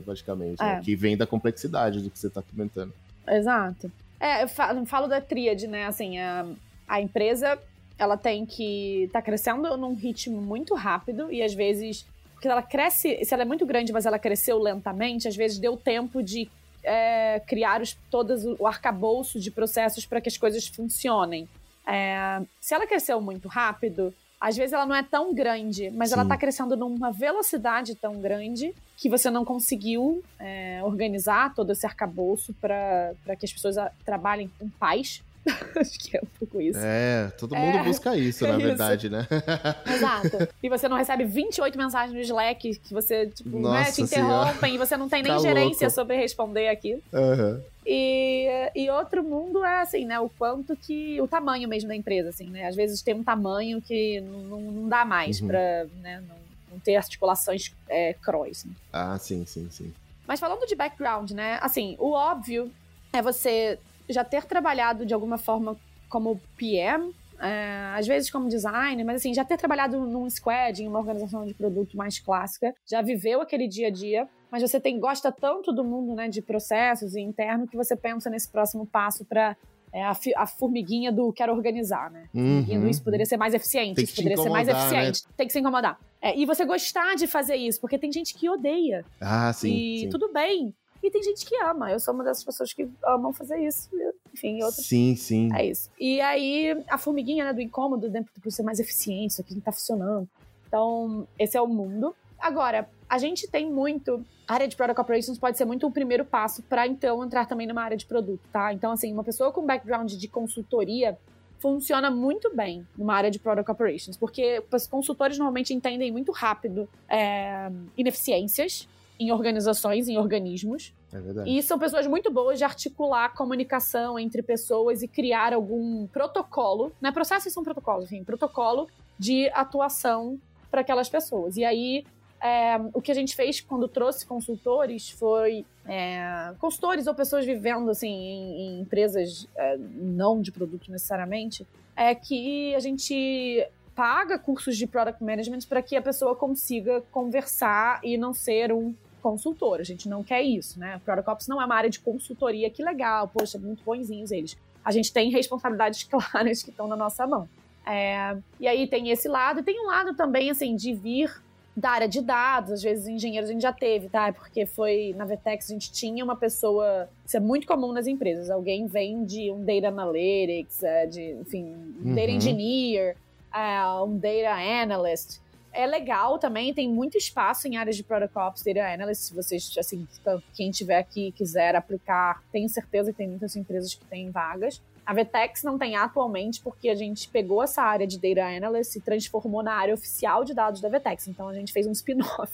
Basicamente, 0.04 0.60
é. 0.60 0.64
né? 0.64 0.82
que 0.84 0.94
vem 0.94 1.16
da 1.16 1.26
complexidade 1.26 2.00
do 2.00 2.10
que 2.10 2.18
você 2.18 2.28
tá 2.28 2.42
comentando. 2.42 2.92
Exato. 3.26 3.90
É, 4.18 4.42
eu 4.42 4.48
falo, 4.48 4.84
falo 4.84 5.06
da 5.06 5.20
tríade, 5.20 5.66
né? 5.66 5.86
Assim, 5.86 6.18
a, 6.18 6.46
a 6.86 7.00
empresa, 7.00 7.58
ela 7.96 8.16
tem 8.16 8.44
que 8.44 9.08
tá 9.12 9.22
crescendo 9.22 9.76
num 9.76 9.94
ritmo 9.94 10.42
muito 10.42 10.74
rápido 10.74 11.32
e 11.32 11.42
às 11.42 11.54
vezes 11.54 12.04
porque 12.34 12.48
ela 12.48 12.62
cresce, 12.62 13.22
se 13.22 13.34
ela 13.34 13.42
é 13.42 13.46
muito 13.46 13.66
grande, 13.66 13.92
mas 13.92 14.06
ela 14.06 14.18
cresceu 14.18 14.58
lentamente, 14.58 15.28
às 15.28 15.36
vezes 15.36 15.58
deu 15.58 15.76
tempo 15.76 16.22
de 16.22 16.50
é, 16.82 17.38
criar 17.46 17.82
os, 17.82 17.96
todas 18.10 18.44
o 18.58 18.66
arcabouço 18.66 19.38
de 19.38 19.50
processos 19.50 20.06
para 20.06 20.22
que 20.22 20.28
as 20.28 20.38
coisas 20.38 20.66
funcionem. 20.66 21.46
É, 21.86 22.40
se 22.58 22.74
ela 22.74 22.86
cresceu 22.86 23.20
muito 23.20 23.46
rápido, 23.46 24.14
às 24.40 24.56
vezes 24.56 24.72
ela 24.72 24.86
não 24.86 24.94
é 24.94 25.02
tão 25.02 25.34
grande, 25.34 25.90
mas 25.90 26.08
Sim. 26.08 26.14
ela 26.14 26.22
está 26.22 26.36
crescendo 26.36 26.76
numa 26.76 27.12
velocidade 27.12 27.94
tão 27.94 28.20
grande 28.20 28.74
que 28.96 29.08
você 29.08 29.30
não 29.30 29.44
conseguiu 29.44 30.22
é, 30.38 30.80
organizar 30.82 31.54
todo 31.54 31.72
esse 31.72 31.84
arcabouço 31.86 32.54
para 32.54 33.36
que 33.38 33.44
as 33.44 33.52
pessoas 33.52 33.76
trabalhem 34.04 34.50
em 34.60 34.68
paz 34.68 35.22
Acho 35.76 35.98
que 35.98 36.16
é 36.16 36.20
um 36.22 36.28
pouco 36.38 36.60
isso. 36.60 36.78
É, 36.78 37.30
todo 37.38 37.56
mundo 37.56 37.78
é, 37.78 37.82
busca 37.84 38.16
isso, 38.16 38.44
é 38.46 38.52
na 38.52 38.58
verdade, 38.58 39.08
né? 39.08 39.26
Exato. 39.86 40.48
E 40.62 40.68
você 40.68 40.88
não 40.88 40.96
recebe 40.96 41.24
28 41.24 41.76
mensagens 41.78 42.12
no 42.14 42.20
Slack 42.20 42.76
que 42.76 42.94
você, 42.94 43.26
tipo, 43.28 43.58
né, 43.70 43.90
te 43.90 44.02
interrompem 44.02 44.52
senhora. 44.52 44.68
e 44.68 44.78
você 44.78 44.96
não 44.96 45.08
tem 45.08 45.22
nem 45.22 45.32
tá 45.32 45.38
gerência 45.38 45.86
louco. 45.86 45.94
sobre 45.94 46.16
responder 46.16 46.68
aqui. 46.68 47.02
Uhum. 47.12 47.60
E, 47.86 48.70
e 48.74 48.90
outro 48.90 49.24
mundo 49.24 49.64
é 49.64 49.80
assim, 49.80 50.04
né? 50.04 50.20
O 50.20 50.28
quanto 50.28 50.76
que. 50.76 51.20
O 51.20 51.26
tamanho 51.26 51.68
mesmo 51.68 51.88
da 51.88 51.96
empresa, 51.96 52.28
assim, 52.28 52.48
né? 52.48 52.66
Às 52.66 52.76
vezes 52.76 53.00
tem 53.00 53.14
um 53.14 53.24
tamanho 53.24 53.80
que 53.80 54.20
não, 54.20 54.60
não 54.60 54.88
dá 54.88 55.04
mais 55.04 55.40
uhum. 55.40 55.48
pra 55.48 55.86
né, 56.02 56.22
não, 56.28 56.36
não 56.72 56.78
ter 56.78 56.96
articulações 56.96 57.72
é, 57.88 58.14
cross. 58.14 58.64
Né? 58.64 58.72
Ah, 58.92 59.18
sim, 59.18 59.46
sim, 59.46 59.68
sim. 59.70 59.92
Mas 60.26 60.38
falando 60.38 60.66
de 60.66 60.76
background, 60.76 61.30
né? 61.30 61.58
Assim, 61.62 61.96
o 61.98 62.12
óbvio 62.12 62.70
é 63.12 63.20
você 63.22 63.78
já 64.10 64.24
ter 64.24 64.44
trabalhado 64.44 65.06
de 65.06 65.14
alguma 65.14 65.38
forma 65.38 65.76
como 66.08 66.40
PM, 66.56 67.14
é, 67.40 67.92
às 67.94 68.06
vezes 68.06 68.30
como 68.30 68.48
designer, 68.48 69.04
mas 69.04 69.16
assim, 69.16 69.32
já 69.32 69.44
ter 69.44 69.56
trabalhado 69.56 69.98
num 70.00 70.28
squad, 70.28 70.82
em 70.82 70.88
uma 70.88 70.98
organização 70.98 71.46
de 71.46 71.54
produto 71.54 71.96
mais 71.96 72.18
clássica, 72.18 72.74
já 72.86 73.00
viveu 73.00 73.40
aquele 73.40 73.66
dia 73.66 73.88
a 73.88 73.90
dia, 73.90 74.28
mas 74.50 74.62
você 74.62 74.78
tem 74.78 74.98
gosta 74.98 75.32
tanto 75.32 75.72
do 75.72 75.82
mundo 75.82 76.14
né, 76.14 76.28
de 76.28 76.42
processos 76.42 77.14
e 77.14 77.20
interno 77.20 77.66
que 77.66 77.76
você 77.76 77.96
pensa 77.96 78.28
nesse 78.28 78.48
próximo 78.50 78.86
passo 78.86 79.24
para 79.24 79.56
é 79.92 80.04
a, 80.04 80.16
a, 80.36 80.46
formiguinha 80.46 81.10
do 81.10 81.32
quero 81.32 81.52
organizar, 81.52 82.10
né? 82.10 82.28
Uhum. 82.32 82.88
isso 82.88 83.02
poderia 83.02 83.26
ser 83.26 83.36
mais 83.36 83.54
eficiente, 83.54 84.00
isso 84.00 84.14
poderia 84.14 84.36
ser 84.36 84.48
mais 84.48 84.68
né? 84.68 84.72
eficiente. 84.72 85.24
Né? 85.26 85.34
Tem 85.36 85.46
que 85.46 85.52
se 85.52 85.58
incomodar. 85.58 85.98
É, 86.22 86.38
e 86.38 86.46
você 86.46 86.64
gostar 86.64 87.16
de 87.16 87.26
fazer 87.26 87.56
isso, 87.56 87.80
porque 87.80 87.98
tem 87.98 88.12
gente 88.12 88.34
que 88.34 88.48
odeia. 88.48 89.04
Ah, 89.20 89.52
sim. 89.52 89.72
E 89.72 89.98
sim. 90.00 90.08
tudo 90.08 90.32
bem. 90.32 90.72
E 91.02 91.10
tem 91.10 91.22
gente 91.22 91.46
que 91.46 91.56
ama. 91.56 91.90
Eu 91.90 91.98
sou 91.98 92.12
uma 92.12 92.22
dessas 92.22 92.44
pessoas 92.44 92.72
que 92.72 92.88
amam 93.04 93.32
fazer 93.32 93.58
isso. 93.58 93.88
Enfim, 94.32 94.62
outras. 94.62 94.86
Sim, 94.86 95.16
sim. 95.16 95.48
É 95.54 95.64
isso. 95.64 95.90
E 95.98 96.20
aí, 96.20 96.84
a 96.88 96.98
formiguinha, 96.98 97.44
né, 97.44 97.52
do 97.52 97.60
incômodo, 97.60 98.10
dentro 98.10 98.30
né, 98.36 98.42
de 98.44 98.52
ser 98.52 98.62
mais 98.62 98.78
eficiente, 98.78 99.32
isso 99.32 99.40
aqui 99.40 99.54
não 99.54 99.60
tá 99.60 99.72
funcionando. 99.72 100.28
Então, 100.66 101.26
esse 101.38 101.56
é 101.56 101.60
o 101.60 101.66
mundo. 101.66 102.14
Agora, 102.38 102.88
a 103.08 103.18
gente 103.18 103.48
tem 103.48 103.70
muito. 103.70 104.24
A 104.46 104.54
área 104.54 104.68
de 104.68 104.76
Product 104.76 105.00
Operations 105.00 105.38
pode 105.38 105.56
ser 105.56 105.64
muito 105.64 105.86
o 105.86 105.90
primeiro 105.90 106.24
passo 106.24 106.62
para 106.62 106.86
então 106.86 107.24
entrar 107.24 107.46
também 107.46 107.66
numa 107.66 107.82
área 107.82 107.96
de 107.96 108.06
produto, 108.06 108.40
tá? 108.52 108.72
Então, 108.72 108.92
assim, 108.92 109.12
uma 109.12 109.24
pessoa 109.24 109.52
com 109.52 109.64
background 109.64 110.12
de 110.12 110.28
consultoria 110.28 111.16
funciona 111.58 112.10
muito 112.10 112.54
bem 112.54 112.86
numa 112.96 113.14
área 113.14 113.30
de 113.30 113.38
Product 113.38 113.70
Operations, 113.70 114.16
porque 114.16 114.64
os 114.72 114.86
consultores 114.86 115.36
normalmente 115.36 115.74
entendem 115.74 116.10
muito 116.10 116.32
rápido 116.32 116.88
é, 117.08 117.70
ineficiências 117.96 118.88
em 119.20 119.30
organizações, 119.30 120.08
em 120.08 120.16
organismos. 120.16 120.94
É 121.12 121.20
verdade. 121.20 121.50
E 121.50 121.62
são 121.62 121.78
pessoas 121.78 122.06
muito 122.06 122.32
boas 122.32 122.58
de 122.58 122.64
articular 122.64 123.34
comunicação 123.34 124.18
entre 124.18 124.42
pessoas 124.42 125.02
e 125.02 125.08
criar 125.08 125.52
algum 125.52 126.06
protocolo, 126.06 126.90
né? 126.98 127.12
Processos 127.12 127.52
são 127.52 127.62
protocolos, 127.62 128.06
enfim, 128.06 128.24
protocolo 128.24 128.88
de 129.18 129.50
atuação 129.50 130.40
para 130.70 130.80
aquelas 130.80 131.10
pessoas. 131.10 131.58
E 131.58 131.64
aí, 131.64 132.06
é, 132.40 132.80
o 132.94 133.02
que 133.02 133.12
a 133.12 133.14
gente 133.14 133.36
fez 133.36 133.60
quando 133.60 133.86
trouxe 133.86 134.24
consultores 134.24 135.10
foi 135.10 135.66
é, 135.86 136.54
consultores 136.58 137.06
ou 137.06 137.14
pessoas 137.14 137.44
vivendo 137.44 137.90
assim 137.90 138.08
em, 138.08 138.60
em 138.60 138.80
empresas 138.80 139.46
é, 139.54 139.76
não 139.76 140.40
de 140.40 140.50
produto 140.50 140.90
necessariamente, 140.90 141.66
é 141.94 142.14
que 142.14 142.74
a 142.74 142.80
gente 142.80 143.68
paga 143.94 144.38
cursos 144.38 144.78
de 144.78 144.86
product 144.86 145.22
management 145.22 145.60
para 145.68 145.82
que 145.82 145.94
a 145.94 146.00
pessoa 146.00 146.34
consiga 146.34 147.02
conversar 147.12 148.00
e 148.02 148.16
não 148.16 148.32
ser 148.32 148.72
um 148.72 148.94
consultor. 149.20 149.80
A 149.80 149.84
gente 149.84 150.08
não 150.08 150.22
quer 150.22 150.42
isso, 150.42 150.78
né? 150.78 151.00
Product 151.04 151.30
Ops 151.30 151.48
não 151.48 151.60
é 151.60 151.64
uma 151.64 151.74
área 151.74 151.90
de 151.90 152.00
consultoria, 152.00 152.70
que 152.70 152.82
legal, 152.82 153.28
poxa, 153.28 153.58
muito 153.58 153.84
bonzinhos 153.84 154.30
eles. 154.30 154.56
A 154.84 154.90
gente 154.90 155.12
tem 155.12 155.30
responsabilidades 155.30 156.04
claras 156.10 156.62
que 156.62 156.70
estão 156.70 156.88
na 156.88 156.96
nossa 156.96 157.26
mão. 157.26 157.48
É, 157.86 158.36
e 158.58 158.68
aí 158.68 158.86
tem 158.86 159.10
esse 159.10 159.28
lado, 159.28 159.60
e 159.60 159.62
tem 159.62 159.80
um 159.80 159.86
lado 159.86 160.14
também, 160.14 160.50
assim, 160.50 160.76
de 160.76 160.92
vir 160.92 161.30
da 161.76 161.90
área 161.90 162.08
de 162.08 162.20
dados, 162.20 162.72
às 162.72 162.82
vezes 162.82 163.06
engenheiros 163.06 163.48
a 163.48 163.52
gente 163.52 163.62
já 163.62 163.72
teve, 163.72 164.08
tá? 164.08 164.32
Porque 164.32 164.66
foi 164.66 165.14
na 165.16 165.24
Vetex 165.24 165.70
a 165.70 165.72
gente 165.72 165.90
tinha 165.92 166.22
uma 166.22 166.36
pessoa, 166.36 167.08
isso 167.24 167.36
é 167.36 167.40
muito 167.40 167.66
comum 167.66 167.92
nas 167.92 168.06
empresas, 168.06 168.50
alguém 168.50 168.86
vem 168.86 169.24
de 169.24 169.50
um 169.50 169.64
data 169.64 169.88
analytics, 169.88 170.82
é, 170.82 171.06
de, 171.06 171.32
enfim, 171.40 171.64
um 171.64 172.08
uhum. 172.08 172.14
data 172.14 172.30
engineer, 172.30 173.16
é, 173.54 174.02
um 174.02 174.18
data 174.18 174.50
analyst, 174.82 175.38
é 175.72 175.86
legal 175.86 176.38
também, 176.38 176.74
tem 176.74 176.88
muito 176.88 177.16
espaço 177.16 177.68
em 177.68 177.76
áreas 177.76 177.96
de 177.96 178.02
Product 178.02 178.36
Ops, 178.38 178.62
Data 178.62 178.92
Analyst, 178.92 179.22
se 179.22 179.34
vocês, 179.34 179.72
assim, 179.78 180.06
quem 180.54 180.70
tiver 180.70 180.98
aqui 180.98 181.28
e 181.28 181.32
quiser 181.32 181.76
aplicar, 181.76 182.42
tenho 182.52 182.68
certeza 182.68 183.12
que 183.12 183.18
tem 183.18 183.28
muitas 183.28 183.54
empresas 183.56 183.94
que 183.94 184.04
têm 184.04 184.30
vagas. 184.30 184.82
A 185.04 185.14
Vetex 185.14 185.62
não 185.62 185.78
tem 185.78 185.96
atualmente 185.96 186.60
porque 186.60 186.88
a 186.88 186.94
gente 186.94 187.28
pegou 187.28 187.62
essa 187.62 187.82
área 187.82 188.06
de 188.06 188.18
Data 188.18 188.46
Analyst 188.46 188.96
e 188.96 189.00
transformou 189.00 189.62
na 189.62 189.74
área 189.74 189.94
oficial 189.94 190.44
de 190.44 190.54
dados 190.54 190.80
da 190.80 190.88
Vetex, 190.88 191.28
então 191.28 191.48
a 191.48 191.54
gente 191.54 191.72
fez 191.72 191.86
um 191.86 191.92
spin-off. 191.92 192.52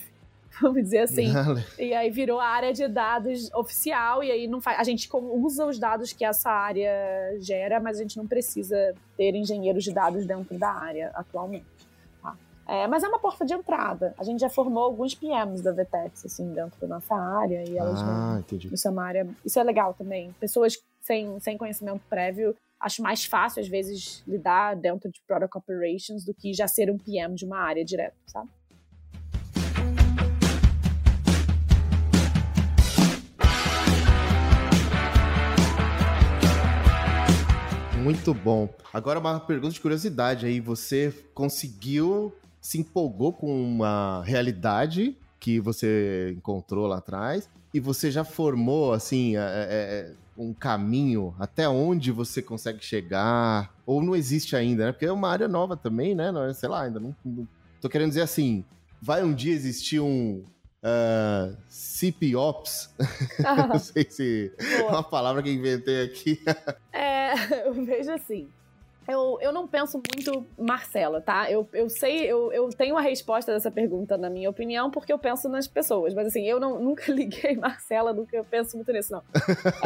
Vamos 0.61 0.85
dizer 0.85 1.01
assim. 1.01 1.33
e 1.79 1.93
aí 1.93 2.11
virou 2.11 2.41
a 2.41 2.47
área 2.47 2.73
de 2.73 2.89
dados 2.89 3.53
oficial, 3.53 4.25
e 4.25 4.31
aí 4.31 4.47
não 4.47 4.61
faz. 4.61 4.79
A 4.79 4.85
gente 4.85 5.09
usa 5.13 5.67
os 5.67 5.79
dados 5.79 6.13
que 6.13 6.25
essa 6.25 6.51
área 6.51 7.37
gera, 7.41 7.79
mas 7.79 7.99
a 7.99 8.03
gente 8.03 8.17
não 8.17 8.27
precisa 8.27 8.95
ter 9.17 9.35
engenheiros 9.35 9.85
de 9.85 9.93
dados 9.93 10.25
dentro 10.25 10.59
da 10.59 10.71
área 10.71 11.11
atualmente. 11.15 11.76
É, 12.69 12.89
mas 12.89 13.05
é 13.05 13.09
uma 13.09 13.21
porta 13.21 13.47
de 13.47 13.55
entrada. 13.55 14.13
A 14.19 14.25
gente 14.25 14.41
já 14.41 14.51
formou 14.51 14.83
alguns 14.83 15.15
PMs 15.15 15.63
da 15.63 15.71
Vetex, 15.71 16.27
assim, 16.27 16.53
dentro 16.53 16.81
da 16.81 16.89
nossa 16.89 17.15
área. 17.15 17.63
E 17.69 17.79
elas 17.79 18.01
ah, 18.03 18.39
entendi. 18.41 18.69
Isso 18.75 18.89
é 18.89 18.91
uma 18.91 19.05
área. 19.05 19.29
Isso 19.45 19.61
é 19.61 19.63
legal 19.63 19.95
também. 19.95 20.33
Pessoas 20.41 20.77
sem, 21.01 21.39
sem 21.39 21.57
conhecimento 21.57 22.03
prévio, 22.11 22.57
acho 22.81 23.01
mais 23.03 23.25
fácil, 23.25 23.63
às 23.63 23.69
vezes, 23.69 24.21
lidar 24.27 24.75
dentro 24.75 25.09
de 25.09 25.21
Product 25.29 25.57
Operations 25.57 26.25
do 26.25 26.35
que 26.35 26.53
já 26.53 26.67
ser 26.67 26.91
um 26.91 26.99
PM 26.99 27.37
de 27.37 27.45
uma 27.45 27.59
área 27.59 27.85
direto, 27.85 28.17
sabe? 28.27 28.49
Muito 38.03 38.35
bom. 38.35 38.69
Agora 38.93 39.21
uma 39.21 39.39
pergunta 39.39 39.75
de 39.75 39.81
curiosidade 39.81 40.47
aí. 40.47 40.61
Você 40.61 41.13
conseguiu 41.33 42.33
se 42.67 42.81
empolgou 42.81 43.33
com 43.33 43.63
uma 43.63 44.25
realidade 44.25 45.17
que 45.39 45.61
você 45.61 46.35
encontrou 46.37 46.89
lá 46.89 46.99
atrás 46.99 47.49
e 47.73 47.79
você 47.79 48.11
já 48.11 48.25
formou, 48.25 48.93
assim, 48.93 49.37
é, 49.37 49.41
é, 49.41 49.45
é, 49.71 50.15
um 50.37 50.53
caminho 50.53 51.33
até 51.39 51.69
onde 51.69 52.11
você 52.11 52.43
consegue 52.43 52.85
chegar, 52.85 53.73
ou 53.87 54.03
não 54.03 54.17
existe 54.17 54.57
ainda, 54.57 54.87
né? 54.87 54.93
Porque 54.93 55.07
é 55.07 55.13
uma 55.13 55.31
área 55.31 55.47
nova 55.47 55.77
também, 55.77 56.13
né? 56.13 56.33
Não, 56.33 56.53
sei 56.53 56.69
lá, 56.69 56.83
ainda 56.83 56.99
não, 56.99 57.15
não... 57.25 57.47
Tô 57.81 57.89
querendo 57.89 58.09
dizer 58.09 58.23
assim, 58.23 58.65
vai 59.01 59.23
um 59.23 59.33
dia 59.33 59.55
existir 59.55 60.01
um 60.01 60.43
uh, 60.83 61.57
CPOps? 61.69 62.91
Ah, 63.45 63.65
não 63.69 63.79
sei 63.79 64.11
se 64.11 64.53
boa. 64.59 64.91
é 64.91 64.93
uma 64.93 65.05
palavra 65.05 65.41
que 65.41 65.53
inventei 65.53 66.03
aqui. 66.03 66.41
é, 66.93 67.33
eu 67.65 67.73
vejo 67.73 68.11
assim, 68.11 68.49
eu, 69.09 69.39
eu 69.41 69.53
não 69.53 69.67
penso 69.67 70.01
muito 70.15 70.45
Marcela, 70.59 71.21
tá? 71.21 71.51
Eu, 71.51 71.69
eu 71.73 71.89
sei, 71.89 72.25
eu, 72.25 72.53
eu 72.53 72.69
tenho 72.71 72.97
a 72.97 73.01
resposta 73.01 73.53
dessa 73.53 73.71
pergunta, 73.71 74.19
na 74.19 74.29
minha 74.29 74.51
opinião, 74.51 74.91
porque 74.91 75.13
eu 75.13 75.19
penso 75.19 75.49
nas 75.49 75.69
pessoas. 75.69 76.13
Mas 76.13 76.29
assim, 76.29 76.43
eu 76.45 76.59
não, 76.59 76.79
nunca 76.83 77.13
liguei 77.13 77.57
Marcela, 77.57 78.13
nunca 78.13 78.45
penso 78.51 78.77
muito 78.77 78.93
nisso, 78.93 79.13
não. 79.13 79.23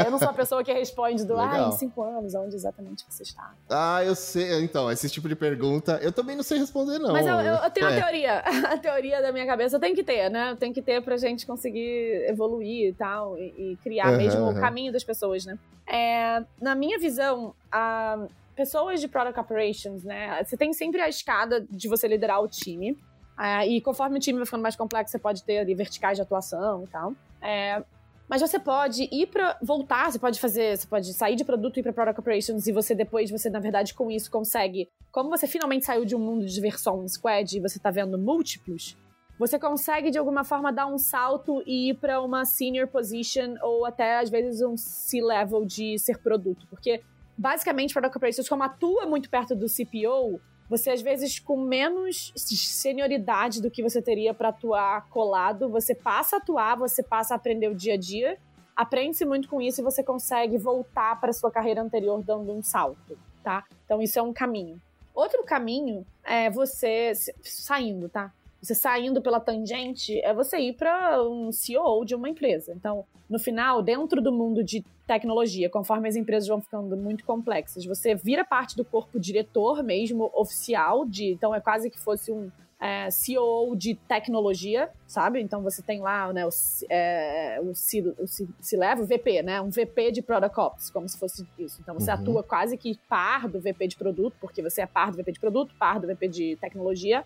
eu 0.03 0.11
não 0.11 0.19
sou 0.19 0.29
a 0.29 0.33
pessoa 0.33 0.65
que 0.65 0.73
responde 0.73 1.25
do, 1.25 1.37
ah, 1.39 1.69
em 1.69 1.73
cinco 1.73 2.03
anos, 2.03 2.35
onde 2.35 2.55
exatamente 2.55 3.05
você 3.09 3.23
está. 3.23 3.55
Ah, 3.69 4.03
eu 4.05 4.15
sei. 4.15 4.65
Então, 4.65 4.91
esse 4.91 5.09
tipo 5.11 5.29
de 5.29 5.37
pergunta, 5.37 5.99
eu 6.03 6.13
também 6.13 6.35
não 6.35 6.43
sei 6.43 6.59
responder, 6.59 6.99
não. 6.99 7.13
Mas 7.13 7.27
eu, 7.27 7.35
eu, 7.35 7.55
eu 7.57 7.71
tenho 7.71 7.89
é. 7.89 7.99
a 7.99 8.03
teoria. 8.03 8.41
A 8.71 8.79
teoria 8.79 9.21
da 9.21 9.33
minha 9.33 9.47
cabeça 9.47 9.81
tem 9.81 9.95
que 9.95 10.05
ter, 10.05 10.31
né? 10.31 10.57
Tem 10.59 10.73
que 10.73 10.81
ter 10.81 11.03
pra 11.03 11.17
gente 11.17 11.47
conseguir 11.47 12.25
evoluir 12.29 12.89
e 12.89 12.93
tal, 12.93 13.37
e, 13.37 13.73
e 13.73 13.77
criar 13.83 14.13
uhum, 14.13 14.17
mesmo 14.17 14.41
uhum. 14.43 14.51
o 14.51 14.55
caminho 14.55 14.93
das 14.93 15.03
pessoas, 15.03 15.45
né? 15.45 15.59
É, 15.87 16.45
na 16.61 16.75
minha 16.75 16.99
visão, 16.99 17.53
a 17.71 18.27
pessoas 18.61 19.01
de 19.01 19.09
Product 19.09 19.41
Operations, 19.41 20.05
né? 20.05 20.45
Você 20.45 20.55
tem 20.55 20.71
sempre 20.75 21.01
a 21.01 21.09
escada 21.09 21.67
de 21.71 21.89
você 21.89 22.07
liderar 22.07 22.43
o 22.43 22.47
time. 22.47 22.95
É, 23.41 23.67
e 23.67 23.81
conforme 23.81 24.19
o 24.19 24.21
time 24.21 24.37
vai 24.37 24.45
ficando 24.45 24.63
mais 24.63 24.77
complexo, 24.77 25.13
você 25.13 25.19
pode 25.19 25.43
ter 25.45 25.61
ali 25.61 25.75
verticais 25.75 26.19
de 26.19 26.23
atuação 26.23 26.85
e 26.85 26.87
tal. 26.89 27.15
É, 27.41 27.83
mas 28.29 28.43
você 28.43 28.59
pode 28.59 29.09
ir 29.11 29.29
para 29.29 29.59
voltar, 29.63 30.13
você 30.13 30.19
pode 30.19 30.39
fazer, 30.39 30.77
você 30.77 30.87
pode 30.87 31.11
sair 31.15 31.37
de 31.37 31.45
produto 31.45 31.79
e 31.79 31.81
ir 31.81 31.83
para 31.83 31.93
product 31.95 32.21
operations 32.21 32.67
e 32.67 32.73
você 32.73 32.95
depois 32.95 33.31
você 33.31 33.49
na 33.49 33.61
verdade 33.61 33.95
com 33.95 34.11
isso 34.11 34.31
consegue, 34.31 34.91
como 35.11 35.31
você 35.31 35.47
finalmente 35.47 35.87
saiu 35.87 36.05
de 36.05 36.15
um 36.15 36.19
mundo 36.19 36.45
de 36.45 36.61
versão 36.61 37.09
squad 37.09 37.57
e 37.57 37.61
você 37.61 37.79
está 37.79 37.91
vendo 37.91 38.19
múltiplos, 38.19 38.95
você 39.39 39.59
consegue 39.59 40.11
de 40.11 40.19
alguma 40.19 40.45
forma 40.45 40.71
dar 40.71 40.87
um 40.87 40.99
salto 40.99 41.63
e 41.67 41.91
ir 41.91 41.95
para 41.95 42.21
uma 42.21 42.45
senior 42.45 42.87
position 42.89 43.55
ou 43.63 43.87
até 43.87 44.19
às 44.19 44.29
vezes 44.29 44.61
um 44.61 44.77
C-level 44.77 45.65
de 45.65 45.99
ser 45.99 46.19
produto, 46.19 46.67
porque 46.69 47.01
basicamente, 47.41 47.95
Product 47.95 48.17
Operations, 48.19 48.49
como 48.49 48.63
atua 48.63 49.07
muito 49.07 49.31
perto 49.31 49.57
do 49.57 49.67
CPO, 49.67 50.39
você 50.69 50.91
às 50.91 51.01
vezes 51.01 51.39
com 51.39 51.57
menos 51.57 52.33
senioridade 52.37 53.63
do 53.63 53.71
que 53.71 53.83
você 53.83 54.03
teria 54.03 54.35
para 54.35 54.51
atuar 54.51 55.09
colado, 55.09 55.69
você 55.71 55.95
passa 55.95 56.37
a 56.37 56.39
atuar, 56.39 56.77
você 56.77 57.03
passa 57.03 57.35
a 57.35 57.37
aprender 57.37 57.69
o 57.69 57.75
dia 57.75 57.95
a 57.95 57.97
dia, 57.97 58.39
aprende-se 58.77 59.25
muito 59.25 59.49
com 59.49 59.61
isso 59.61 59.81
e 59.81 59.85
você 59.85 60.05
consegue 60.05 60.59
voltar 60.59 61.19
para 61.19 61.33
sua 61.33 61.51
carreira 61.51 61.81
anterior 61.81 62.23
dando 62.23 62.53
um 62.53 62.63
salto, 62.63 63.19
tá? 63.43 63.65
Então 63.87 64.03
isso 64.03 64.19
é 64.19 64.23
um 64.23 64.35
caminho. 64.35 64.81
Outro 65.15 65.43
caminho 65.43 66.07
é 66.23 66.51
você 66.51 67.13
saindo, 67.43 68.09
tá? 68.09 68.33
Você 68.61 68.75
saindo 68.75 69.23
pela 69.23 69.41
tangente 69.41 70.19
é 70.21 70.35
você 70.35 70.59
ir 70.59 70.75
para 70.75 71.23
um 71.23 71.51
CEO 71.51 72.05
de 72.05 72.15
uma 72.15 72.29
empresa. 72.29 72.73
Então, 72.77 73.05
no 73.29 73.39
final, 73.39 73.83
dentro 73.83 74.21
do 74.21 74.31
mundo 74.31 74.63
de 74.63 74.85
tecnologia, 75.07 75.71
conforme 75.71 76.09
as 76.09 76.15
empresas 76.15 76.49
vão 76.49 76.61
ficando 76.61 76.97
muito 76.97 77.25
complexas, 77.25 77.85
você 77.85 78.15
vira 78.15 78.45
parte 78.45 78.77
do 78.77 78.85
corpo 78.85 79.19
diretor 79.19 79.83
mesmo, 79.83 80.31
oficial, 80.35 81.07
de 81.07 81.33
então 81.33 81.55
é 81.55 81.61
quase 81.61 81.91
que 81.91 81.99
fosse 81.99 82.31
um 82.31 82.51
é, 82.81 83.11
CEO 83.11 83.77
de 83.77 83.95
tecnologia, 83.95 84.91
sabe? 85.07 85.41
Então 85.41 85.63
você 85.63 85.83
tem 85.83 86.01
lá 86.01 86.33
né, 86.33 86.47
o, 86.47 86.51
é, 86.89 87.61
o, 87.63 87.75
C, 87.75 88.01
o 88.19 88.27
C, 88.27 88.49
o 88.77 89.07
VP, 89.07 89.43
né? 89.43 89.61
Um 89.61 89.69
VP 89.69 90.13
de 90.13 90.23
Product 90.23 90.59
Ops, 90.59 90.91
como 90.91 91.07
se 91.07 91.19
fosse 91.19 91.47
isso. 91.59 91.79
Então 91.83 91.95
você 91.95 92.11
uhum. 92.11 92.17
atua 92.17 92.43
quase 92.43 92.77
que 92.79 92.99
par 93.09 93.49
do 93.49 93.61
VP 93.61 93.89
de 93.89 93.97
produto, 93.97 94.35
porque 94.41 94.63
você 94.63 94.81
é 94.81 94.87
par 94.87 95.11
do 95.11 95.19
VP 95.19 95.33
de 95.33 95.41
produto, 95.41 95.75
par 95.79 96.01
do 96.01 96.07
VP 96.07 96.29
de 96.29 96.57
tecnologia, 96.57 97.23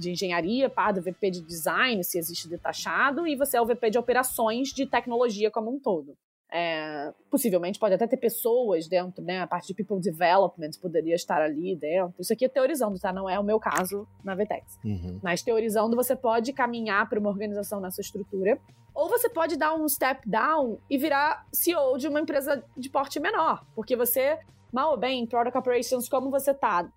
de 0.00 0.10
engenharia, 0.10 0.68
par 0.68 0.92
do 0.92 1.02
VP 1.02 1.30
de 1.30 1.40
design, 1.42 2.02
se 2.02 2.18
existe 2.18 2.48
detachado, 2.48 3.26
e 3.26 3.36
você 3.36 3.56
é 3.56 3.60
o 3.60 3.66
VP 3.66 3.90
de 3.90 3.98
operações 3.98 4.68
de 4.68 4.86
tecnologia 4.86 5.50
como 5.50 5.70
um 5.70 5.78
todo. 5.78 6.16
É, 6.52 7.12
possivelmente 7.30 7.78
pode 7.78 7.94
até 7.94 8.08
ter 8.08 8.16
pessoas 8.16 8.88
dentro, 8.88 9.22
né? 9.22 9.40
A 9.40 9.46
parte 9.46 9.68
de 9.68 9.74
people 9.74 10.00
development 10.00 10.70
poderia 10.82 11.14
estar 11.14 11.40
ali 11.40 11.76
dentro. 11.76 12.14
Isso 12.18 12.32
aqui 12.32 12.44
é 12.44 12.48
teorizando, 12.48 12.98
tá? 12.98 13.12
Não 13.12 13.30
é 13.30 13.38
o 13.38 13.44
meu 13.44 13.60
caso 13.60 14.04
na 14.24 14.34
Vtex. 14.34 14.76
Uhum. 14.84 15.20
Mas 15.22 15.42
teorizando, 15.42 15.94
você 15.94 16.16
pode 16.16 16.52
caminhar 16.52 17.08
para 17.08 17.20
uma 17.20 17.30
organização 17.30 17.80
nessa 17.80 18.00
estrutura. 18.00 18.58
Ou 18.92 19.08
você 19.08 19.28
pode 19.28 19.56
dar 19.56 19.74
um 19.74 19.88
step 19.88 20.28
down 20.28 20.78
e 20.90 20.98
virar 20.98 21.46
CEO 21.52 21.96
de 21.96 22.08
uma 22.08 22.20
empresa 22.20 22.64
de 22.76 22.90
porte 22.90 23.20
menor. 23.20 23.64
Porque 23.76 23.94
você, 23.94 24.36
mal 24.72 24.90
ou 24.90 24.96
bem, 24.96 25.24
Product 25.26 25.56
Operations, 25.56 26.08
como 26.08 26.30
você 26.30 26.52
tá 26.52 26.90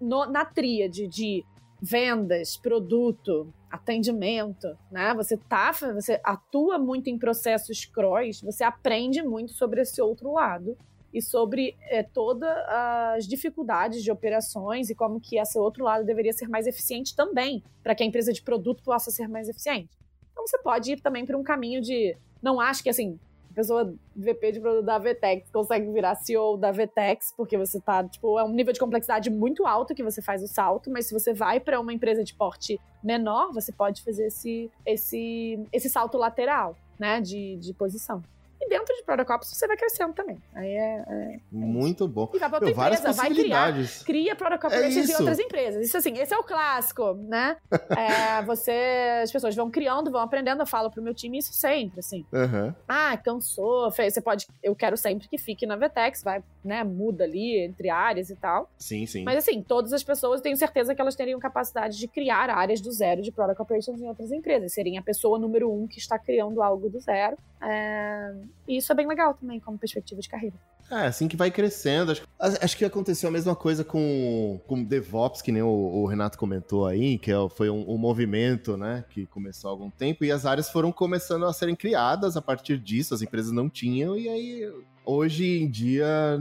no, 0.00 0.24
na 0.26 0.44
tríade 0.44 1.08
de 1.08 1.44
vendas, 1.80 2.56
produto, 2.56 3.52
atendimento, 3.70 4.76
né? 4.90 5.14
Você 5.14 5.36
tá, 5.36 5.72
você 5.72 6.20
atua 6.24 6.78
muito 6.78 7.08
em 7.08 7.18
processos 7.18 7.84
cross, 7.84 8.40
você 8.42 8.64
aprende 8.64 9.22
muito 9.22 9.52
sobre 9.52 9.80
esse 9.80 10.00
outro 10.02 10.32
lado 10.32 10.76
e 11.12 11.20
sobre 11.20 11.76
é, 11.82 12.02
todas 12.02 12.50
as 12.68 13.26
dificuldades 13.26 14.02
de 14.02 14.12
operações 14.12 14.90
e 14.90 14.94
como 14.94 15.20
que 15.20 15.38
esse 15.38 15.58
outro 15.58 15.84
lado 15.84 16.04
deveria 16.04 16.32
ser 16.32 16.48
mais 16.48 16.66
eficiente 16.66 17.16
também, 17.16 17.62
para 17.82 17.94
que 17.94 18.02
a 18.02 18.06
empresa 18.06 18.32
de 18.32 18.42
produto 18.42 18.82
possa 18.82 19.10
ser 19.10 19.28
mais 19.28 19.48
eficiente. 19.48 19.96
Então 20.32 20.46
você 20.46 20.58
pode 20.58 20.92
ir 20.92 21.00
também 21.00 21.24
para 21.24 21.36
um 21.36 21.42
caminho 21.42 21.80
de 21.80 22.16
não 22.42 22.60
acho 22.60 22.82
que 22.82 22.90
assim 22.90 23.18
pessoa 23.54 23.94
VP 24.14 24.52
de 24.52 24.60
produto 24.60 24.84
da 24.84 24.98
Vtex 24.98 25.50
consegue 25.50 25.90
virar 25.90 26.14
CEO 26.14 26.56
da 26.56 26.70
Vtex, 26.70 27.32
porque 27.36 27.56
você 27.56 27.80
tá, 27.80 28.04
tipo, 28.04 28.38
é 28.38 28.44
um 28.44 28.52
nível 28.52 28.72
de 28.72 28.80
complexidade 28.80 29.30
muito 29.30 29.66
alto 29.66 29.94
que 29.94 30.02
você 30.02 30.22
faz 30.22 30.42
o 30.42 30.48
salto, 30.48 30.90
mas 30.90 31.06
se 31.06 31.14
você 31.14 31.32
vai 31.32 31.58
para 31.60 31.80
uma 31.80 31.92
empresa 31.92 32.22
de 32.22 32.34
porte 32.34 32.78
menor, 33.02 33.52
você 33.52 33.72
pode 33.72 34.02
fazer 34.02 34.26
esse, 34.26 34.70
esse, 34.86 35.58
esse 35.72 35.88
salto 35.88 36.16
lateral, 36.18 36.76
né, 36.98 37.20
de, 37.20 37.56
de 37.56 37.74
posição. 37.74 38.22
Dentro 38.70 38.94
de 38.94 39.02
Product 39.02 39.32
Ops 39.32 39.48
você 39.48 39.66
vai 39.66 39.76
crescendo 39.76 40.12
também. 40.12 40.40
Aí 40.54 40.70
é. 40.70 41.04
é, 41.08 41.34
é 41.34 41.40
Muito 41.50 42.06
bom. 42.06 42.30
E 42.32 42.38
vai 42.38 42.48
pra 42.48 42.58
outra 42.58 42.70
empresa, 42.70 43.12
vai 43.12 43.28
criar. 43.30 43.74
Cria 44.04 44.36
Product 44.36 44.72
é 44.72 44.88
em 44.88 45.14
outras 45.16 45.40
empresas. 45.40 45.86
Isso 45.86 45.96
assim, 45.96 46.16
esse 46.16 46.32
é 46.32 46.38
o 46.38 46.44
clássico, 46.44 47.14
né? 47.14 47.56
é, 47.98 48.40
você. 48.42 49.20
As 49.24 49.32
pessoas 49.32 49.56
vão 49.56 49.68
criando, 49.68 50.08
vão 50.08 50.20
aprendendo. 50.20 50.62
Eu 50.62 50.66
falo 50.66 50.88
pro 50.88 51.02
meu 51.02 51.12
time 51.12 51.38
isso 51.38 51.52
sempre, 51.52 51.98
assim. 51.98 52.24
Uhum. 52.32 52.72
Ah, 52.86 53.16
cansou. 53.16 53.90
Você 53.90 54.20
pode. 54.20 54.46
Eu 54.62 54.76
quero 54.76 54.96
sempre 54.96 55.26
que 55.26 55.36
fique 55.36 55.66
na 55.66 55.74
Vtex, 55.74 56.22
vai, 56.22 56.40
né? 56.64 56.84
Muda 56.84 57.24
ali 57.24 57.58
entre 57.64 57.90
áreas 57.90 58.30
e 58.30 58.36
tal. 58.36 58.70
Sim, 58.78 59.04
sim. 59.04 59.24
Mas 59.24 59.38
assim, 59.38 59.60
todas 59.64 59.92
as 59.92 60.04
pessoas 60.04 60.40
tenho 60.40 60.56
certeza 60.56 60.94
que 60.94 61.00
elas 61.00 61.16
teriam 61.16 61.40
capacidade 61.40 61.98
de 61.98 62.06
criar 62.06 62.50
áreas 62.50 62.80
do 62.80 62.92
zero 62.92 63.20
de 63.20 63.32
Product 63.32 63.60
Operations 63.60 64.00
em 64.00 64.06
outras 64.06 64.30
empresas. 64.30 64.72
Seriam 64.72 65.00
a 65.00 65.04
pessoa 65.04 65.40
número 65.40 65.72
um 65.72 65.88
que 65.88 65.98
está 65.98 66.16
criando 66.16 66.62
algo 66.62 66.88
do 66.88 67.00
zero. 67.00 67.36
É, 67.62 68.34
e 68.66 68.78
isso 68.78 68.90
é 68.90 68.94
bem 68.94 69.06
legal 69.06 69.34
também, 69.34 69.60
como 69.60 69.78
perspectiva 69.78 70.20
de 70.20 70.28
carreira. 70.28 70.56
É, 70.90 71.06
assim 71.06 71.28
que 71.28 71.36
vai 71.36 71.50
crescendo. 71.50 72.10
Acho, 72.10 72.26
acho 72.38 72.76
que 72.76 72.84
aconteceu 72.84 73.28
a 73.28 73.32
mesma 73.32 73.54
coisa 73.54 73.84
com, 73.84 74.60
com 74.66 74.82
DevOps, 74.82 75.40
que 75.40 75.52
nem 75.52 75.62
o, 75.62 75.68
o 75.68 76.06
Renato 76.06 76.36
comentou 76.36 76.84
aí, 76.84 77.16
que 77.16 77.30
é, 77.30 77.48
foi 77.48 77.70
um, 77.70 77.88
um, 77.88 77.96
movimento, 77.96 78.76
né, 78.76 79.04
que 79.10 79.24
começou 79.26 79.68
há 79.68 79.72
algum 79.72 79.88
tempo, 79.88 80.24
e 80.24 80.32
as 80.32 80.44
áreas 80.44 80.68
foram 80.68 80.90
começando 80.90 81.46
a 81.46 81.52
serem 81.52 81.76
criadas 81.76 82.36
a 82.36 82.42
partir 82.42 82.76
disso, 82.78 83.14
as 83.14 83.22
empresas 83.22 83.52
não 83.52 83.70
tinham, 83.70 84.16
e 84.16 84.28
aí, 84.28 84.72
hoje 85.04 85.62
em 85.62 85.70
dia, 85.70 86.36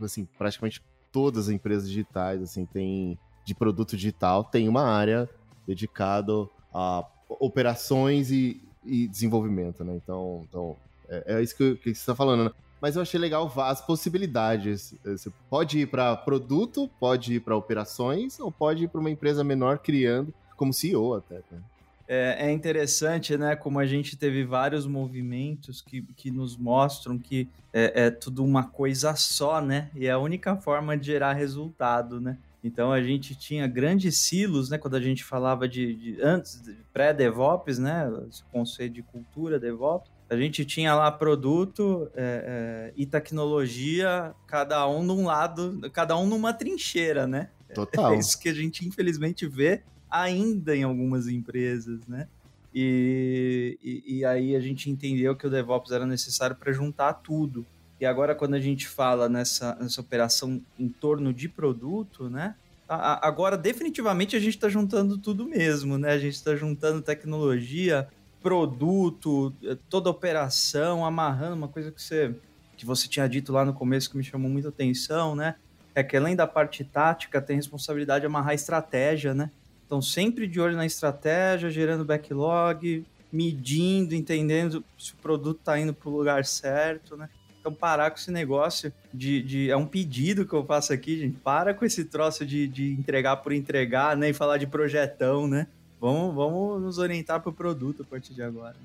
assim, 0.00 0.28
praticamente 0.38 0.80
todas 1.10 1.48
as 1.48 1.54
empresas 1.54 1.88
digitais, 1.88 2.40
assim, 2.40 2.64
tem, 2.66 3.18
de 3.44 3.54
produto 3.54 3.96
digital, 3.96 4.44
tem 4.44 4.68
uma 4.68 4.84
área 4.84 5.28
dedicada 5.66 6.32
a 6.72 7.04
operações 7.28 8.30
e, 8.30 8.62
e 8.88 9.08
desenvolvimento, 9.08 9.84
né, 9.84 9.94
então, 10.02 10.46
então 10.48 10.76
é, 11.08 11.36
é 11.36 11.42
isso 11.42 11.56
que, 11.56 11.76
que 11.76 11.94
você 11.94 12.00
está 12.00 12.14
falando, 12.14 12.44
né? 12.44 12.50
Mas 12.80 12.94
eu 12.94 13.02
achei 13.02 13.18
legal 13.18 13.52
as 13.56 13.84
possibilidades. 13.84 14.94
Você 15.04 15.32
pode 15.50 15.80
ir 15.80 15.86
para 15.86 16.16
produto, 16.16 16.88
pode 17.00 17.34
ir 17.34 17.40
para 17.40 17.56
operações, 17.56 18.38
ou 18.38 18.52
pode 18.52 18.84
ir 18.84 18.88
para 18.88 19.00
uma 19.00 19.10
empresa 19.10 19.42
menor 19.42 19.78
criando, 19.78 20.32
como 20.56 20.72
CEO 20.72 21.14
até. 21.14 21.42
Né? 21.50 21.58
É, 22.06 22.46
é, 22.46 22.52
interessante, 22.52 23.36
né? 23.36 23.56
Como 23.56 23.78
a 23.78 23.84
gente 23.84 24.16
teve 24.16 24.44
vários 24.44 24.86
movimentos 24.86 25.82
que, 25.82 26.02
que 26.16 26.30
nos 26.30 26.56
mostram 26.56 27.18
que 27.18 27.48
é, 27.72 28.06
é, 28.06 28.10
tudo 28.10 28.44
uma 28.44 28.64
coisa 28.64 29.14
só, 29.14 29.60
né? 29.60 29.90
E 29.94 30.06
é 30.06 30.12
a 30.12 30.18
única 30.18 30.56
forma 30.56 30.96
de 30.96 31.06
gerar 31.06 31.32
resultado, 31.32 32.20
né? 32.20 32.38
Então 32.62 32.92
a 32.92 33.02
gente 33.02 33.34
tinha 33.34 33.66
grandes 33.66 34.16
silos, 34.16 34.68
né? 34.68 34.78
Quando 34.78 34.96
a 34.96 35.00
gente 35.00 35.22
falava 35.24 35.68
de, 35.68 35.94
de 35.94 36.22
antes 36.22 36.62
pré-DevOps, 36.92 37.78
né? 37.78 38.10
Esse 38.28 38.42
conceito 38.44 38.94
de 38.94 39.02
cultura 39.02 39.58
DevOps 39.58 40.10
a 40.30 40.36
gente 40.36 40.64
tinha 40.64 40.94
lá 40.94 41.10
produto 41.10 42.10
é, 42.14 42.90
é, 42.90 42.92
e 42.94 43.06
tecnologia, 43.06 44.34
cada 44.46 44.86
um 44.86 45.02
num 45.02 45.24
lado, 45.24 45.80
cada 45.92 46.18
um 46.18 46.26
numa 46.26 46.52
trincheira, 46.52 47.26
né? 47.26 47.48
Total. 47.74 48.12
É 48.14 48.18
isso 48.18 48.38
que 48.38 48.48
a 48.48 48.54
gente 48.54 48.86
infelizmente 48.86 49.46
vê 49.46 49.82
ainda 50.10 50.76
em 50.76 50.82
algumas 50.82 51.28
empresas, 51.28 52.06
né? 52.06 52.28
E, 52.74 53.78
e, 53.82 54.18
e 54.18 54.24
aí 54.24 54.54
a 54.54 54.60
gente 54.60 54.90
entendeu 54.90 55.34
que 55.34 55.46
o 55.46 55.50
DevOps 55.50 55.90
era 55.92 56.04
necessário 56.04 56.54
para 56.54 56.72
juntar 56.72 57.14
tudo. 57.14 57.66
E 58.00 58.06
agora, 58.06 58.34
quando 58.34 58.54
a 58.54 58.60
gente 58.60 58.86
fala 58.86 59.28
nessa, 59.28 59.74
nessa 59.76 60.00
operação 60.00 60.60
em 60.78 60.88
torno 60.88 61.32
de 61.32 61.48
produto, 61.48 62.28
né? 62.30 62.54
agora, 62.88 63.56
definitivamente, 63.56 64.34
a 64.34 64.38
gente 64.38 64.54
está 64.54 64.68
juntando 64.68 65.18
tudo 65.18 65.44
mesmo, 65.44 65.98
né? 65.98 66.12
A 66.12 66.18
gente 66.18 66.34
está 66.34 66.56
juntando 66.56 67.02
tecnologia, 67.02 68.08
produto, 68.40 69.52
eh, 69.62 69.76
toda 69.90 70.08
operação, 70.08 71.04
amarrando 71.04 71.54
uma 71.54 71.68
coisa 71.68 71.92
que 71.92 72.00
você 72.00 72.34
que 72.78 72.86
você 72.86 73.08
tinha 73.08 73.28
dito 73.28 73.52
lá 73.52 73.64
no 73.64 73.74
começo 73.74 74.08
que 74.08 74.16
me 74.16 74.22
chamou 74.22 74.48
muita 74.48 74.68
atenção, 74.68 75.34
né? 75.34 75.56
é 75.98 76.02
que 76.04 76.16
além 76.16 76.36
da 76.36 76.46
parte 76.46 76.84
tática, 76.84 77.42
tem 77.42 77.56
responsabilidade 77.56 78.20
de 78.20 78.26
amarrar 78.26 78.54
estratégia, 78.54 79.34
né? 79.34 79.50
Então, 79.84 80.00
sempre 80.00 80.46
de 80.46 80.60
olho 80.60 80.76
na 80.76 80.86
estratégia, 80.86 81.70
gerando 81.70 82.04
backlog, 82.04 83.04
medindo, 83.32 84.14
entendendo 84.14 84.84
se 84.96 85.12
o 85.12 85.16
produto 85.16 85.58
está 85.58 85.78
indo 85.78 85.92
para 85.92 86.08
o 86.08 86.16
lugar 86.16 86.44
certo, 86.44 87.16
né? 87.16 87.28
Então, 87.60 87.72
parar 87.72 88.10
com 88.10 88.16
esse 88.16 88.30
negócio 88.30 88.92
de, 89.12 89.42
de, 89.42 89.70
É 89.70 89.76
um 89.76 89.86
pedido 89.86 90.46
que 90.46 90.52
eu 90.52 90.64
faço 90.64 90.92
aqui, 90.92 91.18
gente. 91.18 91.38
Para 91.38 91.74
com 91.74 91.84
esse 91.84 92.04
troço 92.04 92.46
de, 92.46 92.68
de 92.68 92.92
entregar 92.92 93.36
por 93.38 93.52
entregar, 93.52 94.16
né? 94.16 94.30
E 94.30 94.32
falar 94.32 94.58
de 94.58 94.66
projetão, 94.66 95.46
né? 95.46 95.66
Vamos, 96.00 96.34
vamos 96.34 96.82
nos 96.82 96.98
orientar 96.98 97.40
para 97.40 97.50
o 97.50 97.52
produto 97.52 98.02
a 98.02 98.04
partir 98.04 98.32
de 98.32 98.42
agora. 98.42 98.76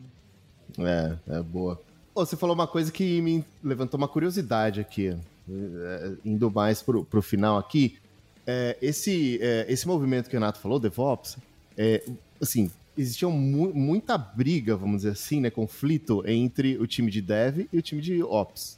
Né? 0.78 1.19
É, 1.28 1.36
é 1.38 1.41
boa. 1.41 1.80
você 2.15 2.36
falou 2.36 2.55
uma 2.55 2.67
coisa 2.67 2.91
que 2.91 3.21
me 3.21 3.45
levantou 3.63 3.97
uma 3.97 4.07
curiosidade 4.07 4.80
aqui. 4.82 5.15
É, 5.49 6.13
indo 6.24 6.49
mais 6.49 6.82
pro, 6.82 7.03
pro 7.03 7.21
final 7.21 7.57
aqui. 7.57 7.97
É, 8.45 8.78
esse, 8.82 9.39
é, 9.41 9.65
esse 9.69 9.88
movimento 9.88 10.30
que 10.30 10.36
o 10.36 10.39
Renato 10.39 10.59
falou, 10.59 10.80
DevOps, 10.80 11.38
é, 11.78 12.03
assim, 12.41 12.71
existia 12.97 13.27
mu 13.27 13.73
muita 13.73 14.17
briga, 14.17 14.75
vamos 14.75 14.97
dizer 14.97 15.11
assim, 15.11 15.41
né, 15.41 15.49
conflito 15.49 16.23
entre 16.27 16.77
o 16.77 16.87
time 16.87 17.09
de 17.09 17.21
Dev 17.21 17.67
e 17.71 17.77
o 17.77 17.81
time 17.81 18.01
de 18.01 18.21
Ops. 18.23 18.77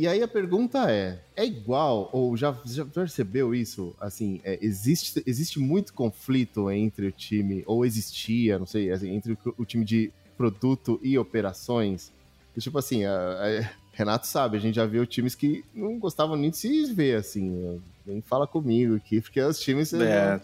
E 0.00 0.08
aí 0.08 0.22
a 0.22 0.28
pergunta 0.28 0.90
é, 0.90 1.20
é 1.36 1.44
igual, 1.44 2.08
ou 2.12 2.34
já, 2.36 2.56
já 2.64 2.86
percebeu 2.86 3.54
isso? 3.54 3.94
Assim, 4.00 4.40
é, 4.44 4.58
existe, 4.62 5.22
existe 5.26 5.58
muito 5.58 5.92
conflito 5.92 6.70
entre 6.70 7.08
o 7.08 7.12
time, 7.12 7.62
ou 7.66 7.84
existia, 7.84 8.58
não 8.58 8.66
sei, 8.66 8.90
assim, 8.90 9.10
entre 9.10 9.32
o, 9.32 9.38
o, 9.58 9.64
time 9.66 9.84
de 9.84 10.10
produto 10.38 10.98
e 11.02 11.18
operações? 11.18 12.10
E, 12.56 12.60
tipo 12.60 12.78
assim, 12.78 13.04
a, 13.04 13.12
a, 13.12 13.70
Renato 13.92 14.26
sabe, 14.26 14.56
a 14.56 14.60
gente 14.60 14.76
já 14.76 14.86
viu 14.86 15.04
times 15.04 15.34
que 15.34 15.62
não 15.74 15.98
gostavam 15.98 16.34
nem 16.34 16.48
de 16.48 16.56
se 16.56 16.94
ver, 16.94 17.16
assim, 17.16 17.78
nem 18.06 18.22
fala 18.22 18.46
comigo 18.46 18.96
aqui, 18.96 19.20
porque 19.20 19.38
os 19.42 19.60
times... 19.60 19.92
É, 19.92 20.40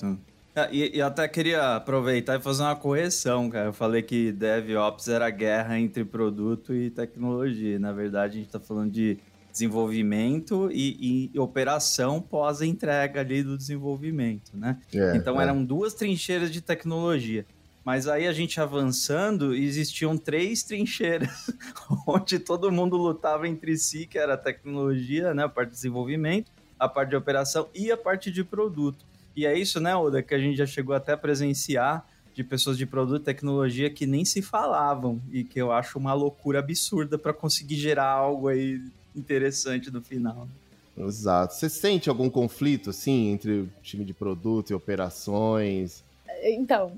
e, 0.73 0.97
e, 0.97 1.03
até 1.03 1.29
queria 1.29 1.77
aproveitar 1.77 2.39
e 2.39 2.43
fazer 2.43 2.63
uma 2.63 2.77
correção, 2.77 3.51
cara. 3.51 3.67
Eu 3.67 3.73
falei 3.73 4.03
que 4.03 4.33
DevOps 4.33 5.09
era 5.09 5.29
guerra 5.29 5.79
entre 5.79 6.05
produto 6.05 6.75
e 6.75 6.91
tecnologia. 6.91 7.79
Na 7.79 7.93
verdade, 7.93 8.35
a 8.35 8.37
gente 8.37 8.47
está 8.47 8.61
falando 8.61 8.91
de 8.91 9.19
desenvolvimento 9.53 10.71
e, 10.73 11.31
e 11.33 11.39
operação 11.39 12.21
pós-entrega 12.21 13.21
ali 13.21 13.43
do 13.43 13.57
desenvolvimento, 13.57 14.51
né? 14.55 14.79
É, 14.95 15.17
então 15.17 15.41
é. 15.41 15.45
eram 15.45 15.65
duas 15.65 15.95
trincheiras 15.95 16.51
de 16.51 16.61
tecnologia. 16.61 17.47
Mas 17.85 18.09
aí 18.09 18.27
a 18.27 18.33
gente 18.33 18.61
avançando, 18.61 19.55
existiam 19.55 20.19
três 20.19 20.63
trincheiras, 20.63 21.51
onde 22.07 22.39
todo 22.39 22.73
mundo 22.73 22.97
lutava 22.97 23.47
entre 23.47 23.77
si, 23.79 24.07
que 24.07 24.19
era 24.19 24.35
a 24.35 24.37
tecnologia, 24.37 25.33
né, 25.33 25.45
a 25.45 25.49
parte 25.49 25.69
de 25.69 25.77
desenvolvimento, 25.77 26.51
a 26.79 26.89
parte 26.89 27.11
de 27.11 27.17
operação 27.17 27.69
e 27.75 27.91
a 27.93 27.97
parte 27.97 28.31
de 28.31 28.43
produto. 28.43 29.05
E 29.37 29.45
é 29.45 29.57
isso, 29.57 29.79
né, 29.79 29.95
Oda, 29.95 30.23
que 30.23 30.35
a 30.35 30.39
gente 30.39 30.57
já 30.57 30.67
chegou 30.67 30.97
até 30.97 31.13
a 31.13 31.17
presenciar 31.17 32.09
de 32.35 32.43
pessoas 32.43 32.77
de 32.77 32.87
produto 32.87 33.23
e 33.23 33.25
tecnologia 33.25 33.91
que 33.91 34.07
nem 34.07 34.25
se 34.25 34.43
falavam 34.43 35.21
e 35.31 35.45
que 35.45 35.61
eu 35.61 35.71
acho 35.73 35.99
uma 35.99 36.13
loucura 36.13 36.59
absurda 36.59 37.19
para 37.19 37.33
conseguir 37.33 37.77
gerar 37.77 38.11
algo 38.11 38.49
aí 38.49 38.81
interessante 39.15 39.91
no 39.91 40.03
final. 40.03 40.49
Exato. 40.97 41.55
Você 41.55 41.69
sente 41.69 42.09
algum 42.09 42.31
conflito, 42.31 42.91
assim, 42.91 43.31
entre 43.31 43.53
o 43.61 43.71
time 43.83 44.05
de 44.05 44.15
produto 44.15 44.71
e 44.71 44.75
operações? 44.75 46.03
Então, 46.43 46.93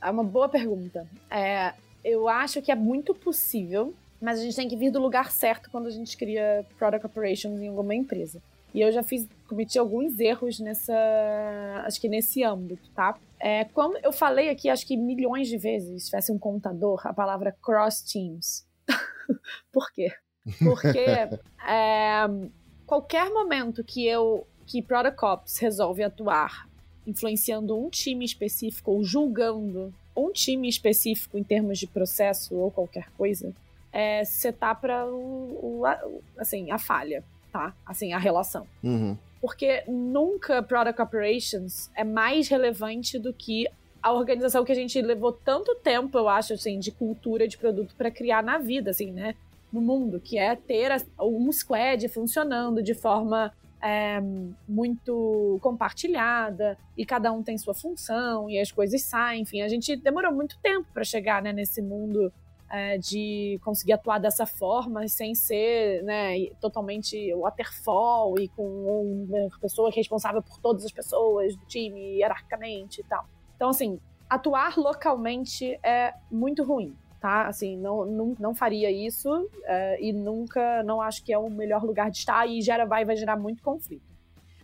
é 0.00 0.10
uma 0.10 0.24
boa 0.24 0.48
pergunta. 0.48 1.06
É, 1.30 1.74
eu 2.04 2.28
acho 2.28 2.60
que 2.60 2.70
é 2.70 2.74
muito 2.74 3.14
possível, 3.14 3.94
mas 4.20 4.38
a 4.38 4.42
gente 4.42 4.56
tem 4.56 4.68
que 4.68 4.76
vir 4.76 4.90
do 4.90 5.00
lugar 5.00 5.30
certo 5.30 5.70
quando 5.70 5.86
a 5.86 5.90
gente 5.90 6.16
cria 6.16 6.64
Product 6.78 7.06
Operations 7.06 7.60
em 7.60 7.68
alguma 7.68 7.94
empresa. 7.94 8.40
E 8.72 8.80
eu 8.80 8.90
já 8.92 9.02
fiz, 9.02 9.26
cometi 9.48 9.78
alguns 9.78 10.18
erros 10.18 10.58
nessa, 10.58 10.94
acho 11.84 12.00
que 12.00 12.08
nesse 12.08 12.42
âmbito, 12.42 12.88
tá? 12.94 13.18
É, 13.38 13.64
como 13.64 13.98
eu 13.98 14.12
falei 14.12 14.48
aqui, 14.48 14.68
acho 14.68 14.86
que 14.86 14.96
milhões 14.96 15.48
de 15.48 15.58
vezes, 15.58 16.04
se 16.04 16.10
tivesse 16.10 16.32
um 16.32 16.38
contador, 16.38 17.06
a 17.06 17.12
palavra 17.12 17.54
cross 17.62 18.00
teams. 18.00 18.66
Por 19.72 19.90
quê? 19.92 20.12
Porque 20.58 20.98
é, 21.68 22.26
qualquer 22.86 23.30
momento 23.30 23.84
que 23.84 24.06
eu 24.06 24.46
que 24.66 24.80
Product 24.80 25.22
Ops 25.22 25.58
resolve 25.58 26.02
atuar 26.02 26.66
influenciando 27.06 27.78
um 27.78 27.90
time 27.90 28.24
específico 28.24 28.92
ou 28.92 29.04
julgando 29.04 29.92
um 30.16 30.32
time 30.32 30.68
específico 30.68 31.36
em 31.36 31.42
termos 31.42 31.78
de 31.78 31.86
processo 31.86 32.54
ou 32.54 32.70
qualquer 32.70 33.10
coisa, 33.16 33.52
é 33.92 34.24
setar 34.24 34.80
para 34.80 35.06
o, 35.06 35.82
o, 35.82 36.22
assim, 36.38 36.70
a 36.70 36.78
falha, 36.78 37.22
tá? 37.52 37.74
Assim, 37.84 38.12
a 38.12 38.18
relação. 38.18 38.66
Uhum. 38.82 39.16
Porque 39.44 39.84
nunca 39.86 40.62
Product 40.62 41.02
Operations 41.02 41.90
é 41.94 42.02
mais 42.02 42.48
relevante 42.48 43.18
do 43.18 43.30
que 43.30 43.68
a 44.02 44.10
organização 44.10 44.64
que 44.64 44.72
a 44.72 44.74
gente 44.74 44.98
levou 45.02 45.32
tanto 45.32 45.74
tempo, 45.74 46.16
eu 46.16 46.30
acho, 46.30 46.54
assim, 46.54 46.78
de 46.78 46.90
cultura 46.90 47.46
de 47.46 47.58
produto 47.58 47.94
para 47.94 48.10
criar 48.10 48.42
na 48.42 48.56
vida, 48.56 48.90
assim, 48.90 49.12
né? 49.12 49.34
no 49.70 49.82
mundo, 49.82 50.18
que 50.18 50.38
é 50.38 50.56
ter 50.56 50.92
um 51.20 51.52
squad 51.52 52.08
funcionando 52.08 52.82
de 52.82 52.94
forma 52.94 53.52
é, 53.82 54.18
muito 54.66 55.58
compartilhada 55.60 56.78
e 56.96 57.04
cada 57.04 57.30
um 57.30 57.42
tem 57.42 57.58
sua 57.58 57.74
função 57.74 58.48
e 58.48 58.58
as 58.58 58.70
coisas 58.70 59.02
saem. 59.02 59.42
Enfim, 59.42 59.60
a 59.60 59.68
gente 59.68 59.94
demorou 59.96 60.32
muito 60.32 60.56
tempo 60.62 60.86
para 60.94 61.04
chegar 61.04 61.42
né, 61.42 61.52
nesse 61.52 61.82
mundo 61.82 62.32
é, 62.74 62.98
de 62.98 63.60
conseguir 63.62 63.92
atuar 63.92 64.18
dessa 64.18 64.44
forma 64.44 65.06
sem 65.06 65.32
ser 65.32 66.02
né, 66.02 66.46
totalmente 66.60 67.32
waterfall 67.34 68.36
e 68.36 68.48
com 68.48 68.64
uma 69.28 69.48
pessoa 69.60 69.92
responsável 69.92 70.42
por 70.42 70.58
todas 70.58 70.84
as 70.84 70.90
pessoas 70.90 71.54
do 71.54 71.64
time 71.66 72.16
hierarquicamente 72.16 73.00
e 73.00 73.04
tal. 73.04 73.24
Então, 73.54 73.68
assim, 73.68 74.00
atuar 74.28 74.76
localmente 74.76 75.78
é 75.84 76.14
muito 76.28 76.64
ruim 76.64 76.96
tá? 77.20 77.46
Assim, 77.46 77.78
não, 77.78 78.04
não, 78.04 78.36
não 78.38 78.54
faria 78.54 78.90
isso 78.90 79.30
uh, 79.34 79.48
e 79.98 80.12
nunca, 80.12 80.82
não 80.82 81.00
acho 81.00 81.24
que 81.24 81.32
é 81.32 81.38
o 81.38 81.48
melhor 81.48 81.82
lugar 81.82 82.10
de 82.10 82.18
estar 82.18 82.46
e 82.46 82.60
gera, 82.60 82.84
vai, 82.84 83.02
vai 83.02 83.16
gerar 83.16 83.34
muito 83.34 83.62
conflito. 83.62 84.04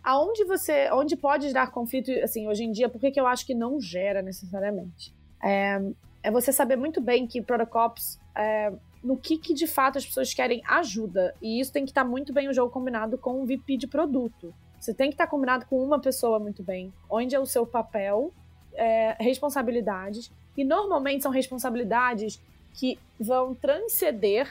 Aonde 0.03 0.45
você, 0.45 0.87
onde 0.91 1.15
pode 1.15 1.47
gerar 1.47 1.71
conflito, 1.71 2.11
assim, 2.23 2.47
hoje 2.47 2.63
em 2.63 2.71
dia, 2.71 2.87
por 2.87 3.01
que, 3.01 3.09
que 3.09 3.19
eu 3.19 3.25
acho 3.25 3.47
que 3.47 3.55
não 3.55 3.81
gera 3.81 4.21
necessariamente? 4.21 5.11
É, 5.43 5.81
é 6.23 6.29
você 6.29 6.51
saber 6.51 6.75
muito 6.75 7.01
bem 7.01 7.25
que 7.25 7.41
Protocops, 7.41 8.19
é, 8.35 8.71
no 9.03 9.17
que, 9.17 9.37
que 9.37 9.53
de 9.53 9.67
fato 9.67 9.97
as 9.97 10.05
pessoas 10.05 10.33
querem 10.33 10.61
ajuda, 10.67 11.33
e 11.41 11.59
isso 11.59 11.71
tem 11.71 11.83
que 11.83 11.91
estar 11.91 12.03
muito 12.03 12.31
bem 12.31 12.47
o 12.47 12.53
jogo 12.53 12.71
combinado 12.71 13.17
com 13.17 13.41
o 13.41 13.45
VP 13.45 13.77
de 13.77 13.87
produto. 13.87 14.53
Você 14.79 14.93
tem 14.93 15.09
que 15.09 15.15
estar 15.15 15.27
combinado 15.27 15.65
com 15.65 15.83
uma 15.83 15.99
pessoa 15.99 16.39
muito 16.39 16.63
bem, 16.63 16.93
onde 17.09 17.35
é 17.35 17.39
o 17.39 17.45
seu 17.45 17.65
papel, 17.65 18.31
é, 18.73 19.15
responsabilidades, 19.19 20.31
e 20.55 20.63
normalmente 20.63 21.23
são 21.23 21.31
responsabilidades 21.31 22.41
que 22.73 22.99
vão 23.19 23.53
transcender 23.53 24.47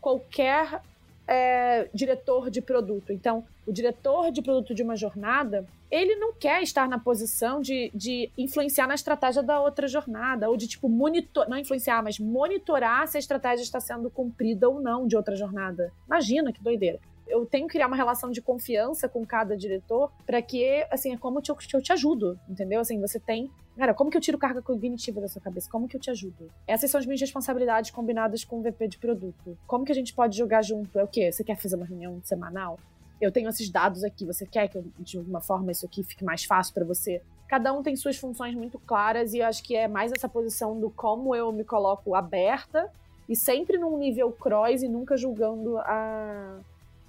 qualquer 0.00 0.80
é, 1.28 1.88
diretor 1.92 2.50
de 2.50 2.62
produto. 2.62 3.12
Então, 3.12 3.44
o 3.66 3.72
diretor 3.72 4.32
de 4.32 4.40
produto 4.40 4.74
de 4.74 4.82
uma 4.82 4.96
jornada, 4.96 5.66
ele 5.90 6.16
não 6.16 6.32
quer 6.32 6.62
estar 6.62 6.88
na 6.88 6.98
posição 6.98 7.60
de, 7.60 7.90
de 7.94 8.30
influenciar 8.36 8.86
na 8.86 8.94
estratégia 8.94 9.42
da 9.42 9.60
outra 9.60 9.86
jornada, 9.86 10.48
ou 10.48 10.56
de, 10.56 10.66
tipo, 10.66 10.88
monitor, 10.88 11.46
não 11.48 11.58
influenciar, 11.58 12.02
mas 12.02 12.18
monitorar 12.18 13.06
se 13.06 13.18
a 13.18 13.20
estratégia 13.20 13.62
está 13.62 13.78
sendo 13.78 14.08
cumprida 14.08 14.68
ou 14.68 14.80
não 14.80 15.06
de 15.06 15.16
outra 15.16 15.36
jornada. 15.36 15.92
Imagina 16.06 16.50
que 16.50 16.62
doideira 16.62 16.98
eu 17.28 17.46
tenho 17.46 17.66
que 17.66 17.72
criar 17.72 17.86
uma 17.86 17.96
relação 17.96 18.30
de 18.30 18.40
confiança 18.40 19.08
com 19.08 19.24
cada 19.24 19.56
diretor 19.56 20.10
para 20.26 20.40
que, 20.40 20.86
assim, 20.90 21.12
é 21.12 21.16
como 21.16 21.38
eu 21.38 21.42
te, 21.42 21.50
eu 21.50 21.82
te 21.82 21.92
ajudo, 21.92 22.38
entendeu? 22.48 22.80
Assim, 22.80 23.00
você 23.00 23.20
tem. 23.20 23.50
Cara, 23.76 23.94
como 23.94 24.10
que 24.10 24.16
eu 24.16 24.20
tiro 24.20 24.38
carga 24.38 24.60
cognitiva 24.60 25.20
da 25.20 25.28
sua 25.28 25.40
cabeça? 25.40 25.70
Como 25.70 25.86
que 25.86 25.96
eu 25.96 26.00
te 26.00 26.10
ajudo? 26.10 26.50
Essas 26.66 26.90
são 26.90 26.98
as 26.98 27.06
minhas 27.06 27.20
responsabilidades 27.20 27.90
combinadas 27.90 28.44
com 28.44 28.58
o 28.58 28.62
VP 28.62 28.88
de 28.88 28.98
produto. 28.98 29.56
Como 29.66 29.84
que 29.84 29.92
a 29.92 29.94
gente 29.94 30.12
pode 30.12 30.36
jogar 30.36 30.62
junto? 30.62 30.98
É 30.98 31.04
o 31.04 31.08
quê? 31.08 31.30
Você 31.30 31.44
quer 31.44 31.56
fazer 31.56 31.76
uma 31.76 31.86
reunião 31.86 32.20
semanal? 32.24 32.78
Eu 33.20 33.32
tenho 33.32 33.48
esses 33.48 33.68
dados 33.68 34.04
aqui, 34.04 34.24
você 34.24 34.46
quer 34.46 34.68
que 34.68 34.78
eu, 34.78 34.84
de 34.98 35.18
alguma 35.18 35.40
forma 35.40 35.72
isso 35.72 35.84
aqui 35.84 36.04
fique 36.04 36.24
mais 36.24 36.44
fácil 36.44 36.72
para 36.72 36.84
você? 36.84 37.20
Cada 37.48 37.72
um 37.72 37.82
tem 37.82 37.96
suas 37.96 38.16
funções 38.16 38.54
muito 38.54 38.78
claras 38.78 39.32
e 39.32 39.38
eu 39.38 39.46
acho 39.46 39.62
que 39.64 39.74
é 39.74 39.88
mais 39.88 40.12
essa 40.12 40.28
posição 40.28 40.78
do 40.78 40.90
como 40.90 41.34
eu 41.34 41.50
me 41.50 41.64
coloco 41.64 42.14
aberta 42.14 42.92
e 43.28 43.34
sempre 43.34 43.76
num 43.76 43.98
nível 43.98 44.30
cross 44.32 44.82
e 44.82 44.88
nunca 44.88 45.16
julgando 45.16 45.78
a, 45.78 46.58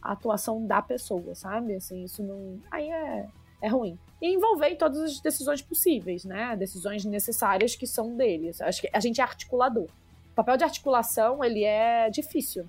a 0.02 0.14
atuação 0.14 0.66
da 0.66 0.82
pessoa, 0.82 1.36
sabe? 1.36 1.76
Assim, 1.76 2.04
isso 2.04 2.24
não. 2.24 2.60
Aí 2.72 2.90
é, 2.90 3.28
é 3.62 3.68
ruim. 3.68 3.98
E 4.22 4.34
envolver 4.34 4.76
todas 4.76 5.00
as 5.00 5.20
decisões 5.20 5.62
possíveis, 5.62 6.26
né? 6.26 6.56
Decisões 6.56 7.06
necessárias 7.06 7.76
que 7.76 7.88
são 7.88 8.16
deles. 8.16 8.62
Acho 8.62 8.82
que 8.82 8.90
a 8.92 9.00
gente 9.00 9.22
é 9.22 9.24
articulador. 9.24 9.88
O 10.32 10.36
papel 10.36 10.58
de 10.58 10.64
articulação, 10.64 11.44
ele 11.44 11.64
é 11.64 12.10
difícil, 12.10 12.66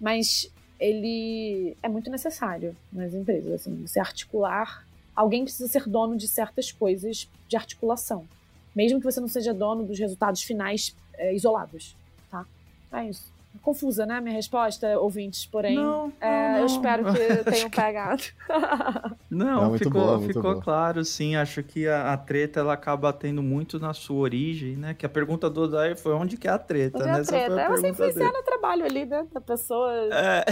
mas 0.00 0.50
ele 0.78 1.76
é 1.82 1.88
muito 1.88 2.10
necessário 2.10 2.74
nas 2.92 3.12
empresas. 3.12 3.52
Assim, 3.52 3.86
você 3.86 4.00
articular. 4.00 4.86
Alguém 5.14 5.44
precisa 5.44 5.68
ser 5.68 5.86
dono 5.86 6.16
de 6.16 6.26
certas 6.26 6.72
coisas 6.72 7.28
de 7.46 7.56
articulação. 7.56 8.26
Mesmo 8.74 9.00
que 9.00 9.04
você 9.04 9.20
não 9.20 9.28
seja 9.28 9.52
dono 9.52 9.84
dos 9.84 9.98
resultados 9.98 10.42
finais 10.42 10.96
é, 11.14 11.34
isolados, 11.34 11.96
tá? 12.30 12.46
É 12.92 13.04
isso. 13.04 13.30
Confusa, 13.62 14.06
né, 14.06 14.20
minha 14.20 14.34
resposta, 14.34 14.98
ouvintes, 14.98 15.44
porém. 15.46 15.74
Não, 15.76 16.12
é, 16.20 16.52
não, 16.52 16.58
Eu 16.60 16.66
espero 16.66 17.04
que 17.12 17.44
tenham 17.50 17.70
pegado. 17.70 18.22
Não, 19.30 19.70
Não, 19.70 19.78
ficou, 19.78 19.92
boa, 19.92 20.20
ficou 20.20 20.60
claro, 20.60 21.04
sim. 21.04 21.36
Acho 21.36 21.62
que 21.62 21.86
a, 21.86 22.12
a 22.12 22.16
treta 22.16 22.58
ela 22.60 22.72
acaba 22.72 23.12
tendo 23.12 23.42
muito 23.42 23.78
na 23.78 23.94
sua 23.94 24.16
origem, 24.18 24.76
né? 24.76 24.92
Que 24.92 25.06
a 25.06 25.08
pergunta 25.08 25.48
do 25.48 25.62
Odair 25.62 25.96
foi 25.96 26.12
onde 26.14 26.36
que 26.36 26.48
é 26.48 26.50
a 26.50 26.58
treta, 26.58 26.98
Onde 26.98 27.08
é 27.08 27.12
né? 27.12 27.18
a 27.18 27.20
Essa 27.20 27.30
foi 27.30 27.38
treta? 27.38 27.54
a 27.54 27.60
Ela 27.62 27.76
se 27.76 27.82
pergunta 27.82 27.88
influencia 27.88 28.24
dele. 28.24 28.36
no 28.38 28.42
trabalho 28.44 28.84
ali, 28.84 29.06
né, 29.06 29.26
da 29.32 29.40
pessoa. 29.40 29.92
É. 30.12 30.44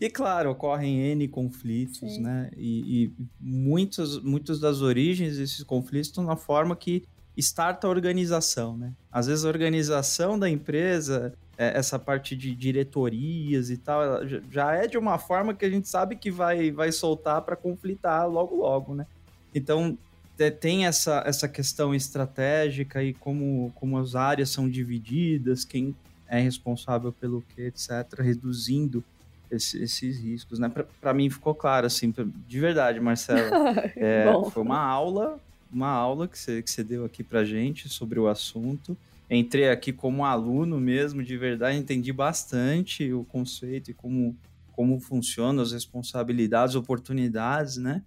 e 0.00 0.08
claro, 0.10 0.50
ocorrem 0.50 0.98
N 1.12 1.28
conflitos, 1.28 1.98
Sim. 1.98 2.22
né? 2.22 2.50
E, 2.56 3.04
e 3.04 3.12
muitos, 3.38 4.22
muitos 4.22 4.58
das 4.58 4.80
origens 4.80 5.36
desses 5.36 5.62
conflitos 5.62 6.08
estão 6.08 6.24
na 6.24 6.36
forma 6.36 6.74
que 6.74 7.04
starta 7.36 7.86
a 7.86 7.90
organização, 7.90 8.76
né? 8.76 8.92
Às 9.12 9.26
vezes 9.26 9.44
a 9.44 9.48
organização 9.48 10.38
da 10.38 10.48
empresa, 10.48 11.32
é, 11.34 11.47
essa 11.58 11.98
parte 11.98 12.36
de 12.36 12.54
diretorias 12.54 13.68
e 13.70 13.76
tal, 13.76 14.26
já- 14.50 14.74
é 14.74 14.86
de 14.86 14.96
uma 14.96 15.18
forma 15.18 15.52
que 15.54 15.64
a 15.64 15.70
gente 15.70 15.88
sabe 15.88 16.14
que 16.16 16.30
vai, 16.30 16.70
vai 16.70 16.92
soltar 16.92 17.42
para 17.42 17.56
conflitar 17.56 18.28
logo 18.28 18.56
logo, 18.56 18.94
né? 18.94 19.06
Então 19.54 19.98
te- 20.36 20.50
tem 20.52 20.86
essa, 20.86 21.22
essa 21.26 21.48
questão 21.48 21.92
estratégica 21.94 23.02
e 23.02 23.12
como, 23.12 23.72
como 23.74 23.98
as 23.98 24.14
áreas 24.14 24.50
são 24.50 24.68
divididas, 24.68 25.64
quem 25.64 25.94
é 26.28 26.38
responsável 26.40 27.12
pelo 27.12 27.42
que, 27.54 27.62
etc., 27.62 28.20
reduzindo 28.20 29.02
esse- 29.50 29.82
esses 29.82 30.18
riscos, 30.20 30.58
né? 30.58 30.70
Para 31.00 31.14
mim 31.14 31.28
ficou 31.30 31.54
claro, 31.54 31.86
assim, 31.86 32.12
pra- 32.12 32.24
de 32.46 32.60
verdade, 32.60 33.00
Marcelo. 33.00 33.50
É, 33.96 34.24
foi 34.52 34.62
uma 34.62 34.78
aula, 34.78 35.40
uma 35.72 35.88
aula 35.88 36.28
que 36.28 36.38
você, 36.38 36.62
que 36.62 36.70
você 36.70 36.84
deu 36.84 37.04
aqui 37.04 37.24
pra 37.24 37.44
gente 37.44 37.88
sobre 37.88 38.20
o 38.20 38.28
assunto. 38.28 38.96
Entrei 39.30 39.68
aqui 39.68 39.92
como 39.92 40.24
aluno 40.24 40.80
mesmo, 40.80 41.22
de 41.22 41.36
verdade, 41.36 41.76
entendi 41.76 42.12
bastante 42.12 43.12
o 43.12 43.24
conceito 43.24 43.90
e 43.90 43.94
como, 43.94 44.36
como 44.72 44.98
funcionam 44.98 45.62
as 45.62 45.72
responsabilidades, 45.72 46.74
oportunidades, 46.74 47.76
né? 47.76 48.02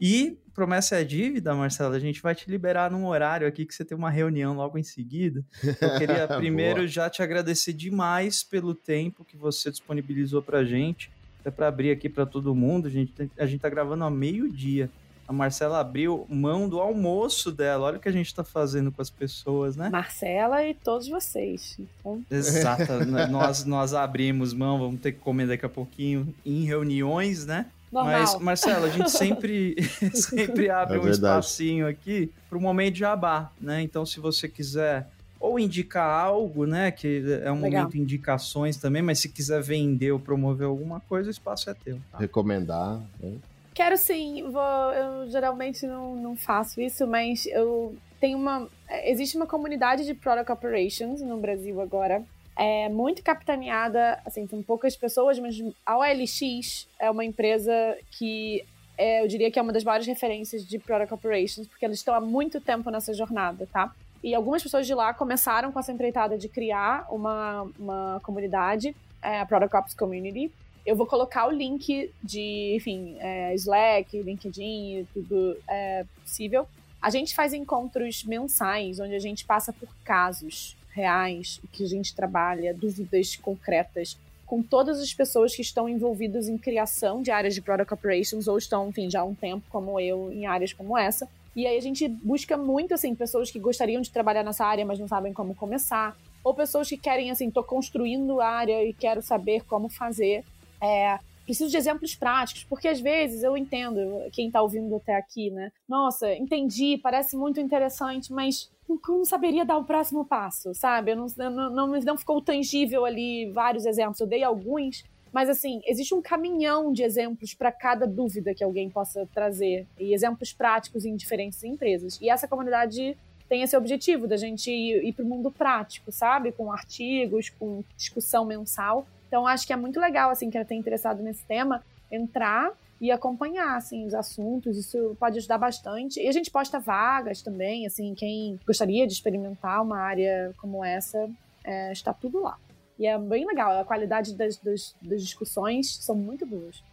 E 0.00 0.38
promessa 0.52 0.96
é 0.96 1.04
dívida, 1.04 1.54
Marcelo, 1.54 1.94
a 1.94 1.98
gente 1.98 2.20
vai 2.20 2.34
te 2.34 2.50
liberar 2.50 2.90
num 2.90 3.06
horário 3.06 3.46
aqui 3.46 3.64
que 3.64 3.74
você 3.74 3.84
tem 3.84 3.96
uma 3.96 4.10
reunião 4.10 4.54
logo 4.54 4.78
em 4.78 4.82
seguida. 4.82 5.44
Eu 5.62 5.98
queria 5.98 6.26
primeiro 6.36 6.86
já 6.88 7.08
te 7.08 7.22
agradecer 7.22 7.72
demais 7.72 8.42
pelo 8.42 8.74
tempo 8.74 9.24
que 9.24 9.36
você 9.36 9.70
disponibilizou 9.70 10.42
pra 10.42 10.64
gente. 10.64 11.10
Até 11.40 11.50
para 11.50 11.68
abrir 11.68 11.90
aqui 11.90 12.08
para 12.08 12.24
todo 12.24 12.54
mundo, 12.54 12.86
a 12.86 12.90
gente, 12.90 13.12
a 13.38 13.46
gente 13.46 13.60
tá 13.60 13.68
gravando 13.68 14.04
ao 14.04 14.10
meio-dia. 14.10 14.90
A 15.32 15.34
Marcela 15.34 15.80
abriu 15.80 16.26
mão 16.28 16.68
do 16.68 16.78
almoço 16.78 17.50
dela. 17.50 17.86
Olha 17.86 17.96
o 17.96 18.00
que 18.00 18.08
a 18.08 18.12
gente 18.12 18.34
tá 18.34 18.44
fazendo 18.44 18.92
com 18.92 19.00
as 19.00 19.08
pessoas, 19.08 19.76
né? 19.76 19.88
Marcela 19.90 20.62
e 20.62 20.74
todos 20.74 21.08
vocês. 21.08 21.78
Então, 21.80 22.22
Exato. 22.30 22.92
N- 23.02 23.26
nós, 23.28 23.64
nós 23.64 23.94
abrimos 23.94 24.52
mão, 24.52 24.78
vamos 24.78 25.00
ter 25.00 25.12
que 25.12 25.18
comer 25.20 25.46
daqui 25.48 25.64
a 25.64 25.70
pouquinho 25.70 26.34
em 26.44 26.64
reuniões, 26.64 27.46
né? 27.46 27.66
normal. 27.90 28.12
Mas, 28.20 28.38
Marcelo, 28.38 28.84
a 28.86 28.88
gente 28.90 29.10
sempre, 29.16 29.76
sempre 30.12 30.68
abre 30.70 30.96
É 30.98 31.00
um 31.00 31.08
espacinho 31.08 31.86
aqui 31.88 32.30
para 32.48 32.58
o 32.58 32.60
momento 32.60 32.94
de 32.94 33.00
jabá, 33.00 33.50
né? 33.60 33.80
Então, 33.82 34.04
se 34.04 34.20
você 34.20 34.48
quiser 34.48 35.08
ou 35.40 35.58
indicar 35.58 36.08
algo, 36.08 36.66
né? 36.66 36.90
Que 36.90 37.22
é 37.42 37.50
um 37.50 37.60
Legal. 37.60 37.80
momento 37.82 37.92
de 37.92 38.00
indicações 38.00 38.76
também, 38.76 39.02
mas 39.02 39.18
se 39.18 39.28
quiser 39.28 39.60
vender 39.62 40.12
ou 40.12 40.18
promover 40.20 40.66
alguma 40.66 41.00
coisa, 41.00 41.28
o 41.28 41.30
espaço 41.30 41.68
é 41.70 41.74
teu. 41.74 41.98
tá? 42.12 42.18
Recomendar. 42.18 43.00
né? 43.20 43.32
Quero 43.74 43.96
sim, 43.96 44.50
vou, 44.50 44.92
eu 44.92 45.30
geralmente 45.30 45.86
não, 45.86 46.14
não 46.14 46.36
faço 46.36 46.80
isso, 46.80 47.06
mas 47.06 47.46
eu 47.46 47.96
tenho 48.20 48.38
uma. 48.38 48.68
Existe 49.04 49.36
uma 49.36 49.46
comunidade 49.46 50.04
de 50.04 50.14
Product 50.14 50.52
Operations 50.52 51.22
no 51.22 51.38
Brasil 51.38 51.80
agora. 51.80 52.22
É 52.56 52.88
muito 52.90 53.22
capitaneada, 53.22 54.20
assim, 54.26 54.46
são 54.46 54.62
poucas 54.62 54.94
pessoas, 54.94 55.38
mas 55.38 55.56
a 55.86 55.96
OLX 55.96 56.86
é 56.98 57.10
uma 57.10 57.24
empresa 57.24 57.72
que 58.10 58.62
é, 58.98 59.22
eu 59.22 59.26
diria 59.26 59.50
que 59.50 59.58
é 59.58 59.62
uma 59.62 59.72
das 59.72 59.84
maiores 59.84 60.06
referências 60.06 60.66
de 60.66 60.78
Product 60.78 61.14
Operations, 61.14 61.66
porque 61.66 61.84
eles 61.84 61.98
estão 61.98 62.14
há 62.14 62.20
muito 62.20 62.60
tempo 62.60 62.90
nessa 62.90 63.14
jornada, 63.14 63.66
tá? 63.72 63.92
E 64.22 64.34
algumas 64.34 64.62
pessoas 64.62 64.86
de 64.86 64.94
lá 64.94 65.12
começaram 65.12 65.72
com 65.72 65.80
essa 65.80 65.90
empreitada 65.90 66.38
de 66.38 66.48
criar 66.48 67.06
uma, 67.10 67.62
uma 67.78 68.20
comunidade, 68.22 68.94
é, 69.20 69.40
a 69.40 69.46
Product 69.46 69.76
Ops 69.76 69.94
Community, 69.94 70.52
eu 70.84 70.96
vou 70.96 71.06
colocar 71.06 71.46
o 71.46 71.50
link 71.50 72.10
de, 72.22 72.74
enfim, 72.76 73.16
é, 73.20 73.54
Slack, 73.54 74.20
LinkedIn, 74.20 75.06
tudo 75.12 75.56
é, 75.68 76.04
possível. 76.20 76.66
A 77.00 77.10
gente 77.10 77.34
faz 77.34 77.52
encontros 77.52 78.24
mensais, 78.24 79.00
onde 79.00 79.14
a 79.14 79.18
gente 79.18 79.44
passa 79.44 79.72
por 79.72 79.88
casos 80.04 80.76
reais, 80.90 81.60
que 81.72 81.84
a 81.84 81.88
gente 81.88 82.14
trabalha, 82.14 82.74
dúvidas 82.74 83.36
concretas, 83.36 84.16
com 84.46 84.62
todas 84.62 85.00
as 85.00 85.14
pessoas 85.14 85.54
que 85.56 85.62
estão 85.62 85.88
envolvidas 85.88 86.48
em 86.48 86.58
criação 86.58 87.22
de 87.22 87.30
áreas 87.30 87.54
de 87.54 87.62
Product 87.62 87.94
Operations, 87.94 88.46
ou 88.46 88.58
estão, 88.58 88.88
enfim, 88.88 89.08
já 89.08 89.20
há 89.20 89.24
um 89.24 89.34
tempo, 89.34 89.64
como 89.70 89.98
eu, 89.98 90.30
em 90.32 90.46
áreas 90.46 90.72
como 90.72 90.96
essa. 90.98 91.28
E 91.54 91.66
aí 91.66 91.76
a 91.76 91.80
gente 91.80 92.06
busca 92.08 92.56
muito, 92.56 92.94
assim, 92.94 93.14
pessoas 93.14 93.50
que 93.50 93.58
gostariam 93.58 94.02
de 94.02 94.10
trabalhar 94.10 94.42
nessa 94.42 94.64
área, 94.64 94.84
mas 94.84 94.98
não 94.98 95.08
sabem 95.08 95.32
como 95.32 95.54
começar. 95.54 96.16
Ou 96.44 96.54
pessoas 96.54 96.88
que 96.88 96.96
querem, 96.96 97.30
assim, 97.30 97.50
tô 97.50 97.62
construindo 97.62 98.40
a 98.40 98.48
área 98.48 98.84
e 98.84 98.92
quero 98.92 99.22
saber 99.22 99.64
como 99.64 99.88
fazer. 99.88 100.44
É, 100.82 101.18
preciso 101.44 101.70
de 101.70 101.76
exemplos 101.76 102.14
práticos, 102.14 102.64
porque 102.64 102.88
às 102.88 103.00
vezes 103.00 103.42
eu 103.42 103.56
entendo 103.56 104.00
quem 104.32 104.50
tá 104.50 104.62
ouvindo 104.62 104.96
até 104.96 105.16
aqui, 105.16 105.50
né? 105.50 105.70
Nossa, 105.88 106.32
entendi, 106.34 106.98
parece 107.02 107.36
muito 107.36 107.60
interessante, 107.60 108.32
mas 108.32 108.70
eu 108.88 109.00
não 109.08 109.24
saberia 109.24 109.64
dar 109.64 109.78
o 109.78 109.84
próximo 109.84 110.24
passo, 110.24 110.74
sabe? 110.74 111.12
Eu 111.12 111.16
não, 111.16 111.26
não, 111.36 111.70
não, 111.70 111.86
não 112.00 112.16
ficou 112.16 112.40
tangível 112.40 113.04
ali 113.04 113.50
vários 113.50 113.86
exemplos. 113.86 114.20
Eu 114.20 114.26
dei 114.26 114.42
alguns, 114.42 115.04
mas 115.32 115.48
assim, 115.48 115.80
existe 115.86 116.14
um 116.14 116.22
caminhão 116.22 116.92
de 116.92 117.02
exemplos 117.02 117.54
para 117.54 117.72
cada 117.72 118.06
dúvida 118.06 118.54
que 118.54 118.62
alguém 118.62 118.90
possa 118.90 119.26
trazer 119.32 119.86
e 119.98 120.12
exemplos 120.12 120.52
práticos 120.52 121.04
em 121.04 121.16
diferentes 121.16 121.62
empresas. 121.64 122.18
E 122.20 122.28
essa 122.28 122.46
comunidade 122.46 123.16
tem 123.48 123.62
esse 123.62 123.76
objetivo 123.76 124.26
da 124.26 124.36
gente 124.36 124.70
ir, 124.70 125.04
ir 125.04 125.12
para 125.12 125.24
o 125.24 125.28
mundo 125.28 125.50
prático, 125.50 126.10
sabe? 126.10 126.52
Com 126.52 126.72
artigos, 126.72 127.50
com 127.50 127.82
discussão 127.96 128.44
mensal. 128.44 129.06
Então 129.32 129.46
acho 129.46 129.66
que 129.66 129.72
é 129.72 129.76
muito 129.76 129.98
legal 129.98 130.28
assim 130.28 130.50
quem 130.50 130.60
está 130.60 130.74
interessado 130.74 131.22
nesse 131.22 131.42
tema 131.46 131.82
entrar 132.10 132.70
e 133.00 133.10
acompanhar 133.10 133.78
assim 133.78 134.06
os 134.06 134.12
assuntos. 134.12 134.76
Isso 134.76 135.16
pode 135.18 135.38
ajudar 135.38 135.56
bastante. 135.56 136.20
E 136.20 136.28
a 136.28 136.32
gente 136.32 136.50
posta 136.50 136.78
vagas 136.78 137.40
também, 137.40 137.86
assim 137.86 138.14
quem 138.14 138.60
gostaria 138.66 139.06
de 139.06 139.14
experimentar 139.14 139.82
uma 139.82 139.96
área 139.96 140.52
como 140.58 140.84
essa 140.84 141.30
é, 141.64 141.90
está 141.90 142.12
tudo 142.12 142.42
lá. 142.42 142.58
E 142.98 143.06
é 143.06 143.18
bem 143.18 143.46
legal. 143.46 143.80
A 143.80 143.86
qualidade 143.86 144.34
das, 144.34 144.58
das, 144.58 144.94
das 145.00 145.22
discussões 145.22 145.96
são 145.96 146.14
muito 146.14 146.44
boas. 146.44 146.84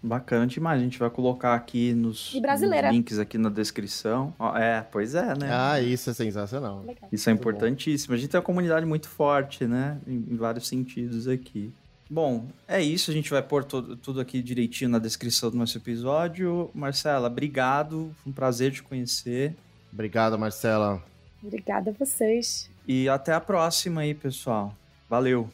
Bacana 0.00 0.46
demais. 0.46 0.80
A 0.80 0.84
gente 0.84 1.00
vai 1.00 1.10
colocar 1.10 1.52
aqui 1.56 1.92
nos, 1.94 2.32
nos 2.32 2.92
links 2.92 3.18
aqui 3.18 3.36
na 3.36 3.48
descrição. 3.48 4.32
É, 4.54 4.82
pois 4.82 5.16
é, 5.16 5.36
né? 5.36 5.48
Ah, 5.50 5.80
isso 5.80 6.10
é 6.10 6.14
sensacional. 6.14 6.84
Legal. 6.86 7.08
Isso 7.10 7.28
é 7.28 7.32
Muito 7.32 7.42
bom. 7.42 7.50
importantíssimo. 7.50 8.14
A 8.14 8.16
gente 8.16 8.30
tem 8.30 8.38
uma 8.38 8.44
comunidade 8.46 8.86
muito 8.86 9.08
forte, 9.08 9.66
né? 9.66 9.98
Em, 10.06 10.24
em 10.30 10.36
vários 10.36 10.68
sentidos 10.68 11.26
aqui. 11.26 11.74
Bom, 12.10 12.46
é 12.66 12.80
isso. 12.82 13.10
A 13.10 13.14
gente 13.14 13.30
vai 13.30 13.42
pôr 13.42 13.64
todo- 13.64 13.96
tudo 13.96 14.20
aqui 14.20 14.42
direitinho 14.42 14.88
na 14.90 14.98
descrição 14.98 15.50
do 15.50 15.56
nosso 15.56 15.76
episódio. 15.76 16.70
Marcela, 16.74 17.26
obrigado. 17.28 18.14
Foi 18.22 18.30
um 18.30 18.34
prazer 18.34 18.72
te 18.72 18.82
conhecer. 18.82 19.54
Obrigado, 19.92 20.38
Marcela. 20.38 21.02
Obrigada 21.42 21.90
a 21.90 21.92
vocês. 21.92 22.70
E 22.86 23.08
até 23.08 23.32
a 23.32 23.40
próxima 23.40 24.00
aí, 24.00 24.14
pessoal. 24.14 24.74
Valeu. 25.08 25.48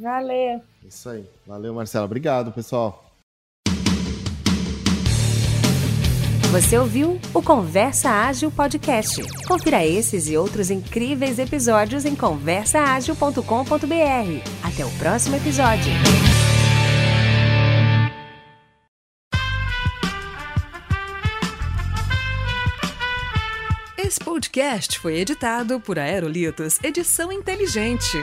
Valeu. 0.00 0.60
Isso 0.84 1.08
aí. 1.08 1.24
Valeu, 1.46 1.72
Marcela. 1.74 2.04
Obrigado, 2.04 2.52
pessoal. 2.52 3.03
Você 6.54 6.78
ouviu 6.78 7.20
o 7.34 7.42
Conversa 7.42 8.08
Ágil 8.08 8.48
Podcast. 8.48 9.20
Confira 9.44 9.84
esses 9.84 10.28
e 10.28 10.36
outros 10.36 10.70
incríveis 10.70 11.40
episódios 11.40 12.04
em 12.04 12.14
conversaagil.com.br. 12.14 13.42
Até 14.62 14.86
o 14.86 14.90
próximo 14.92 15.34
episódio. 15.34 15.92
Esse 23.98 24.20
podcast 24.20 25.00
foi 25.00 25.16
editado 25.16 25.80
por 25.80 25.98
Aerolitos 25.98 26.78
Edição 26.84 27.32
Inteligente. 27.32 28.16